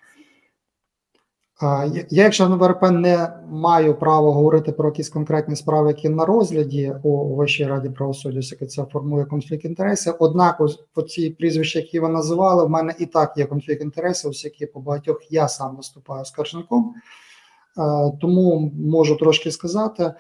Я, 1.93 2.05
якщо 2.11 2.49
на 2.49 2.57
ВРП 2.57 2.83
не 2.83 3.33
маю 3.51 3.95
права 3.95 4.33
говорити 4.33 4.73
про 4.73 4.89
якісь 4.89 5.09
конкретні 5.09 5.57
справи, 5.57 5.89
які 5.89 6.09
на 6.09 6.25
розгляді 6.25 6.95
у 7.03 7.35
Вищій 7.35 7.67
раді 7.67 7.91
правосуддя, 7.91 8.41
яке 8.43 8.67
це 8.67 8.85
формує 8.85 9.25
конфлікт 9.25 9.65
інтересів. 9.65 10.15
Однак, 10.19 10.61
по 10.95 11.03
ці 11.03 11.31
прізвища, 11.31 11.79
які 11.79 12.01
ви 12.01 12.09
називали, 12.09 12.65
в 12.65 12.71
мене 12.71 12.95
і 12.99 13.07
так 13.07 13.33
є 13.37 13.47
конфлікт 13.47 13.83
інтересів, 13.83 14.31
оскільки 14.31 14.67
по 14.67 14.81
багатьох 14.81 15.33
я 15.33 15.49
сам 15.49 15.77
виступаю 15.77 16.25
скаржником. 16.25 16.95
Тому 18.21 18.73
можу 18.75 19.17
трошки 19.17 19.51
сказати, 19.51 20.15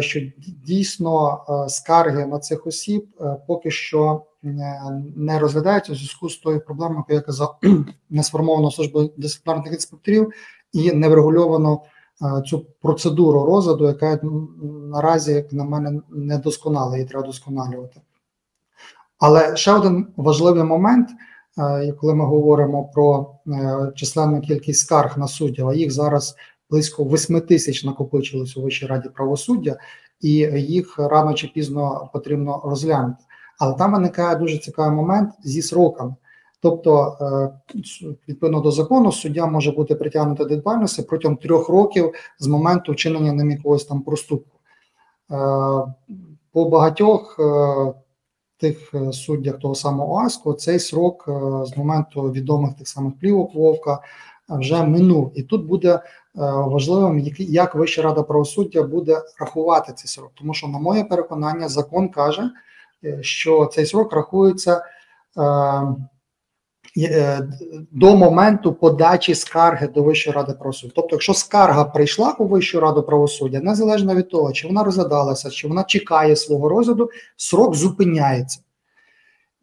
що 0.00 0.20
дійсно 0.64 1.44
скарги 1.68 2.26
на 2.26 2.38
цих 2.38 2.66
осіб 2.66 3.08
поки 3.46 3.70
що 3.70 4.22
не 5.16 5.38
розглядаються 5.38 5.92
у 5.92 5.94
зв'язку 5.94 6.28
з 6.28 6.36
тою 6.36 6.60
проблемою, 6.60 6.98
яку 6.98 7.12
я 7.12 7.20
казав, 7.20 7.58
не 8.10 8.22
сформовано 8.22 8.70
службу 8.70 9.10
дисциплінарних 9.16 9.72
інспекторів 9.72 10.32
і 10.72 10.92
не 10.92 11.08
врегульовано 11.08 11.82
цю 12.46 12.66
процедуру 12.82 13.44
розгляду, 13.44 13.86
яка 13.86 14.20
наразі, 14.92 15.32
як 15.32 15.52
на 15.52 15.64
мене, 15.64 16.00
не 16.10 16.38
досконала, 16.38 16.96
її 16.96 17.08
треба 17.08 17.26
досконалювати. 17.26 18.00
Але 19.18 19.56
ще 19.56 19.72
один 19.72 20.06
важливий 20.16 20.62
момент, 20.62 21.08
коли 22.00 22.14
ми 22.14 22.24
говоримо 22.24 22.84
про 22.84 23.34
е, 23.46 23.92
численну 23.94 24.40
кількість 24.40 24.80
скарг 24.80 25.18
на 25.18 25.28
суддів, 25.28 25.68
а 25.68 25.74
їх 25.74 25.90
зараз 25.92 26.36
близько 26.70 27.04
8 27.04 27.40
тисяч 27.40 27.84
накопичилось 27.84 28.56
у 28.56 28.62
Вищій 28.62 28.86
раді 28.86 29.08
правосуддя, 29.08 29.76
і 30.20 30.30
їх 30.54 30.98
рано 30.98 31.34
чи 31.34 31.48
пізно 31.48 32.10
потрібно 32.12 32.62
розглянути. 32.64 33.24
Але 33.58 33.74
там 33.74 33.92
виникає 33.92 34.36
дуже 34.36 34.58
цікавий 34.58 34.96
момент 34.96 35.30
зі 35.44 35.62
сроками. 35.62 36.14
Тобто, 36.62 37.18
е, 37.20 37.76
відповідно 38.28 38.60
до 38.60 38.70
закону, 38.70 39.12
суддя 39.12 39.46
може 39.46 39.72
бути 39.72 39.94
притягнутий 39.94 40.46
до 40.46 40.54
відповідальності 40.54 41.02
протягом 41.02 41.36
трьох 41.36 41.68
років 41.68 42.12
з 42.38 42.46
моменту 42.46 42.92
вчинення 42.92 43.32
ним 43.32 43.50
якогось 43.50 43.84
там 43.84 44.02
проступку. 44.02 44.58
Е, 45.30 45.36
по 46.52 46.64
багатьох 46.64 47.36
е, 47.40 47.92
тих 48.58 48.94
суддях 49.12 49.58
того 49.58 49.74
самого 49.74 50.16
АСКО 50.16 50.52
цей 50.52 50.78
срок 50.78 51.24
з 51.66 51.76
моменту 51.76 52.22
відомих 52.22 52.74
тих 52.74 52.88
самих 52.88 53.18
плівок 53.18 53.54
Вовка 53.54 54.00
вже 54.48 54.82
минув. 54.82 55.32
І 55.34 55.42
тут 55.42 55.66
буде 55.66 56.00
важливим, 56.44 57.18
як 57.38 57.74
Вища 57.74 58.02
рада 58.02 58.22
правосуддя 58.22 58.82
буде 58.82 59.22
рахувати 59.40 59.92
цей 59.92 60.08
срок. 60.08 60.30
Тому 60.34 60.54
що, 60.54 60.68
на 60.68 60.78
моє 60.78 61.04
переконання, 61.04 61.68
закон 61.68 62.08
каже, 62.08 62.50
що 63.20 63.66
цей 63.66 63.86
срок 63.86 64.12
рахується. 64.12 64.82
До 67.92 68.16
моменту 68.16 68.72
подачі 68.72 69.34
скарги 69.34 69.86
до 69.86 70.02
Вищої 70.02 70.36
ради 70.36 70.52
правосуддя. 70.52 70.92
Тобто, 70.96 71.14
якщо 71.16 71.34
скарга 71.34 71.84
прийшла 71.84 72.32
у 72.38 72.44
Вищу 72.44 72.80
раду 72.80 73.02
правосуддя, 73.02 73.60
незалежно 73.60 74.14
від 74.14 74.30
того, 74.30 74.52
чи 74.52 74.68
вона 74.68 74.84
розглядалася, 74.84 75.50
чи 75.50 75.68
вона 75.68 75.84
чекає 75.84 76.36
свого 76.36 76.68
розгляду, 76.68 77.10
срок 77.36 77.74
зупиняється. 77.74 78.60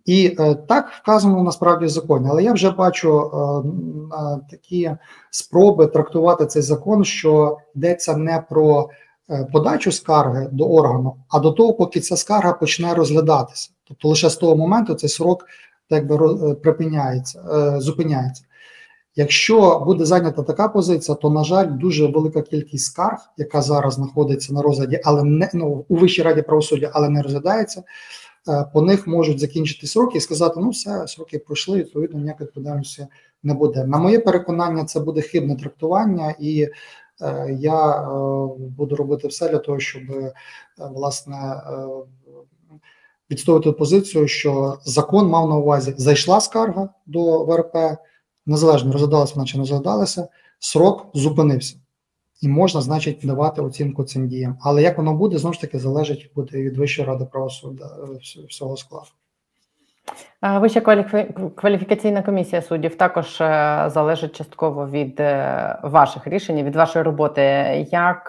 І 0.06 0.36
е, 0.40 0.56
так 0.56 0.92
вказано 1.02 1.44
насправді 1.44 1.86
в 1.86 1.90
законі. 1.90 2.28
Але 2.30 2.44
я 2.44 2.54
вже 2.54 2.72
бачу 2.72 3.20
е, 3.20 4.40
такі 4.52 4.92
спроби 5.32 5.88
трактувати 5.88 6.46
цей 6.46 6.62
закон, 6.62 7.06
що 7.06 7.58
йдеться 7.76 8.18
не 8.18 8.44
про 8.50 8.90
е, 9.30 9.48
подачу 9.54 9.92
скарги 9.92 10.50
до 10.52 10.70
органу, 10.70 11.16
а 11.30 11.40
до 11.40 11.52
того, 11.52 11.74
поки 11.74 12.00
ця 12.00 12.18
скарга 12.18 12.54
почне 12.54 12.94
розглядатися. 12.94 13.70
Тобто 13.88 14.10
лише 14.10 14.30
з 14.30 14.36
того 14.36 14.56
моменту 14.56 14.94
цей 14.94 15.10
срок 15.10 15.46
так 15.90 16.08
би 16.08 16.56
припиняється, 16.56 17.42
зупиняється. 17.80 18.44
Якщо 19.16 19.80
буде 19.80 20.06
зайнята 20.06 20.44
така 20.44 20.68
позиція, 20.68 21.16
то 21.16 21.30
на 21.30 21.44
жаль, 21.44 21.68
дуже 21.70 22.08
велика 22.08 22.42
кількість 22.42 22.86
скарг, 22.86 23.18
яка 23.38 23.62
зараз 23.62 23.94
знаходиться 23.94 24.54
на 24.54 24.62
розгляді, 24.62 25.02
але 25.04 25.24
не 25.24 25.50
ну, 25.54 25.86
у 25.88 25.96
Вищій 25.96 26.22
раді 26.22 26.42
правосуддя, 26.42 26.92
але 26.94 27.10
не 27.10 27.22
розглядається. 27.22 27.84
Е, 28.48 28.66
по 28.74 28.82
них 28.82 29.08
можуть 29.08 29.40
закінчити 29.40 29.88
сроки 29.88 30.18
і 30.18 30.22
сказати: 30.22 30.60
ну 30.60 30.70
все, 30.70 31.08
сроки 31.08 31.40
пройшли, 31.40 31.78
відповідно, 31.78 32.20
ніякої 32.20 32.48
відповідальності 32.48 33.08
не 33.44 33.54
буде. 33.54 33.86
На 33.86 33.98
моє 33.98 34.20
переконання, 34.20 34.86
це 34.86 35.00
буде 35.00 35.22
хибне 35.22 35.56
трактування, 35.56 36.36
і 36.40 36.70
е, 37.22 37.58
я 37.60 37.92
е, 37.92 38.06
буду 38.58 38.96
робити 38.96 39.28
все 39.28 39.50
для 39.50 39.58
того, 39.58 39.80
щоб 39.80 40.04
власне. 40.78 41.62
Відстоювати 43.32 43.72
позицію, 43.72 44.28
що 44.28 44.78
закон 44.86 45.28
мав 45.28 45.50
на 45.50 45.56
увазі 45.56 45.94
зайшла 45.98 46.42
скарга 46.42 46.90
до 47.06 47.46
ВРП, 47.46 47.76
незалежно 48.46 48.92
розглядалася 48.92 49.34
вона 49.36 49.48
чи 49.48 49.58
не 49.58 49.62
розглядалася, 49.62 50.28
срок 50.60 51.10
зупинився 51.14 51.76
і 52.44 52.48
можна, 52.48 52.82
значить, 52.82 53.20
давати 53.24 53.62
оцінку 53.62 54.04
цим 54.04 54.28
діям. 54.28 54.58
Але 54.62 54.82
як 54.82 54.98
воно 54.98 55.14
буде, 55.14 55.38
знову 55.38 55.54
ж 55.54 55.62
таки 55.62 55.80
залежить 55.80 56.32
буде 56.36 56.62
від 56.62 56.78
Вищої 56.78 57.08
ради 57.08 57.26
правосуддя 57.26 57.86
е, 57.86 58.46
всього 58.50 58.78
складу. 58.78 59.08
Вища 60.62 60.82
кваліфікаційна 61.56 62.22
комісія 62.22 62.62
суддів 62.62 62.96
також 62.96 63.42
е, 63.42 63.90
залежить 63.94 64.36
частково 64.36 64.88
від 64.88 65.20
е, 65.20 65.80
ваших 65.84 66.28
рішень, 66.28 66.64
від 66.64 66.76
вашої 66.76 67.04
роботи. 67.06 67.42
Як 67.92 68.28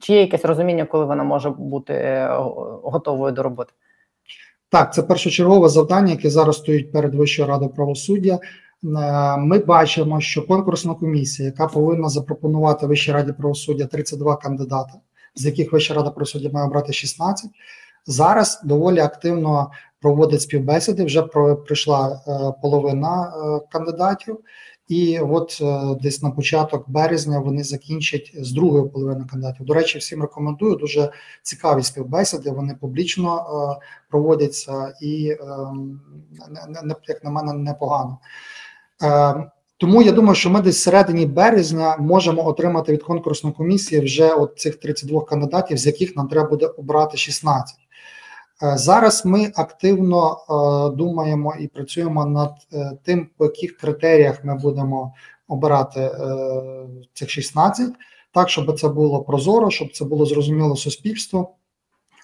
чи 0.00 0.12
є 0.12 0.20
якесь 0.20 0.44
розуміння, 0.44 0.84
коли 0.84 1.04
вона 1.04 1.24
може 1.24 1.50
бути 1.50 2.26
готовою 2.82 3.32
до 3.32 3.42
роботи? 3.42 3.72
Так, 4.68 4.94
це 4.94 5.02
першочергове 5.02 5.68
завдання, 5.68 6.10
яке 6.10 6.30
зараз 6.30 6.56
стоїть 6.56 6.92
перед 6.92 7.14
Вищою 7.14 7.48
радою 7.48 7.70
правосуддя. 7.70 8.38
Е, 8.84 9.36
ми 9.36 9.58
бачимо, 9.58 10.20
що 10.20 10.46
конкурсна 10.46 10.94
комісія, 10.94 11.46
яка 11.46 11.66
повинна 11.66 12.08
запропонувати 12.08 12.86
Вищій 12.86 13.12
раді 13.12 13.32
правосуддя 13.32 13.86
32 13.86 14.36
кандидати, 14.36 14.92
з 15.34 15.44
яких 15.44 15.72
Вища 15.72 15.94
рада 15.94 16.10
правосуддя 16.10 16.50
має 16.52 16.66
обрати 16.66 16.92
16, 16.92 17.50
зараз 18.06 18.60
доволі 18.64 18.98
активно 18.98 19.70
проводить 20.00 20.42
співбесіди. 20.42 21.04
Вже 21.04 21.22
прийшла 21.66 22.20
е, 22.28 22.60
половина 22.62 23.24
е, 23.26 23.60
кандидатів, 23.72 24.38
і 24.88 25.18
от 25.18 25.62
десь 26.02 26.22
на 26.22 26.30
початок 26.30 26.90
березня 26.90 27.38
вони 27.40 27.64
закінчать 27.64 28.32
з 28.40 28.52
другою 28.52 28.88
половиною 28.88 29.26
кандидатів. 29.30 29.66
До 29.66 29.74
речі, 29.74 29.98
всім 29.98 30.22
рекомендую 30.22 30.76
дуже 30.76 31.12
цікаві 31.42 31.82
співбесіди. 31.82 32.50
Вони 32.50 32.76
публічно 32.80 33.46
проводяться 34.10 34.94
і, 35.00 35.36
ем, 35.40 36.00
як 37.08 37.24
на 37.24 37.30
мене, 37.30 37.52
непогано. 37.52 38.18
Е, 39.02 39.34
тому 39.76 40.02
я 40.02 40.12
думаю, 40.12 40.34
що 40.34 40.50
ми 40.50 40.60
десь 40.60 40.82
середині 40.82 41.26
березня 41.26 41.96
можемо 41.96 42.46
отримати 42.46 42.92
від 42.92 43.02
конкурсної 43.02 43.56
комісії 43.56 44.00
вже 44.00 44.34
от 44.34 44.58
цих 44.58 44.76
32 44.76 45.24
кандидатів, 45.24 45.78
з 45.78 45.86
яких 45.86 46.16
нам 46.16 46.28
треба 46.28 46.48
буде 46.48 46.66
обрати 46.66 47.16
16. 47.16 47.76
Е, 48.62 48.78
зараз 48.78 49.26
ми 49.26 49.52
активно 49.56 50.32
е, 50.32 50.96
думаємо 50.96 51.54
і 51.60 51.68
працюємо 51.68 52.26
над 52.26 52.52
тим, 53.02 53.28
по 53.36 53.44
яких 53.44 53.76
критеріях 53.76 54.44
ми 54.44 54.58
будемо 54.58 55.14
обирати 55.48 56.10
цих 57.14 57.30
16, 57.30 57.92
так 58.32 58.50
щоб 58.50 58.78
це 58.80 58.88
було 58.88 59.22
прозоро, 59.22 59.70
щоб 59.70 59.92
це 59.92 60.04
було 60.04 60.26
зрозуміло 60.26 60.76
суспільству. 60.76 61.48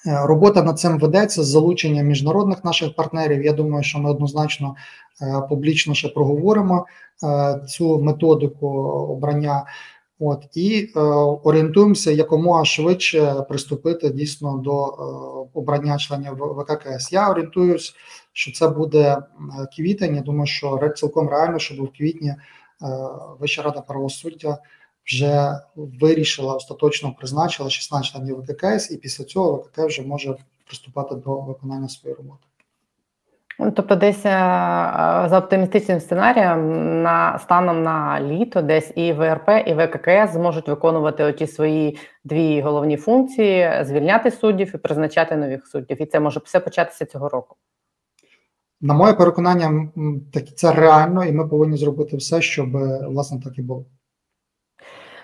Е, 0.07 0.27
робота 0.27 0.63
над 0.63 0.79
цим 0.79 0.99
ведеться 0.99 1.43
з 1.43 1.47
залученням 1.47 2.07
міжнародних 2.07 2.65
наших 2.65 2.95
партнерів. 2.95 3.45
Я 3.45 3.53
думаю, 3.53 3.83
що 3.85 3.99
ми 3.99 4.11
однозначно 4.11 4.75
е, 5.23 5.43
публічно 5.49 5.95
ще 5.95 6.09
проговоримо 6.09 6.87
е, 7.25 7.61
цю 7.67 8.03
методику 8.03 8.69
обрання. 8.89 9.65
От 10.23 10.47
і 10.55 10.93
е, 10.97 11.01
орієнтуємося 11.45 12.11
якомога 12.11 12.65
швидше 12.65 13.45
приступити 13.49 14.11
дійсно 14.11 14.57
до 14.57 14.85
е, 14.85 14.91
обрання 15.55 15.99
членів 15.99 16.33
ВККС. 16.35 17.13
Я 17.13 17.31
орієнтуюсь, 17.31 17.95
що 18.33 18.53
це 18.53 18.69
буде 18.69 19.19
квітень. 19.77 20.17
Я 20.17 20.23
думаю, 20.23 20.47
що 20.47 20.93
цілком 20.97 21.29
реально, 21.29 21.59
щоб 21.59 21.85
в 21.85 21.93
квітні 21.99 22.29
е, 22.29 22.37
Вища 23.39 23.63
рада 23.63 23.81
правосуддя 23.81 24.59
вже 25.11 25.61
вирішила 25.77 26.55
остаточно 26.55 27.15
призначила 27.19 27.71
16 27.71 28.13
членів 28.13 28.41
ВККС, 28.41 28.91
і 28.91 28.97
після 28.97 29.25
цього 29.25 29.53
ВКК 29.53 29.79
вже 29.79 30.03
може 30.03 30.37
приступати 30.67 31.15
до 31.15 31.41
виконання 31.41 31.89
своєї 31.89 32.17
роботи. 32.17 32.47
Ну, 33.59 33.71
тобто, 33.71 33.97
десь 33.97 34.27
е, 34.27 34.31
за 35.31 35.39
оптимістичним 35.39 36.01
сценарієм 36.01 37.03
на 37.03 37.39
станом 37.39 37.83
на 37.83 38.21
літо, 38.21 38.63
десь 38.63 38.93
і 38.97 39.13
ВРП, 39.13 39.49
і 39.67 39.75
ВККС 39.75 40.33
зможуть 40.33 40.69
виконувати 40.69 41.25
оті 41.25 41.47
свої 41.47 41.99
дві 42.25 42.61
головні 42.61 42.97
функції: 42.97 43.71
звільняти 43.83 44.31
суддів 44.31 44.75
і 44.75 44.79
призначати 44.79 45.37
нових 45.37 45.67
суддів. 45.67 46.03
І 46.03 46.07
це 46.07 46.21
може 46.21 46.41
все 46.45 46.61
початися 46.61 47.07
цього 47.07 47.29
року. 47.29 47.57
На 48.81 48.95
моє 48.95 49.13
переконання, 49.13 49.89
це 50.57 50.73
реально, 50.73 51.25
і 51.25 51.33
ми 51.33 51.49
повинні 51.49 51.77
зробити 51.77 52.17
все, 52.17 52.43
щоб 52.43 52.71
власне 53.07 53.41
так 53.41 53.59
і 53.59 53.63
було. 53.63 53.85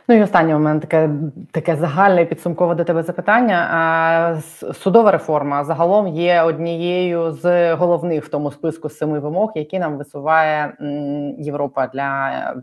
Ну 0.09 0.15
і 0.15 0.23
останнє 0.23 0.57
у 0.57 0.59
мене 0.59 0.81
таке 0.81 1.11
таке 1.51 1.77
загальне 1.77 2.25
підсумкове 2.25 2.75
до 2.75 2.85
тебе 2.85 3.03
запитання. 3.03 4.43
Судова 4.75 5.11
реформа 5.11 5.65
загалом 5.65 6.09
є 6.09 6.43
однією 6.43 7.33
з 7.33 7.75
головних 7.75 8.25
в 8.25 8.29
тому 8.29 8.51
списку 8.51 8.89
семи 8.89 9.19
вимог, 9.19 9.53
які 9.55 9.79
нам 9.79 9.99
висуває 9.99 10.77
Європа 11.39 11.87
для 11.87 12.55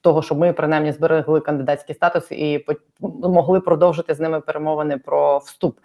того, 0.00 0.22
щоб 0.22 0.38
ми 0.38 0.52
принаймні 0.52 0.92
зберегли 0.92 1.40
кандидатський 1.40 1.94
статус 1.94 2.32
і 2.32 2.64
могли 3.22 3.60
продовжити 3.60 4.14
з 4.14 4.20
ними 4.20 4.40
перемовини 4.40 4.98
про 4.98 5.38
вступ. 5.38 5.78
Е, 5.78 5.82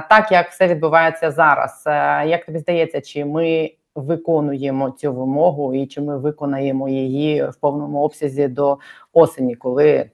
так 0.00 0.32
як 0.32 0.48
все 0.48 0.68
відбувається 0.68 1.30
зараз, 1.30 1.84
е, 1.86 2.26
як 2.26 2.46
тобі 2.46 2.58
здається, 2.58 3.00
чи 3.00 3.24
ми 3.24 3.70
виконуємо 3.94 4.90
цю 4.90 5.12
вимогу, 5.12 5.74
і 5.74 5.86
чи 5.86 6.00
ми 6.00 6.18
виконаємо 6.18 6.88
її 6.88 7.48
в 7.48 7.56
повному 7.56 8.02
обсязі 8.02 8.48
до 8.48 8.78
осені, 9.12 9.54
коли 9.54 10.10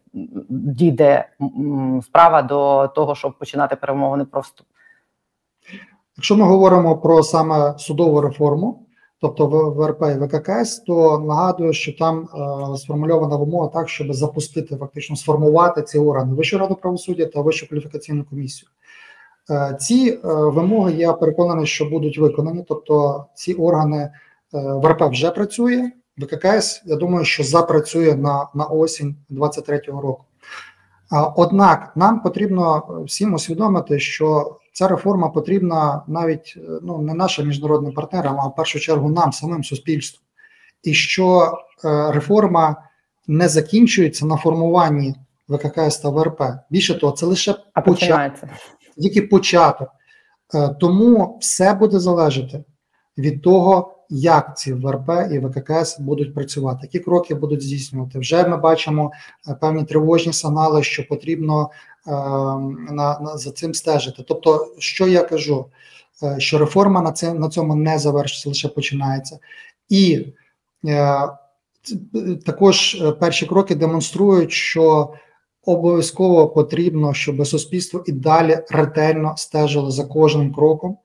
дійде 0.48 1.28
справа 2.02 2.42
до 2.42 2.88
того, 2.94 3.14
щоб 3.14 3.38
починати 3.38 3.76
перемовини 3.76 4.24
про 4.24 4.40
вступ. 4.40 4.66
Якщо 6.16 6.36
ми 6.36 6.44
говоримо 6.44 6.98
про 6.98 7.22
саме 7.22 7.78
судову 7.78 8.20
реформу, 8.20 8.86
тобто 9.20 9.46
ВРП 9.46 10.02
і 10.02 10.24
ВККС, 10.24 10.78
то 10.78 11.18
нагадую, 11.18 11.72
що 11.72 11.92
там 11.96 12.28
е, 12.74 12.76
сформульована 12.76 13.36
вимога 13.36 13.68
так, 13.68 13.88
щоб 13.88 14.12
запустити 14.12 14.76
фактично 14.76 15.16
сформувати 15.16 15.82
ці 15.82 15.98
органи 15.98 16.34
Вищу 16.34 16.58
раду 16.58 16.74
правосуддя 16.74 17.26
та 17.26 17.40
Вищу 17.40 17.68
кваліфікаційну 17.68 18.24
комісію. 18.24 18.68
Е, 19.50 19.76
ці 19.80 20.20
е, 20.24 20.28
вимоги 20.28 20.92
я 20.92 21.12
переконаний, 21.12 21.66
що 21.66 21.84
будуть 21.84 22.18
виконані. 22.18 22.64
Тобто, 22.68 23.26
ці 23.34 23.54
органи 23.54 23.98
е, 23.98 24.10
ВРП 24.52 25.02
вже 25.02 25.30
працює. 25.30 25.90
ВККС, 26.18 26.82
я 26.84 26.96
думаю, 26.96 27.24
що 27.24 27.42
запрацює 27.42 28.14
на 28.14 28.48
на 28.54 28.64
осінь 28.64 29.16
2023 29.28 29.78
року. 30.00 30.24
Однак 31.36 31.92
нам 31.96 32.20
потрібно 32.20 32.86
всім 33.06 33.34
усвідомити, 33.34 33.98
що 34.00 34.56
ця 34.72 34.88
реформа 34.88 35.28
потрібна 35.28 36.02
навіть 36.06 36.58
ну 36.82 36.98
не 36.98 37.14
нашим 37.14 37.46
міжнародним 37.46 37.92
партнерам, 37.92 38.40
а 38.40 38.46
в 38.46 38.54
першу 38.54 38.80
чергу 38.80 39.08
нам, 39.08 39.32
самим 39.32 39.64
суспільству, 39.64 40.22
і 40.82 40.94
що 40.94 41.58
реформа 41.84 42.76
не 43.26 43.48
закінчується 43.48 44.26
на 44.26 44.36
формуванні 44.36 45.14
ВККС 45.48 45.98
та 45.98 46.08
ВРП. 46.08 46.42
Більше 46.70 46.94
того, 46.94 47.12
це 47.12 47.26
лише 47.26 47.54
починається 47.84 48.48
тільки 49.02 49.22
початок. 49.22 49.88
Е, 50.54 50.68
тому 50.68 51.38
все 51.40 51.74
буде 51.74 51.98
залежати 51.98 52.64
від 53.18 53.42
того, 53.42 53.92
як 54.10 54.58
ці 54.58 54.72
ВРП 54.72 55.10
і 55.32 55.38
ВККС 55.38 56.00
будуть 56.00 56.34
працювати, 56.34 56.78
які 56.82 56.98
кроки 56.98 57.34
будуть 57.34 57.62
здійснювати. 57.62 58.18
Вже 58.18 58.48
ми 58.48 58.56
бачимо 58.56 59.12
е, 59.48 59.54
певні 59.54 59.84
тривожні 59.84 60.32
сигнали, 60.32 60.82
що 60.82 61.08
потрібно 61.08 61.70
е, 62.06 62.10
на, 62.90 63.18
на 63.20 63.36
за 63.36 63.50
цим 63.50 63.74
стежити. 63.74 64.24
Тобто, 64.28 64.74
що 64.78 65.08
я 65.08 65.22
кажу, 65.22 65.66
що 66.38 66.58
реформа 66.58 67.02
на 67.02 67.12
це 67.12 67.34
на 67.34 67.48
цьому 67.48 67.74
не 67.74 67.98
завершиться, 67.98 68.48
лише 68.48 68.68
починається, 68.68 69.38
і 69.88 70.26
також 72.46 73.02
перші 73.20 73.46
кроки 73.46 73.74
демонструють, 73.74 74.52
що 74.52 75.12
обов'язково 75.66 76.48
потрібно, 76.48 77.14
щоб 77.14 77.46
суспільство 77.46 78.04
і 78.06 78.12
далі 78.12 78.58
ретельно 78.70 79.34
стежило 79.36 79.90
за 79.90 80.04
кожним 80.04 80.52
кроком. 80.54 80.98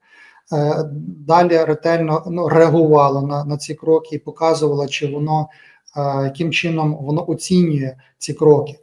Е, 0.52 0.84
далі 1.26 1.64
ретельно 1.64 2.24
ну, 2.30 2.48
реагувало 2.48 3.22
на 3.22 3.44
на 3.44 3.56
ці 3.56 3.74
кроки 3.74 4.16
і 4.16 4.18
показувало, 4.18 4.86
чи 4.86 5.06
воно 5.06 5.48
е, 5.96 6.24
яким 6.24 6.52
чином 6.52 6.98
воно 7.00 7.30
оцінює 7.30 7.96
ці 8.18 8.34
кроки. 8.34 8.78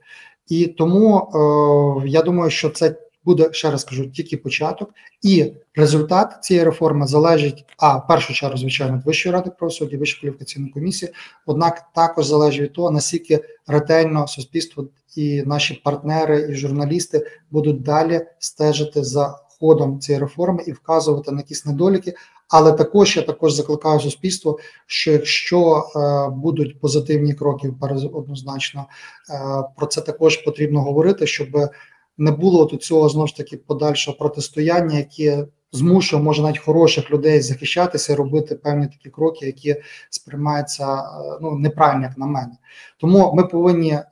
І 0.47 0.67
тому 0.67 1.17
е, 1.17 2.07
я 2.07 2.21
думаю, 2.21 2.51
що 2.51 2.69
це 2.69 2.95
буде 3.25 3.49
ще 3.51 3.71
раз 3.71 3.83
кажу, 3.83 4.09
тільки 4.09 4.37
початок, 4.37 4.89
і 5.21 5.53
результат 5.75 6.37
цієї 6.41 6.65
реформи 6.65 7.07
залежить 7.07 7.65
а 7.77 7.97
в 7.97 8.07
першу 8.07 8.33
чергу, 8.33 8.57
звичайно, 8.57 8.97
від 8.97 9.05
Вищої 9.05 9.33
ради 9.33 9.51
правосуддя, 9.59 9.97
Вищої 9.97 10.21
кваліфікаційної 10.21 10.71
комісії. 10.71 11.11
Однак 11.45 11.83
також 11.95 12.25
залежить 12.25 12.61
від 12.61 12.73
того, 12.73 12.91
наскільки 12.91 13.39
ретельно 13.67 14.27
суспільство 14.27 14.87
і 15.15 15.43
наші 15.45 15.81
партнери 15.83 16.47
і 16.51 16.55
журналісти 16.55 17.27
будуть 17.51 17.81
далі 17.83 18.21
стежити 18.39 19.03
за 19.03 19.39
ходом 19.59 19.99
цієї 19.99 20.21
реформи 20.21 20.63
і 20.67 20.71
вказувати 20.71 21.31
на 21.31 21.37
якісь 21.37 21.65
недоліки. 21.65 22.13
Але 22.49 22.71
також 22.71 23.17
я 23.17 23.23
також 23.23 23.53
закликаю 23.53 23.99
суспільство, 23.99 24.59
що 24.85 25.11
якщо 25.11 25.83
е, 25.95 26.29
будуть 26.35 26.79
позитивні 26.79 27.33
кроки, 27.33 27.73
однозначно 28.13 28.85
е, 29.29 29.63
про 29.77 29.87
це 29.87 30.01
також 30.01 30.37
потрібно 30.37 30.81
говорити, 30.81 31.27
щоб 31.27 31.47
не 32.17 32.31
було 32.31 32.65
до 32.65 32.77
цього 32.77 33.09
знову 33.09 33.27
ж 33.27 33.37
таки 33.37 33.57
подальшого 33.57 34.17
протистояння, 34.17 34.97
яке 34.97 35.45
змушує 35.71 36.23
може 36.23 36.41
навіть 36.41 36.59
хороших 36.59 37.11
людей 37.11 37.41
захищатися 37.41 38.15
робити 38.15 38.55
певні 38.55 38.87
такі 38.87 39.09
кроки, 39.09 39.45
які 39.45 39.75
сприймаються 40.09 40.95
е, 40.95 41.37
ну 41.41 41.55
неправильно, 41.55 42.05
як 42.05 42.17
на 42.17 42.25
мене. 42.25 42.57
Тому 42.97 43.33
ми 43.33 43.43
повинні 43.43 43.91
е, 43.91 44.05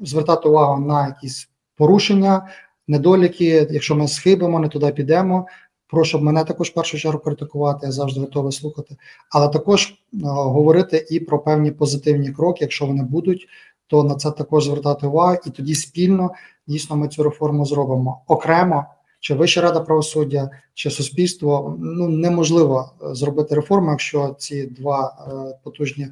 звертати 0.00 0.48
увагу 0.48 0.86
на 0.86 1.06
якісь 1.06 1.48
порушення, 1.76 2.48
недоліки. 2.88 3.68
Якщо 3.70 3.94
ми 3.94 4.08
схибимо, 4.08 4.60
не 4.60 4.68
туди 4.68 4.90
підемо. 4.90 5.46
Прошу 5.90 6.20
мене 6.20 6.44
також 6.44 6.68
в 6.68 6.74
першу 6.74 6.98
чергу 6.98 7.18
критикувати, 7.18 7.86
я 7.86 7.92
завжди 7.92 8.20
готовий 8.20 8.52
слухати, 8.52 8.96
але 9.30 9.48
також 9.48 9.86
е, 9.86 9.94
говорити 10.22 11.06
і 11.10 11.20
про 11.20 11.38
певні 11.38 11.70
позитивні 11.70 12.30
кроки, 12.32 12.58
якщо 12.60 12.86
вони 12.86 13.02
будуть, 13.02 13.48
то 13.86 14.04
на 14.04 14.14
це 14.14 14.30
також 14.30 14.64
звертати 14.64 15.06
увагу, 15.06 15.36
і 15.46 15.50
тоді 15.50 15.74
спільно 15.74 16.30
дійсно 16.66 16.96
ми 16.96 17.08
цю 17.08 17.22
реформу 17.22 17.66
зробимо 17.66 18.22
окремо. 18.26 18.84
Чи 19.20 19.34
Вища 19.34 19.60
рада 19.60 19.80
правосуддя, 19.80 20.50
чи 20.74 20.90
суспільство 20.90 21.76
ну 21.80 22.08
неможливо 22.08 22.90
е, 23.02 23.14
зробити 23.14 23.54
реформу, 23.54 23.90
якщо 23.90 24.36
ці 24.38 24.66
два 24.66 25.16
е, 25.28 25.58
потужні 25.64 26.04
е, 26.04 26.10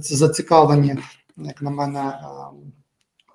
зацікавлені, 0.00 0.94
як 1.36 1.62
на 1.62 1.70
мене, 1.70 2.00
е, 2.00 2.24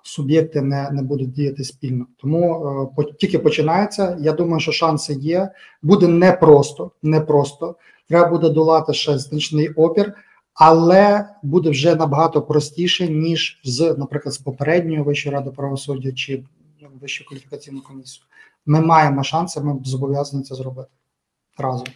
суб'єкти 0.02 0.62
не 0.62 0.90
не 0.90 1.02
будуть 1.02 1.32
діяти 1.32 1.64
спільно. 1.64 2.06
Тому 2.16 2.66
е, 2.98 3.04
тільки 3.18 3.38
починається. 3.38 4.16
Я 4.20 4.32
думаю, 4.32 4.60
що 4.60 4.72
шанси 4.72 5.14
є. 5.14 5.50
Буде 5.82 6.08
непросто, 6.08 6.90
непросто. 7.02 7.76
Треба 8.08 8.28
буде 8.28 8.48
долати 8.48 8.92
ще 8.92 9.18
значний 9.18 9.68
опір 9.68 10.14
але 10.54 11.28
буде 11.42 11.70
вже 11.70 11.94
набагато 11.94 12.42
простіше 12.42 13.08
ніж 13.08 13.60
з, 13.64 13.94
наприклад, 13.98 14.34
з 14.34 14.38
попередньою 14.38 15.04
Вищою 15.04 15.34
радою 15.34 15.56
правосуддя 15.56 16.12
чи 16.12 16.44
Вищою 17.00 17.28
кваліфікаційною 17.28 17.84
комісією. 17.84 18.26
Ми 18.66 18.80
маємо 18.80 19.22
шанси, 19.22 19.60
ми 19.60 19.78
зобов'язані 19.84 20.42
це 20.42 20.54
зробити 20.54 20.90
разом. 21.58 21.86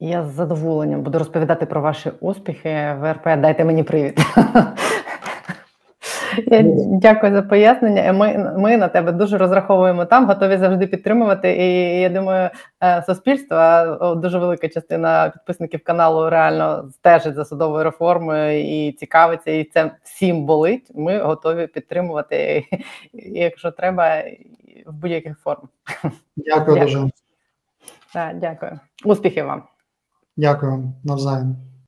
Я 0.00 0.28
з 0.28 0.34
задоволенням 0.34 1.02
буду 1.02 1.18
розповідати 1.18 1.66
про 1.66 1.80
ваші 1.80 2.12
успіхи. 2.20 2.96
ВРП 3.00 3.24
дайте 3.24 3.64
мені 3.64 3.82
привіт. 3.82 4.18
Я 6.46 6.62
Дякую 6.88 7.32
за 7.32 7.42
пояснення. 7.42 8.12
Ми 8.12 8.52
ми 8.58 8.76
на 8.76 8.88
тебе 8.88 9.12
дуже 9.12 9.38
розраховуємо 9.38 10.04
там, 10.04 10.26
готові 10.26 10.56
завжди 10.56 10.86
підтримувати. 10.86 11.56
І 11.56 12.00
я 12.00 12.08
думаю, 12.08 12.50
е, 12.82 13.02
суспільство 13.06 13.56
дуже 14.22 14.38
велика 14.38 14.68
частина 14.68 15.30
підписників 15.30 15.84
каналу 15.84 16.30
реально 16.30 16.90
стежить 16.94 17.34
за 17.34 17.44
судовою 17.44 17.84
реформою 17.84 18.60
і 18.60 18.92
цікавиться, 18.92 19.50
і 19.50 19.64
це 19.64 19.90
всім 20.02 20.46
болить. 20.46 20.90
Ми 20.94 21.18
готові 21.18 21.66
підтримувати, 21.66 22.64
якщо 23.12 23.70
треба, 23.70 24.22
в 24.86 24.92
будь-яких 24.92 25.38
формах. 25.38 25.70
Дякую, 26.36 26.76
дякую. 26.76 26.80
дуже. 26.80 27.10
Так, 28.12 28.38
Дякую. 28.38 28.80
Успіхів 29.04 29.46
вам. 29.46 29.62
Дякую 30.36 30.92
навзаєм. 31.04 31.56